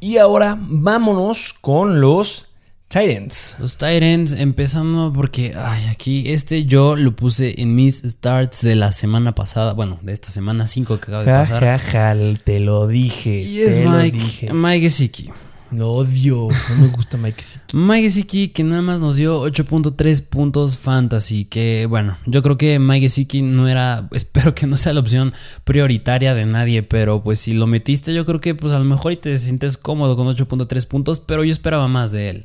Y 0.00 0.16
ahora 0.16 0.56
vámonos 0.58 1.54
con 1.60 2.00
los 2.00 2.48
Titans. 2.88 3.56
Los 3.60 3.76
Titans, 3.76 4.32
empezando 4.32 5.12
porque, 5.12 5.52
ay, 5.54 5.84
aquí 5.90 6.30
este 6.32 6.64
yo 6.64 6.96
lo 6.96 7.14
puse 7.14 7.60
en 7.60 7.74
mis 7.74 7.98
starts 7.98 8.62
de 8.62 8.76
la 8.76 8.92
semana 8.92 9.34
pasada. 9.34 9.74
Bueno, 9.74 9.98
de 10.00 10.14
esta 10.14 10.30
semana 10.30 10.66
5 10.66 10.98
que 10.98 11.12
acaba 11.12 11.22
de 11.22 11.30
pasar. 11.30 11.78
Ja, 11.80 12.16
te 12.42 12.60
lo 12.60 12.86
dije. 12.86 13.42
Y 13.42 13.60
es 13.60 13.78
Mike, 13.78 14.54
Mike 14.54 14.80
Gesicki. 14.80 15.30
Lo 15.70 15.92
odio, 15.92 16.48
no 16.70 16.76
me 16.80 16.88
gusta 16.88 17.18
Mike 17.18 17.42
Gesicki. 17.42 17.76
Mike 17.76 18.02
Gesicki 18.04 18.48
que 18.48 18.64
nada 18.64 18.80
más 18.80 19.00
nos 19.00 19.16
dio 19.16 19.44
8.3 19.46 20.24
puntos 20.24 20.78
fantasy. 20.78 21.44
Que 21.44 21.84
bueno, 21.84 22.16
yo 22.24 22.42
creo 22.42 22.56
que 22.56 22.78
Mike 22.78 23.02
Gesicki 23.02 23.42
no 23.42 23.68
era, 23.68 24.08
espero 24.12 24.54
que 24.54 24.66
no 24.66 24.78
sea 24.78 24.94
la 24.94 25.00
opción 25.00 25.34
prioritaria 25.64 26.34
de 26.34 26.46
nadie. 26.46 26.82
Pero 26.82 27.22
pues 27.22 27.38
si 27.38 27.52
lo 27.52 27.66
metiste, 27.66 28.14
yo 28.14 28.24
creo 28.24 28.40
que 28.40 28.54
pues 28.54 28.72
a 28.72 28.78
lo 28.78 28.86
mejor 28.86 29.12
y 29.12 29.18
te 29.18 29.36
sientes 29.36 29.76
cómodo 29.76 30.16
con 30.16 30.26
8.3 30.26 30.86
puntos. 30.86 31.20
Pero 31.20 31.44
yo 31.44 31.52
esperaba 31.52 31.86
más 31.86 32.12
de 32.12 32.30
él. 32.30 32.44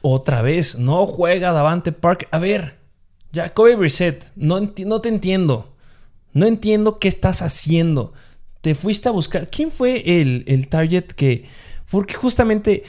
Otra 0.00 0.42
vez, 0.42 0.78
no 0.78 1.04
juega 1.06 1.52
Davante 1.52 1.92
Park. 1.92 2.28
A 2.30 2.38
ver, 2.38 2.78
Jacoby 3.32 3.74
Brissett, 3.74 4.32
no, 4.36 4.60
no 4.60 5.00
te 5.00 5.08
entiendo. 5.08 5.74
No 6.32 6.46
entiendo 6.46 6.98
qué 6.98 7.08
estás 7.08 7.42
haciendo. 7.42 8.12
Te 8.60 8.74
fuiste 8.74 9.08
a 9.08 9.12
buscar. 9.12 9.48
¿Quién 9.48 9.70
fue 9.70 10.20
el, 10.20 10.44
el 10.46 10.68
target 10.68 11.04
que.? 11.04 11.44
Porque 11.90 12.14
justamente 12.14 12.84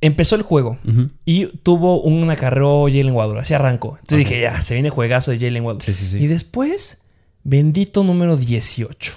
empezó 0.00 0.36
el 0.36 0.42
juego 0.42 0.78
y 1.24 1.46
tuvo 1.46 2.00
un 2.02 2.30
acarreo 2.30 2.86
Jalen 2.86 3.14
Waddle. 3.14 3.40
Así 3.40 3.54
arrancó. 3.54 3.96
Entonces 4.00 4.28
dije, 4.28 4.40
ya, 4.40 4.60
se 4.60 4.74
viene 4.74 4.90
juegazo 4.90 5.30
de 5.30 5.38
Jalen 5.38 5.64
Waddle. 5.64 5.80
Sí, 5.80 5.94
sí, 5.94 6.06
sí. 6.06 6.18
Y 6.18 6.26
después, 6.26 7.02
bendito 7.44 8.02
número 8.04 8.36
18. 8.36 9.14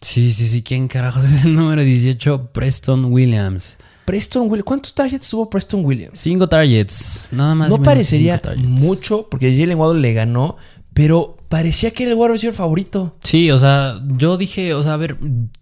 Sí, 0.00 0.30
sí, 0.32 0.46
sí. 0.46 0.62
¿Quién 0.62 0.88
carajos 0.88 1.24
es 1.24 1.44
el 1.44 1.54
número 1.54 1.82
18? 1.82 2.50
Preston 2.52 3.06
Williams. 3.06 3.78
Preston 4.08 4.44
Williams. 4.44 4.64
¿Cuántos 4.64 4.94
targets 4.94 5.28
tuvo 5.28 5.50
Preston 5.50 5.84
Williams? 5.84 6.18
Cinco 6.18 6.48
targets. 6.48 7.28
Nada 7.30 7.54
más. 7.54 7.70
No 7.70 7.82
parecería 7.82 8.40
mucho 8.56 9.28
porque 9.28 9.54
Jalen 9.54 9.76
Waddle 9.76 10.00
le 10.00 10.14
ganó, 10.14 10.56
pero 10.94 11.36
parecía 11.50 11.90
que 11.90 12.04
era 12.04 12.12
el 12.12 12.18
wide 12.18 12.32
receiver 12.32 12.54
favorito. 12.54 13.16
Sí, 13.22 13.50
o 13.50 13.58
sea, 13.58 14.00
yo 14.16 14.38
dije, 14.38 14.72
o 14.72 14.82
sea, 14.82 14.94
a 14.94 14.96
ver, 14.96 15.18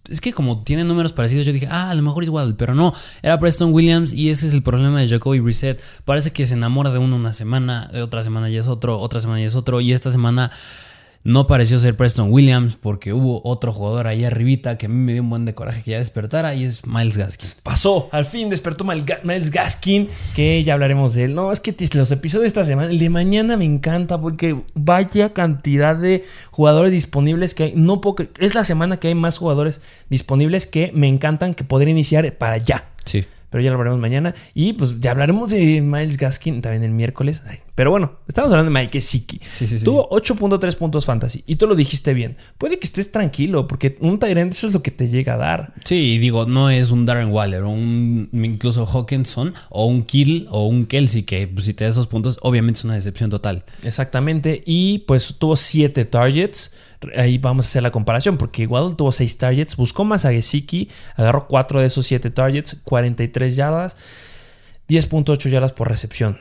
es 0.09 0.21
que 0.21 0.33
como 0.33 0.63
tiene 0.63 0.85
números 0.85 1.13
parecidos, 1.13 1.45
yo 1.45 1.53
dije, 1.53 1.67
ah, 1.69 1.91
a 1.91 1.95
lo 1.97 2.03
mejor 2.03 2.23
es 2.23 2.29
Waddle, 2.29 2.55
pero 2.55 2.73
no, 2.77 2.95
era 3.21 3.37
Preston 3.41 3.73
Williams 3.73 4.13
y 4.13 4.31
ese 4.31 4.47
es 4.47 4.55
el 4.55 4.63
problema 4.63 5.01
de 5.01 5.09
Jacoby 5.09 5.41
Reset. 5.41 5.83
Parece 6.05 6.31
que 6.31 6.47
se 6.47 6.55
enamora 6.55 6.93
de 6.93 6.99
uno 6.99 7.17
una 7.17 7.33
semana, 7.33 7.91
de 7.93 8.01
otra 8.01 8.23
semana 8.23 8.49
ya 8.49 8.61
es 8.61 8.69
otro, 8.69 9.01
otra 9.01 9.19
semana 9.19 9.41
ya 9.41 9.47
es 9.47 9.57
otro, 9.57 9.81
y 9.81 9.93
esta 9.93 10.13
semana 10.13 10.53
no 11.27 11.49
pareció 11.49 11.77
ser 11.81 11.97
Preston 11.97 12.33
Williams 12.33 12.77
porque 12.77 13.13
hubo 13.13 13.41
otro 13.45 13.73
jugador 13.73 14.07
ahí 14.07 14.25
arribita 14.25 14.79
que 14.79 14.87
a 14.87 14.89
mí 14.89 14.95
me 14.95 15.13
dio 15.13 15.23
un 15.23 15.29
buen 15.29 15.45
de 15.45 15.55
coraje 15.55 15.83
que 15.83 15.91
ya 15.91 15.99
despertara 15.99 16.55
y 16.55 16.63
es 16.63 16.87
Miles 16.87 17.17
Gaskin. 17.17 17.49
Pasó, 17.65 18.09
al 18.13 18.25
fin 18.25 18.49
despertó 18.49 18.85
Miles 18.85 19.51
Gaskin, 19.51 20.09
que 20.37 20.63
ya 20.63 20.75
hablaremos 20.75 21.15
de 21.15 21.25
él. 21.25 21.35
No, 21.35 21.51
es 21.51 21.59
que 21.59 21.75
los 21.95 22.13
episodios 22.13 22.43
de 22.43 22.47
esta 22.47 22.63
semana, 22.63 22.93
el 22.93 23.01
de 23.01 23.11
mañana 23.11 23.57
me 23.57 23.65
encanta 23.65 24.21
porque 24.21 24.57
vaya 24.75 25.33
cantidad 25.33 25.97
de 25.97 26.25
jugadores 26.53 26.93
disponibles 26.93 27.55
que 27.55 27.65
hay. 27.65 27.73
No 27.75 28.01
es 28.39 28.55
la 28.55 28.63
semana 28.63 28.99
que 28.99 29.09
hay 29.09 29.17
más 29.17 29.39
jugadores 29.39 29.81
disponibles 30.09 30.69
que 30.69 30.93
me 30.95 31.09
encantan 31.09 31.55
que 31.55 31.65
poder 31.65 31.89
iniciar 31.89 32.33
para 32.39 32.55
allá. 32.55 32.85
Sí. 33.05 33.25
Pero 33.51 33.63
ya 33.63 33.71
lo 33.71 33.77
hablaremos 33.77 34.01
mañana. 34.01 34.35
Y 34.55 34.75
pues 34.75 35.01
ya 35.01 35.13
hablaremos 35.13 35.51
de 35.51 35.81
Miles 35.81 36.17
Gaskin 36.17 36.61
también 36.61 36.85
el 36.85 36.91
miércoles. 36.91 37.43
Ay, 37.47 37.59
pero 37.75 37.91
bueno, 37.91 38.13
estamos 38.27 38.53
hablando 38.53 38.73
de 38.73 38.81
Mike 38.81 39.01
Siki. 39.01 39.39
Sí, 39.43 39.67
sí, 39.67 39.79
sí. 39.79 39.85
Tuvo 39.85 40.09
8.3 40.11 40.77
puntos 40.77 41.05
fantasy 41.05 41.45
y 41.47 41.57
tú 41.57 41.67
lo 41.67 41.75
dijiste 41.75 42.15
bien. 42.15 42.37
Puede 42.59 42.79
que 42.79 42.87
estés 42.87 43.13
tranquilo 43.13 43.67
porque 43.67 43.97
un 44.01 44.19
Tyrant 44.19 44.53
eso 44.53 44.67
es 44.67 44.73
lo 44.73 44.83
que 44.83 44.91
te 44.91 45.09
llega 45.09 45.35
a 45.35 45.37
dar. 45.37 45.75
Sí, 45.85 46.19
digo, 46.19 46.47
no 46.47 46.71
es 46.71 46.91
un 46.91 47.05
Darren 47.05 47.31
Waller 47.31 47.65
un 47.65 48.29
incluso 48.33 48.87
Hawkinson 48.87 49.55
o 49.71 49.87
un 49.87 50.05
Kill 50.05 50.49
o 50.51 50.67
un 50.67 50.87
Kelsey 50.87 51.23
que 51.23 51.47
pues, 51.49 51.67
si 51.67 51.75
te 51.75 51.85
da 51.85 51.91
esos 51.91 52.07
puntos 52.07 52.39
obviamente 52.43 52.79
es 52.79 52.85
una 52.85 52.95
decepción 52.95 53.31
total. 53.31 53.65
Exactamente. 53.83 54.63
Y 54.65 55.01
pues 55.01 55.37
tuvo 55.39 55.57
7 55.57 56.05
targets. 56.07 56.73
Ahí 57.17 57.39
vamos 57.39 57.67
a 57.67 57.69
hacer 57.69 57.83
la 57.83 57.91
comparación 57.91 58.37
porque 58.37 58.67
Waddle 58.67 58.95
tuvo 58.97 59.13
6 59.13 59.39
targets, 59.39 59.77
buscó 59.77 60.05
más 60.05 60.25
a 60.25 60.31
Gesicki, 60.31 60.89
agarró 61.17 61.47
4 61.47 61.81
de 61.81 61.87
esos 61.87 62.07
7 62.07 62.31
targets, 62.31 62.77
43 62.85 63.57
yardas, 63.57 63.97
10.8 64.89 65.49
yardas 65.51 65.73
por 65.73 65.89
recepción. 65.89 66.39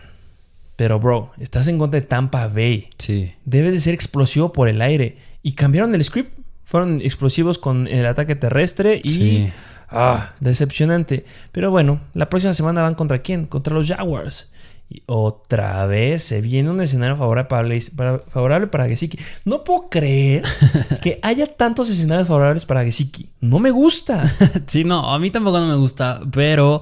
Pero 0.76 1.00
bro, 1.00 1.32
estás 1.40 1.68
en 1.68 1.78
contra 1.78 2.00
de 2.00 2.06
Tampa 2.06 2.48
Bay. 2.48 2.90
Sí. 2.98 3.34
Debes 3.46 3.74
de 3.74 3.80
ser 3.80 3.94
explosivo 3.94 4.52
por 4.52 4.68
el 4.68 4.82
aire. 4.82 5.16
Y 5.42 5.54
cambiaron 5.54 5.94
el 5.96 6.04
script. 6.04 6.38
Fueron 6.66 7.00
explosivos 7.02 7.58
con 7.58 7.88
el 7.88 8.06
ataque 8.06 8.36
terrestre 8.36 9.00
y... 9.04 9.10
Sí. 9.10 9.52
Ah, 9.90 10.34
decepcionante. 10.40 11.26
Pero 11.52 11.70
bueno, 11.72 12.02
la 12.14 12.28
próxima 12.28 12.54
semana 12.54 12.82
van 12.82 12.96
contra 12.96 13.20
quién? 13.20 13.46
Contra 13.46 13.74
los 13.74 13.88
Jaguars. 13.88 14.50
Y 14.90 15.02
otra 15.08 15.86
vez 15.88 16.24
se 16.24 16.42
viene 16.42 16.70
un 16.70 16.80
escenario 16.80 17.18
favorable 17.18 17.80
para, 17.96 18.20
favorable 18.20 18.68
para 18.68 18.88
Gesicki. 18.88 19.18
No 19.46 19.64
puedo 19.64 19.90
creer 19.90 20.44
que 21.02 21.20
haya 21.24 21.48
tantos 21.48 21.90
escenarios 21.90 22.28
favorables 22.28 22.66
para 22.66 22.84
Gesicki. 22.84 23.30
No 23.42 23.60
me 23.60 23.72
gusta. 23.72 24.24
sí, 24.68 24.84
no, 24.84 25.12
a 25.12 25.20
mí 25.20 25.32
tampoco 25.32 25.60
no 25.60 25.68
me 25.68 25.76
gusta, 25.76 26.22
pero 26.32 26.82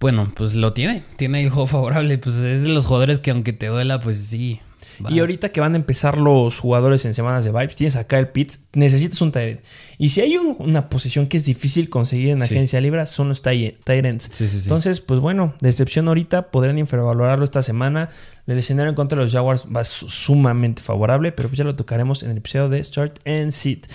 bueno, 0.00 0.32
pues 0.36 0.54
lo 0.54 0.72
tiene. 0.72 1.02
Tiene 1.16 1.42
el 1.42 1.50
juego 1.50 1.66
favorable. 1.68 2.18
Pues 2.18 2.36
es 2.36 2.62
de 2.62 2.68
los 2.68 2.86
jugadores 2.86 3.18
que 3.18 3.30
aunque 3.30 3.52
te 3.52 3.66
duela, 3.66 4.00
pues 4.00 4.16
sí. 4.16 4.60
Y 5.08 5.18
ahorita 5.20 5.50
que 5.50 5.60
van 5.60 5.74
a 5.74 5.76
empezar 5.76 6.18
los 6.18 6.58
jugadores 6.60 7.04
en 7.04 7.14
semanas 7.14 7.44
de 7.44 7.50
vibes, 7.52 7.76
tienes 7.76 7.96
acá 7.96 8.18
el 8.18 8.28
Pitts, 8.28 8.60
necesitas 8.72 9.20
un 9.22 9.32
Tyrant. 9.32 9.60
Y 9.98 10.08
si 10.10 10.20
hay 10.20 10.36
un, 10.36 10.56
una 10.58 10.88
posición 10.88 11.26
que 11.26 11.36
es 11.36 11.44
difícil 11.44 11.88
conseguir 11.90 12.30
en 12.30 12.38
Sí. 12.38 12.44
agencia 12.44 12.80
libre, 12.80 13.04
son 13.06 13.28
los 13.28 13.42
Tyrants. 13.42 14.30
Sí, 14.32 14.46
sí, 14.48 14.58
sí. 14.58 14.64
Entonces, 14.64 15.00
pues 15.00 15.20
bueno, 15.20 15.54
decepción 15.60 16.08
ahorita, 16.08 16.50
podrían 16.50 16.78
infravalorarlo 16.78 17.44
esta 17.44 17.62
semana. 17.62 18.08
El 18.46 18.58
escenario 18.58 18.88
en 18.90 18.94
contra 18.96 19.18
de 19.18 19.24
los 19.24 19.32
Jaguars 19.32 19.66
va 19.74 19.84
su- 19.84 20.08
sumamente 20.08 20.82
favorable, 20.82 21.32
pero 21.32 21.48
pues 21.48 21.58
ya 21.58 21.64
lo 21.64 21.76
tocaremos 21.76 22.22
en 22.22 22.30
el 22.30 22.38
episodio 22.38 22.68
de 22.68 22.82
Start 22.82 23.18
and 23.26 23.50
Sit. 23.52 23.86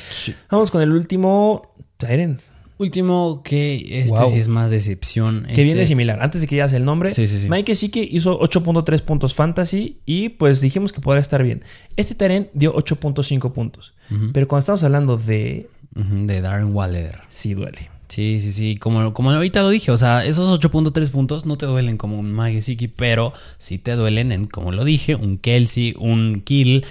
Vamos 0.49 0.71
con 0.71 0.81
el 0.81 0.91
último 0.93 1.73
Tyrant, 1.97 2.39
Último 2.77 3.41
que 3.43 3.99
este 4.01 4.17
Wow. 4.17 4.25
sí 4.29 4.39
es 4.39 4.47
más 4.47 4.71
decepción. 4.71 5.43
que 5.43 5.51
Este- 5.51 5.65
viene 5.65 5.85
similar. 5.85 6.21
Antes 6.21 6.41
de 6.41 6.47
que 6.47 6.55
digas 6.55 6.73
el 6.73 6.83
nombre, 6.85 7.11
Sí, 7.11 7.27
sí, 7.27 7.39
sí. 7.39 7.49
Mike 7.49 7.71
Gesicki 7.73 8.07
hizo 8.11 8.37
8.3 8.39 9.01
puntos 9.01 9.35
fantasy 9.35 9.97
y 10.05 10.29
pues 10.29 10.59
dijimos 10.61 10.91
que 10.91 10.99
podría 11.01 11.21
estar 11.21 11.43
bien. 11.43 11.63
Este 11.97 12.15
Tyrant 12.15 12.49
dio 12.53 12.73
8.5 12.75 13.51
puntos. 13.53 13.93
Pero 14.33 14.47
cuando 14.47 14.59
estamos 14.59 14.83
hablando 14.83 15.17
de... 15.17 15.69
De 15.95 16.41
Darren 16.41 16.73
Waller. 16.75 17.19
Sí 17.27 17.53
duele. 17.53 17.89
Sí, 18.09 18.39
sí, 18.41 18.51
sí. 18.51 18.75
Como, 18.77 19.13
como 19.13 19.31
ahorita 19.31 19.61
lo 19.61 19.69
dije, 19.69 19.89
o 19.91 19.97
sea, 19.97 20.25
esos 20.25 20.49
8.3 20.59 21.09
puntos 21.11 21.45
no 21.45 21.57
te 21.57 21.65
duelen 21.65 21.97
como 21.97 22.19
un 22.19 22.31
Magesiki, 22.31 22.87
pero 22.87 23.33
sí 23.57 23.77
te 23.79 23.93
duelen 23.93 24.31
en, 24.31 24.45
como 24.45 24.71
lo 24.71 24.83
dije, 24.83 25.15
un 25.15 25.37
Kelsey, 25.37 25.95
un 25.97 26.41
Kill, 26.45 26.85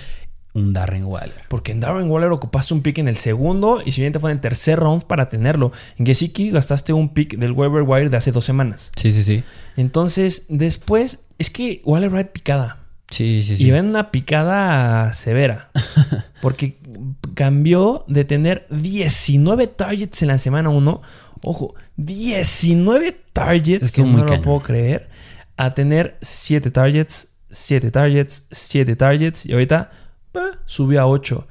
un 0.54 0.72
Darren 0.72 1.04
Waller. 1.04 1.34
Porque 1.48 1.72
en 1.72 1.80
Darren 1.80 2.10
Waller 2.10 2.30
ocupaste 2.30 2.74
un 2.74 2.82
pick 2.82 2.98
en 2.98 3.08
el 3.08 3.16
segundo 3.16 3.82
y 3.84 3.92
si 3.92 4.00
bien 4.02 4.12
te 4.12 4.20
fue 4.20 4.30
en 4.30 4.36
el 4.36 4.40
tercer 4.40 4.78
round 4.78 5.04
para 5.04 5.28
tenerlo. 5.28 5.72
En 5.98 6.04
Gesicki 6.06 6.50
gastaste 6.50 6.92
un 6.92 7.08
pick 7.14 7.36
del 7.38 7.52
waiver 7.52 7.82
wire 7.82 8.10
de 8.10 8.16
hace 8.16 8.32
dos 8.32 8.44
semanas. 8.44 8.92
Sí, 8.96 9.12
sí, 9.12 9.22
sí. 9.22 9.42
Entonces, 9.76 10.46
después, 10.48 11.20
es 11.38 11.48
que 11.50 11.80
Waller 11.84 12.14
va 12.14 12.20
en 12.20 12.26
picada. 12.26 12.78
Sí, 13.10 13.42
sí, 13.42 13.56
sí. 13.56 13.66
Y 13.66 13.70
va 13.70 13.78
en 13.78 13.86
una 13.88 14.10
picada 14.10 15.12
severa. 15.12 15.70
Porque 16.42 16.78
cambió 17.34 18.04
de 18.08 18.24
tener 18.24 18.66
19 18.70 19.66
targets 19.68 20.22
en 20.22 20.28
la 20.28 20.38
semana 20.38 20.68
1. 20.70 21.00
Ojo, 21.44 21.74
19 21.96 23.16
targets, 23.32 23.84
Es 23.84 23.92
que 23.92 24.02
no 24.02 24.24
cañón. 24.24 24.26
lo 24.38 24.42
puedo 24.42 24.60
creer. 24.60 25.08
A 25.56 25.74
tener 25.74 26.16
7 26.22 26.70
targets, 26.70 27.28
7 27.50 27.90
targets, 27.90 28.44
7 28.50 28.96
targets. 28.96 29.46
Y 29.46 29.52
ahorita 29.52 29.90
subió 30.66 31.00
a 31.00 31.06
8. 31.06 31.46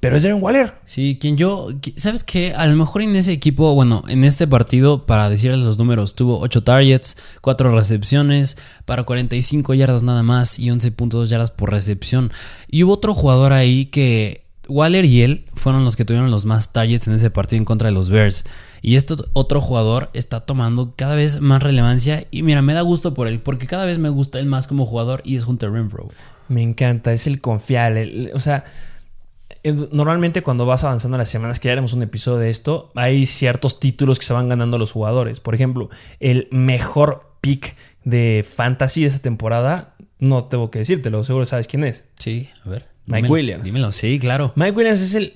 Pero 0.00 0.16
es 0.16 0.22
Darren 0.22 0.42
Waller. 0.42 0.74
Sí, 0.86 1.18
quien 1.20 1.36
yo, 1.36 1.68
¿sabes 1.96 2.24
qué? 2.24 2.54
A 2.54 2.66
lo 2.66 2.74
mejor 2.74 3.02
en 3.02 3.14
ese 3.16 3.32
equipo, 3.32 3.74
bueno, 3.74 4.02
en 4.08 4.24
este 4.24 4.46
partido, 4.46 5.04
para 5.04 5.28
decirles 5.28 5.60
los 5.60 5.78
números, 5.78 6.14
tuvo 6.14 6.40
8 6.40 6.64
targets, 6.64 7.18
4 7.42 7.74
recepciones, 7.74 8.56
para 8.86 9.04
45 9.04 9.74
yardas 9.74 10.02
nada 10.02 10.22
más 10.22 10.58
y 10.58 10.68
11.2 10.68 11.26
yardas 11.26 11.50
por 11.50 11.70
recepción. 11.70 12.32
Y 12.66 12.82
hubo 12.82 12.94
otro 12.94 13.12
jugador 13.12 13.52
ahí 13.52 13.86
que 13.86 14.46
Waller 14.70 15.04
y 15.04 15.22
él 15.22 15.44
fueron 15.52 15.84
los 15.84 15.96
que 15.96 16.06
tuvieron 16.06 16.30
los 16.30 16.46
más 16.46 16.72
targets 16.72 17.06
en 17.06 17.14
ese 17.14 17.30
partido 17.30 17.58
en 17.58 17.64
contra 17.66 17.88
de 17.88 17.94
los 17.94 18.08
Bears. 18.08 18.44
Y 18.80 18.96
este 18.96 19.16
otro 19.34 19.60
jugador 19.60 20.08
está 20.14 20.40
tomando 20.40 20.94
cada 20.96 21.14
vez 21.14 21.42
más 21.42 21.62
relevancia 21.62 22.26
y 22.30 22.42
mira, 22.42 22.62
me 22.62 22.72
da 22.72 22.80
gusto 22.80 23.12
por 23.12 23.28
él, 23.28 23.40
porque 23.40 23.66
cada 23.66 23.84
vez 23.84 23.98
me 23.98 24.08
gusta 24.08 24.38
él 24.38 24.46
más 24.46 24.66
como 24.66 24.86
jugador 24.86 25.20
y 25.24 25.36
es 25.36 25.44
Hunter 25.44 25.70
Renfro. 25.70 26.08
Me 26.50 26.60
encanta, 26.62 27.12
es 27.12 27.26
el 27.26 27.40
confiable. 27.40 28.02
el- 28.02 28.30
O 28.34 28.38
sea, 28.38 28.64
normalmente 29.92 30.42
cuando 30.42 30.66
vas 30.66 30.84
avanzando 30.84 31.16
las 31.18 31.28
semanas, 31.28 31.60
que 31.60 31.68
ya 31.68 31.72
haremos 31.72 31.92
un 31.92 32.02
episodio 32.02 32.38
de 32.38 32.50
esto, 32.50 32.90
hay 32.94 33.26
ciertos 33.26 33.80
títulos 33.80 34.18
que 34.18 34.24
se 34.24 34.32
van 34.32 34.48
ganando 34.48 34.78
los 34.78 34.92
jugadores. 34.92 35.40
Por 35.40 35.54
ejemplo, 35.54 35.90
el 36.18 36.48
mejor 36.50 37.36
pick 37.40 37.76
de 38.04 38.44
fantasy 38.48 39.02
de 39.02 39.08
esa 39.08 39.18
temporada, 39.20 39.94
no 40.18 40.44
tengo 40.44 40.70
que 40.70 40.80
decírtelo, 40.80 41.22
seguro 41.24 41.46
sabes 41.46 41.66
quién 41.66 41.84
es. 41.84 42.04
Sí, 42.18 42.48
a 42.64 42.68
ver. 42.70 42.86
Mike 43.06 43.16
dímelo, 43.22 43.34
Williams. 43.34 43.64
Dímelo, 43.64 43.92
sí, 43.92 44.18
claro. 44.18 44.52
Mike 44.56 44.72
Williams 44.76 45.00
es 45.00 45.14
el 45.14 45.32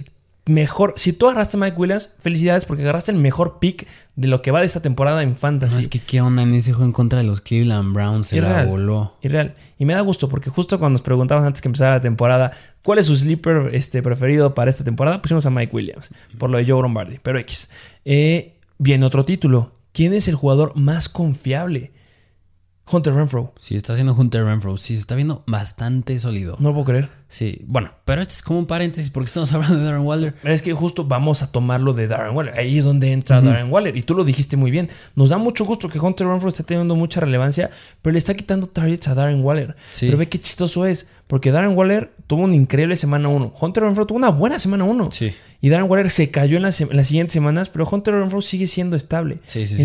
mejor. 0.46 0.94
Si 0.96 1.12
tú 1.12 1.26
agarraste 1.26 1.56
a 1.56 1.60
Mike 1.60 1.76
Williams, 1.76 2.10
felicidades 2.18 2.64
porque 2.64 2.82
agarraste 2.82 3.12
el 3.12 3.18
mejor 3.18 3.58
pick 3.58 3.86
de 4.16 4.28
lo 4.28 4.42
que 4.42 4.50
va 4.50 4.60
de 4.60 4.66
esta 4.66 4.80
temporada 4.80 5.22
en 5.22 5.36
fantasy. 5.36 5.74
No, 5.74 5.78
es 5.78 5.88
que 5.88 5.98
qué 5.98 6.20
onda 6.20 6.42
en 6.42 6.52
ese 6.52 6.72
juego 6.72 6.86
en 6.86 6.92
contra 6.92 7.18
de 7.18 7.24
los 7.24 7.40
Cleveland 7.40 7.94
Browns. 7.94 8.28
Se 8.28 8.40
la 8.40 8.48
Irreal. 8.48 8.66
voló. 8.68 9.14
Irreal. 9.22 9.54
Y 9.78 9.84
me 9.84 9.94
da 9.94 10.00
gusto 10.00 10.28
porque 10.28 10.50
justo 10.50 10.78
cuando 10.78 10.94
nos 10.94 11.02
preguntaban 11.02 11.44
antes 11.44 11.62
que 11.62 11.68
empezara 11.68 11.92
la 11.92 12.00
temporada 12.00 12.52
cuál 12.82 12.98
es 12.98 13.06
su 13.06 13.16
sleeper 13.16 13.74
este, 13.74 14.02
preferido 14.02 14.54
para 14.54 14.70
esta 14.70 14.84
temporada, 14.84 15.22
pusimos 15.22 15.46
a 15.46 15.50
Mike 15.50 15.74
Williams 15.74 16.10
por 16.38 16.50
lo 16.50 16.58
de 16.58 16.64
Joe 16.66 16.82
Lombardi. 16.82 17.18
Pero 17.22 17.38
X. 17.38 17.70
Eh, 18.04 18.54
viene 18.78 19.06
otro 19.06 19.24
título. 19.24 19.72
¿Quién 19.92 20.12
es 20.12 20.28
el 20.28 20.34
jugador 20.34 20.76
más 20.76 21.08
confiable? 21.08 21.92
Hunter 22.90 23.14
Renfro. 23.14 23.54
Sí, 23.58 23.76
está 23.76 23.94
haciendo 23.94 24.14
Hunter 24.14 24.44
Renfro. 24.44 24.76
Sí, 24.76 24.94
se 24.94 25.00
está 25.00 25.14
viendo 25.14 25.42
bastante 25.46 26.18
sólido. 26.18 26.56
No 26.60 26.68
lo 26.68 26.74
puedo 26.74 26.84
creer. 26.86 27.08
Sí, 27.28 27.62
bueno, 27.66 27.90
pero 28.04 28.20
este 28.20 28.34
es 28.34 28.42
como 28.42 28.58
un 28.58 28.66
paréntesis 28.66 29.10
porque 29.10 29.26
estamos 29.28 29.52
hablando 29.54 29.78
de 29.78 29.84
Darren 29.84 30.02
Waller. 30.02 30.34
Es 30.44 30.60
que 30.60 30.72
justo 30.74 31.04
vamos 31.04 31.42
a 31.42 31.50
tomarlo 31.50 31.94
de 31.94 32.06
Darren 32.06 32.36
Waller. 32.36 32.58
Ahí 32.58 32.78
es 32.78 32.84
donde 32.84 33.12
entra 33.12 33.40
Darren 33.40 33.72
Waller. 33.72 33.96
Y 33.96 34.02
tú 34.02 34.14
lo 34.14 34.24
dijiste 34.24 34.56
muy 34.56 34.70
bien. 34.70 34.90
Nos 35.16 35.30
da 35.30 35.38
mucho 35.38 35.64
gusto 35.64 35.88
que 35.88 35.98
Hunter 35.98 36.26
Renfro 36.26 36.50
esté 36.50 36.62
teniendo 36.62 36.94
mucha 36.94 37.20
relevancia, 37.20 37.70
pero 38.02 38.12
le 38.12 38.18
está 38.18 38.34
quitando 38.34 38.66
targets 38.66 39.08
a 39.08 39.14
Darren 39.14 39.42
Waller. 39.42 39.74
Sí. 39.90 40.06
Pero 40.06 40.18
ve 40.18 40.28
qué 40.28 40.38
chistoso 40.38 40.84
es. 40.84 41.06
Porque 41.26 41.50
Darren 41.50 41.76
Waller 41.76 42.12
tuvo 42.26 42.42
una 42.42 42.54
increíble 42.54 42.96
semana 42.96 43.28
1. 43.28 43.54
Hunter 43.58 43.82
Renfro 43.82 44.06
tuvo 44.06 44.18
una 44.18 44.28
buena 44.28 44.58
semana 44.58 44.84
1. 44.84 45.10
Sí. 45.10 45.32
Y 45.62 45.70
Darren 45.70 45.90
Waller 45.90 46.10
se 46.10 46.30
cayó 46.30 46.58
en 46.58 46.62
las, 46.64 46.80
en 46.82 46.94
las 46.94 47.06
siguientes 47.06 47.32
semanas, 47.32 47.70
pero 47.70 47.88
Hunter 47.90 48.14
Renfro 48.14 48.42
sigue 48.42 48.66
siendo 48.66 48.94
estable. 48.94 49.38
Sí, 49.46 49.66
sí, 49.66 49.78
sí. 49.78 49.82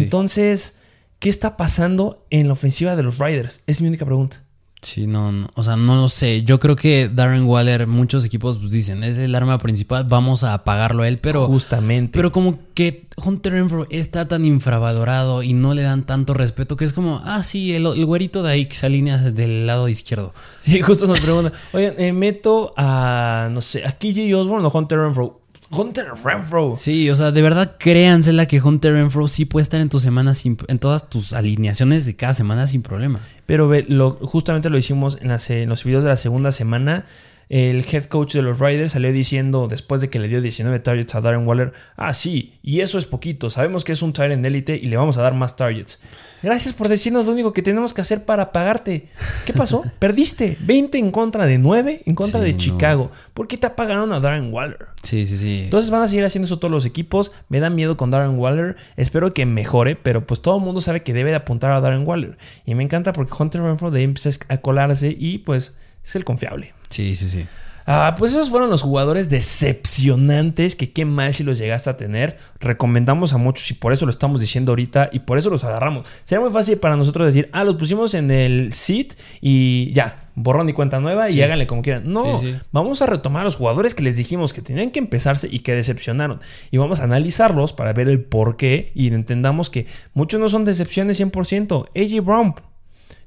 ¿Qué 1.19 1.29
está 1.29 1.57
pasando 1.57 2.25
en 2.29 2.47
la 2.47 2.53
ofensiva 2.53 2.95
de 2.95 3.03
los 3.03 3.19
Riders? 3.19 3.61
Es 3.67 3.81
mi 3.81 3.87
única 3.87 4.05
pregunta. 4.05 4.43
Sí, 4.81 5.07
no, 5.07 5.33
no, 5.33 5.47
o 5.55 5.63
sea, 5.63 5.75
no 5.75 5.97
lo 5.97 6.07
sé. 6.07 6.43
Yo 6.43 6.57
creo 6.57 6.77
que 6.77 7.09
Darren 7.13 7.43
Waller, 7.43 7.85
muchos 7.85 8.23
equipos 8.23 8.59
pues, 8.59 8.71
dicen, 8.71 9.03
es 9.03 9.17
el 9.17 9.35
arma 9.35 9.57
principal, 9.57 10.05
vamos 10.05 10.45
a 10.45 10.53
apagarlo 10.53 11.03
a 11.03 11.09
él, 11.09 11.19
pero... 11.21 11.47
Justamente. 11.47 12.17
Pero 12.17 12.31
como 12.31 12.59
que 12.73 13.07
Hunter 13.17 13.53
Renfro 13.53 13.85
está 13.89 14.29
tan 14.29 14.45
infravalorado 14.45 15.43
y 15.43 15.51
no 15.51 15.73
le 15.73 15.81
dan 15.81 16.05
tanto 16.05 16.33
respeto 16.33 16.77
que 16.77 16.85
es 16.85 16.93
como, 16.93 17.21
ah, 17.25 17.43
sí, 17.43 17.75
el, 17.75 17.85
el 17.87 18.05
güerito 18.05 18.41
de 18.41 18.51
ahí 18.51 18.67
que 18.67 18.75
se 18.75 18.85
alinea 18.85 19.17
del 19.17 19.67
lado 19.67 19.89
izquierdo. 19.89 20.33
Sí, 20.61 20.81
justo 20.81 21.07
nos 21.07 21.19
preguntan, 21.19 21.51
oigan, 21.73 21.95
eh, 21.97 22.13
meto 22.13 22.71
a, 22.77 23.49
no 23.51 23.59
sé, 23.59 23.83
a 23.85 23.97
KJ 23.97 24.33
Osborne 24.35 24.65
o 24.65 24.71
Hunter 24.71 24.99
Renfro. 24.99 25.41
Hunter 25.71 26.07
Renfro. 26.23 26.73
Sí, 26.75 27.09
o 27.09 27.15
sea, 27.15 27.31
de 27.31 27.41
verdad 27.41 27.75
créansela 27.79 28.45
que 28.47 28.59
Hunter 28.61 28.93
Renfro 28.93 29.27
sí 29.27 29.45
puede 29.45 29.61
estar 29.61 29.79
en 29.81 29.89
tus 29.89 30.01
semanas, 30.01 30.39
sin- 30.39 30.57
en 30.67 30.79
todas 30.79 31.09
tus 31.09 31.33
alineaciones 31.33 32.05
de 32.05 32.15
cada 32.15 32.33
semana 32.33 32.65
sin 32.67 32.81
problema. 32.81 33.19
Pero 33.45 33.67
ve, 33.67 33.85
lo, 33.87 34.11
justamente 34.11 34.69
lo 34.69 34.77
hicimos 34.77 35.17
en, 35.21 35.27
las, 35.27 35.49
en 35.49 35.69
los 35.69 35.83
videos 35.83 36.03
de 36.03 36.09
la 36.09 36.17
segunda 36.17 36.51
semana. 36.51 37.05
El 37.49 37.83
head 37.91 38.05
coach 38.05 38.33
de 38.33 38.43
los 38.43 38.59
Raiders 38.59 38.93
salió 38.93 39.11
diciendo 39.11 39.67
después 39.67 40.01
de 40.01 40.09
que 40.09 40.19
le 40.19 40.27
dio 40.27 40.39
19 40.39 40.79
targets 40.79 41.15
a 41.15 41.21
Darren 41.21 41.47
Waller, 41.47 41.73
ah 41.97 42.13
sí, 42.13 42.59
y 42.61 42.81
eso 42.81 42.99
es 42.99 43.05
poquito, 43.05 43.49
sabemos 43.49 43.83
que 43.83 43.91
es 43.91 44.03
un 44.03 44.13
en 44.19 44.45
élite 44.45 44.75
y 44.75 44.87
le 44.87 44.97
vamos 44.97 45.17
a 45.17 45.21
dar 45.21 45.33
más 45.33 45.55
targets. 45.55 45.99
Gracias 46.41 46.73
por 46.73 46.87
decirnos 46.87 47.25
lo 47.25 47.33
único 47.33 47.51
que 47.51 47.61
tenemos 47.61 47.93
que 47.93 48.01
hacer 48.01 48.23
para 48.23 48.51
pagarte. 48.51 49.07
¿Qué 49.45 49.53
pasó? 49.53 49.83
Perdiste 49.99 50.57
20 50.61 50.97
en 50.97 51.11
contra 51.11 51.45
de 51.45 51.57
9 51.57 52.03
en 52.05 52.15
contra 52.15 52.39
de 52.39 52.55
Chicago. 52.55 53.11
¿Por 53.33 53.47
qué 53.47 53.57
te 53.57 53.67
apagaron 53.67 54.13
a 54.13 54.19
Darren 54.19 54.53
Waller? 54.53 54.87
Sí, 55.03 55.25
sí, 55.25 55.37
sí. 55.37 55.61
Entonces 55.65 55.91
van 55.91 56.01
a 56.01 56.07
seguir 56.07 56.23
haciendo 56.23 56.45
eso 56.45 56.59
todos 56.59 56.71
los 56.71 56.85
equipos. 56.85 57.33
Me 57.49 57.59
da 57.59 57.69
miedo 57.69 57.97
con 57.97 58.11
Darren 58.11 58.37
Waller. 58.37 58.77
Espero 58.95 59.33
que 59.33 59.45
mejore, 59.45 59.95
pero 59.95 60.25
pues 60.25 60.41
todo 60.41 60.57
el 60.57 60.63
mundo 60.63 60.79
sabe 60.79 61.03
que 61.03 61.13
debe 61.13 61.31
de 61.31 61.37
apuntar 61.37 61.71
a 61.71 61.81
Darren 61.81 62.07
Waller. 62.07 62.37
Y 62.65 62.75
me 62.75 62.83
encanta 62.83 63.11
porque 63.11 63.33
Hunter 63.37 63.61
Renfro 63.61 63.91
de 63.91 63.99
ahí 63.99 64.05
empieza 64.05 64.29
a 64.47 64.57
colarse 64.57 65.15
y 65.17 65.39
pues 65.39 65.75
es 66.03 66.15
el 66.15 66.25
confiable. 66.25 66.73
Sí, 66.89 67.15
sí, 67.15 67.27
sí. 67.27 67.45
Ah, 67.91 68.13
pues 68.19 68.33
esos 68.33 68.51
fueron 68.51 68.69
los 68.69 68.83
jugadores 68.83 69.31
decepcionantes 69.31 70.75
que 70.75 70.91
qué 70.91 71.05
mal 71.05 71.33
si 71.33 71.43
los 71.43 71.57
llegaste 71.57 71.89
a 71.89 71.97
tener. 71.97 72.37
Recomendamos 72.59 73.33
a 73.33 73.39
muchos 73.39 73.71
y 73.71 73.73
por 73.73 73.93
eso 73.93 74.05
lo 74.05 74.11
estamos 74.11 74.39
diciendo 74.39 74.73
ahorita 74.73 75.09
y 75.11 75.21
por 75.21 75.39
eso 75.39 75.49
los 75.49 75.63
agarramos. 75.63 76.07
Sería 76.23 76.39
muy 76.39 76.53
fácil 76.53 76.77
para 76.77 76.95
nosotros 76.95 77.25
decir, 77.25 77.49
ah, 77.51 77.63
los 77.63 77.77
pusimos 77.77 78.13
en 78.13 78.29
el 78.29 78.73
sit 78.73 79.15
y 79.41 79.91
ya, 79.91 80.29
borrón 80.35 80.69
y 80.69 80.73
cuenta 80.73 80.99
nueva 80.99 81.31
y 81.31 81.41
háganle 81.41 81.65
como 81.65 81.81
quieran. 81.81 82.03
No, 82.13 82.39
vamos 82.71 83.01
a 83.01 83.07
retomar 83.07 83.41
a 83.41 83.45
los 83.45 83.55
jugadores 83.55 83.95
que 83.95 84.03
les 84.03 84.17
dijimos 84.17 84.53
que 84.53 84.61
tenían 84.61 84.91
que 84.91 84.99
empezarse 84.99 85.47
y 85.49 85.61
que 85.61 85.73
decepcionaron. 85.73 86.41
Y 86.69 86.77
vamos 86.77 86.99
a 86.99 87.05
analizarlos 87.05 87.73
para 87.73 87.91
ver 87.93 88.07
el 88.07 88.23
por 88.23 88.55
qué 88.55 88.91
y 88.93 89.07
entendamos 89.07 89.71
que 89.71 89.87
muchos 90.13 90.39
no 90.39 90.47
son 90.47 90.63
decepciones 90.63 91.19
100%. 91.19 91.87
AJ 91.95 92.23
Brown 92.23 92.53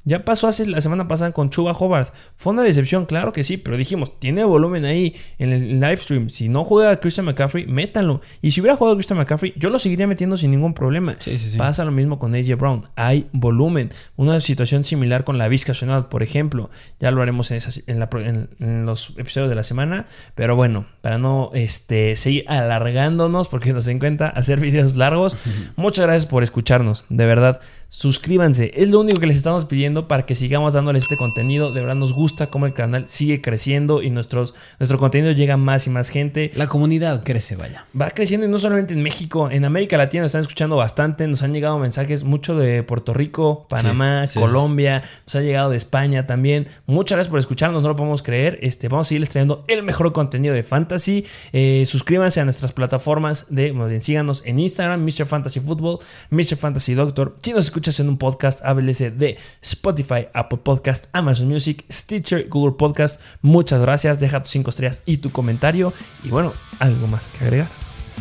ya 0.05 0.25
pasó 0.25 0.49
hace 0.49 0.67
la 0.67 0.81
semana 0.81 1.07
pasada 1.07 1.33
con 1.33 1.51
Chuba 1.51 1.73
Hobart. 1.73 2.13
Fue 2.37 2.53
una 2.53 2.63
decepción, 2.63 3.07
claro 3.07 3.33
que 3.33 3.45
sí, 3.45 3.57
pero 3.57 3.77
dijimos, 3.77 4.19
tiene 4.19 4.45
volumen 4.45 4.85
ahí 4.85 5.15
en 5.39 5.53
el 5.53 5.81
live 5.81 5.97
stream. 5.97 6.29
Si 6.29 6.49
no 6.49 6.65
juega 6.65 6.97
Christian 6.97 7.27
McCaffrey, 7.27 7.67
métanlo. 7.67 8.21
Y 8.41 8.51
si 8.51 8.61
hubiera 8.61 8.77
jugado 8.77 8.97
Christian 8.97 9.19
McCaffrey, 9.19 9.55
yo 9.57 9.71
lo 9.71 9.79
seguiría 9.79 10.07
metiendo 10.07 10.37
sin 10.37 10.51
ningún 10.51 10.75
problema. 10.75 11.15
Pasa 11.57 11.85
lo 11.85 11.93
mismo 11.93 12.19
con 12.19 12.35
AJ 12.35 12.57
Brown. 12.57 12.89
Hay 12.97 13.29
volumen. 13.33 13.91
Una 14.17 14.41
situación 14.41 14.83
similar 14.85 15.25
con 15.25 15.39
la 15.39 15.49
Vizca 15.49 15.73
por 16.11 16.23
ejemplo. 16.23 16.71
Ya 17.01 17.11
lo 17.11 17.23
haremos 17.23 17.51
en, 17.51 18.85
los 18.85 19.15
episodios 19.17 19.49
de 19.49 19.55
la 19.55 19.63
semana. 19.63 20.07
Pero 20.35 20.57
bueno, 20.57 20.87
para 21.01 21.19
no 21.19 21.51
este, 21.55 22.17
seguir 22.17 22.45
alargándonos, 22.49 23.49
porque 23.49 23.73
nos 23.73 23.87
encanta 23.89 24.29
hacer 24.29 24.61
videos 24.61 24.97
largos. 24.97 25.37
Muchas 25.77 26.07
gracias 26.07 26.27
por 26.27 26.43
escucharnos. 26.43 27.05
De 27.09 27.27
verdad, 27.27 27.61
suscríbanse. 27.89 28.73
Es 28.75 28.89
lo 28.89 29.01
único 29.01 29.21
que 29.21 29.27
les 29.27 29.37
estamos 29.37 29.65
pidiendo 29.67 29.92
para 30.09 30.27
que 30.27 30.35
sigamos 30.35 30.75
dándoles 30.75 31.05
este 31.05 31.17
contenido. 31.17 31.73
De 31.73 31.81
verdad 31.81 31.95
nos 31.95 32.13
gusta 32.13 32.49
cómo 32.49 32.67
el 32.67 32.75
canal 32.75 33.09
sigue 33.09 33.41
creciendo 33.41 34.03
y 34.03 34.11
nuestros, 34.11 34.55
nuestro 34.79 34.99
contenido 34.99 35.33
llega 35.33 35.55
a 35.55 35.57
más 35.57 35.87
y 35.87 35.91
más 35.91 36.09
gente. 36.09 36.51
La 36.55 36.67
comunidad 36.67 37.23
crece, 37.25 37.57
vaya. 37.57 37.87
Va 37.99 38.11
creciendo 38.11 38.47
y 38.47 38.49
no 38.49 38.59
solamente 38.59 38.95
en 38.95 39.03
México, 39.03 39.51
en 39.51 39.65
América 39.65 39.97
Latina 39.97 40.23
nos 40.23 40.31
están 40.31 40.43
escuchando 40.43 40.77
bastante. 40.77 41.27
Nos 41.27 41.43
han 41.43 41.53
llegado 41.53 41.79
mensajes 41.79 42.25
mucho 42.25 42.57
de 42.57 42.83
Puerto 42.83 43.13
Rico, 43.13 43.67
Panamá, 43.69 44.25
Colombia. 44.35 45.03
Nos 45.27 45.35
ha 45.37 45.41
llegado 45.41 45.71
de 45.71 45.77
España 45.77 46.27
también. 46.27 46.67
Muchas 46.87 47.17
gracias 47.17 47.31
por 47.31 47.39
escucharnos, 47.39 47.83
no 47.83 47.89
lo 47.89 47.97
podemos 47.97 48.23
creer. 48.23 48.59
Este, 48.63 48.89
vamos 48.89 49.07
a 49.07 49.09
seguirles 49.09 49.31
trayendo 49.31 49.65
el 49.69 49.83
mejor 49.83 50.13
contenido 50.13 50.55
de 50.55 50.63
fantasy. 50.63 51.27
Eh, 51.53 51.85
suscríbanse 51.87 52.41
a 52.41 52.45
nuestras 52.45 52.73
plataformas 52.73 53.47
de, 53.51 53.73
bueno, 53.73 54.01
síganos 54.01 54.43
en 54.47 54.59
Instagram, 54.59 55.03
Mr. 55.03 55.27
Fantasy 55.27 55.61
Football, 55.61 55.99
Mr. 56.31 56.57
Fantasy 56.57 56.95
Doctor. 56.95 57.37
Si 57.43 57.53
nos 57.53 57.65
escuchas 57.65 57.99
en 58.01 58.09
un 58.09 58.19
podcast, 58.19 58.61
háblese 58.65 59.11
de 59.11 59.39
Spotify, 59.83 60.29
Apple 60.33 60.61
Podcast, 60.63 61.07
Amazon 61.13 61.49
Music, 61.49 61.85
Stitcher, 61.91 62.49
Google 62.49 62.77
Podcast. 62.79 63.21
Muchas 63.43 63.81
gracias. 63.83 64.21
Deja 64.21 64.41
tus 64.41 64.53
5 64.53 64.71
estrellas 64.71 65.03
y 65.07 65.17
tu 65.17 65.31
comentario. 65.31 65.93
Y 66.23 66.29
bueno, 66.29 66.53
algo 66.79 67.09
más 67.09 67.29
que 67.29 67.45
agregar. 67.45 67.69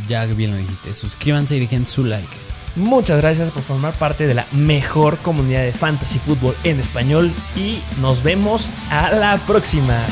Ya 0.08 0.26
bien 0.26 0.52
lo 0.52 0.58
dijiste. 0.58 0.92
Suscríbanse 0.96 1.58
y 1.58 1.60
dejen 1.60 1.86
su 1.86 2.04
like. 2.04 2.28
Muchas 2.76 3.22
gracias 3.22 3.52
por 3.52 3.62
formar 3.62 3.94
parte 3.94 4.26
de 4.26 4.34
la 4.34 4.48
mejor 4.54 5.18
comunidad 5.20 5.62
de 5.62 5.72
fantasy 5.72 6.18
fútbol 6.18 6.56
en 6.64 6.80
español 6.80 7.32
y 7.56 7.80
nos 8.00 8.24
vemos 8.24 8.72
a 8.90 9.12
la 9.12 9.38
próxima. 9.46 10.04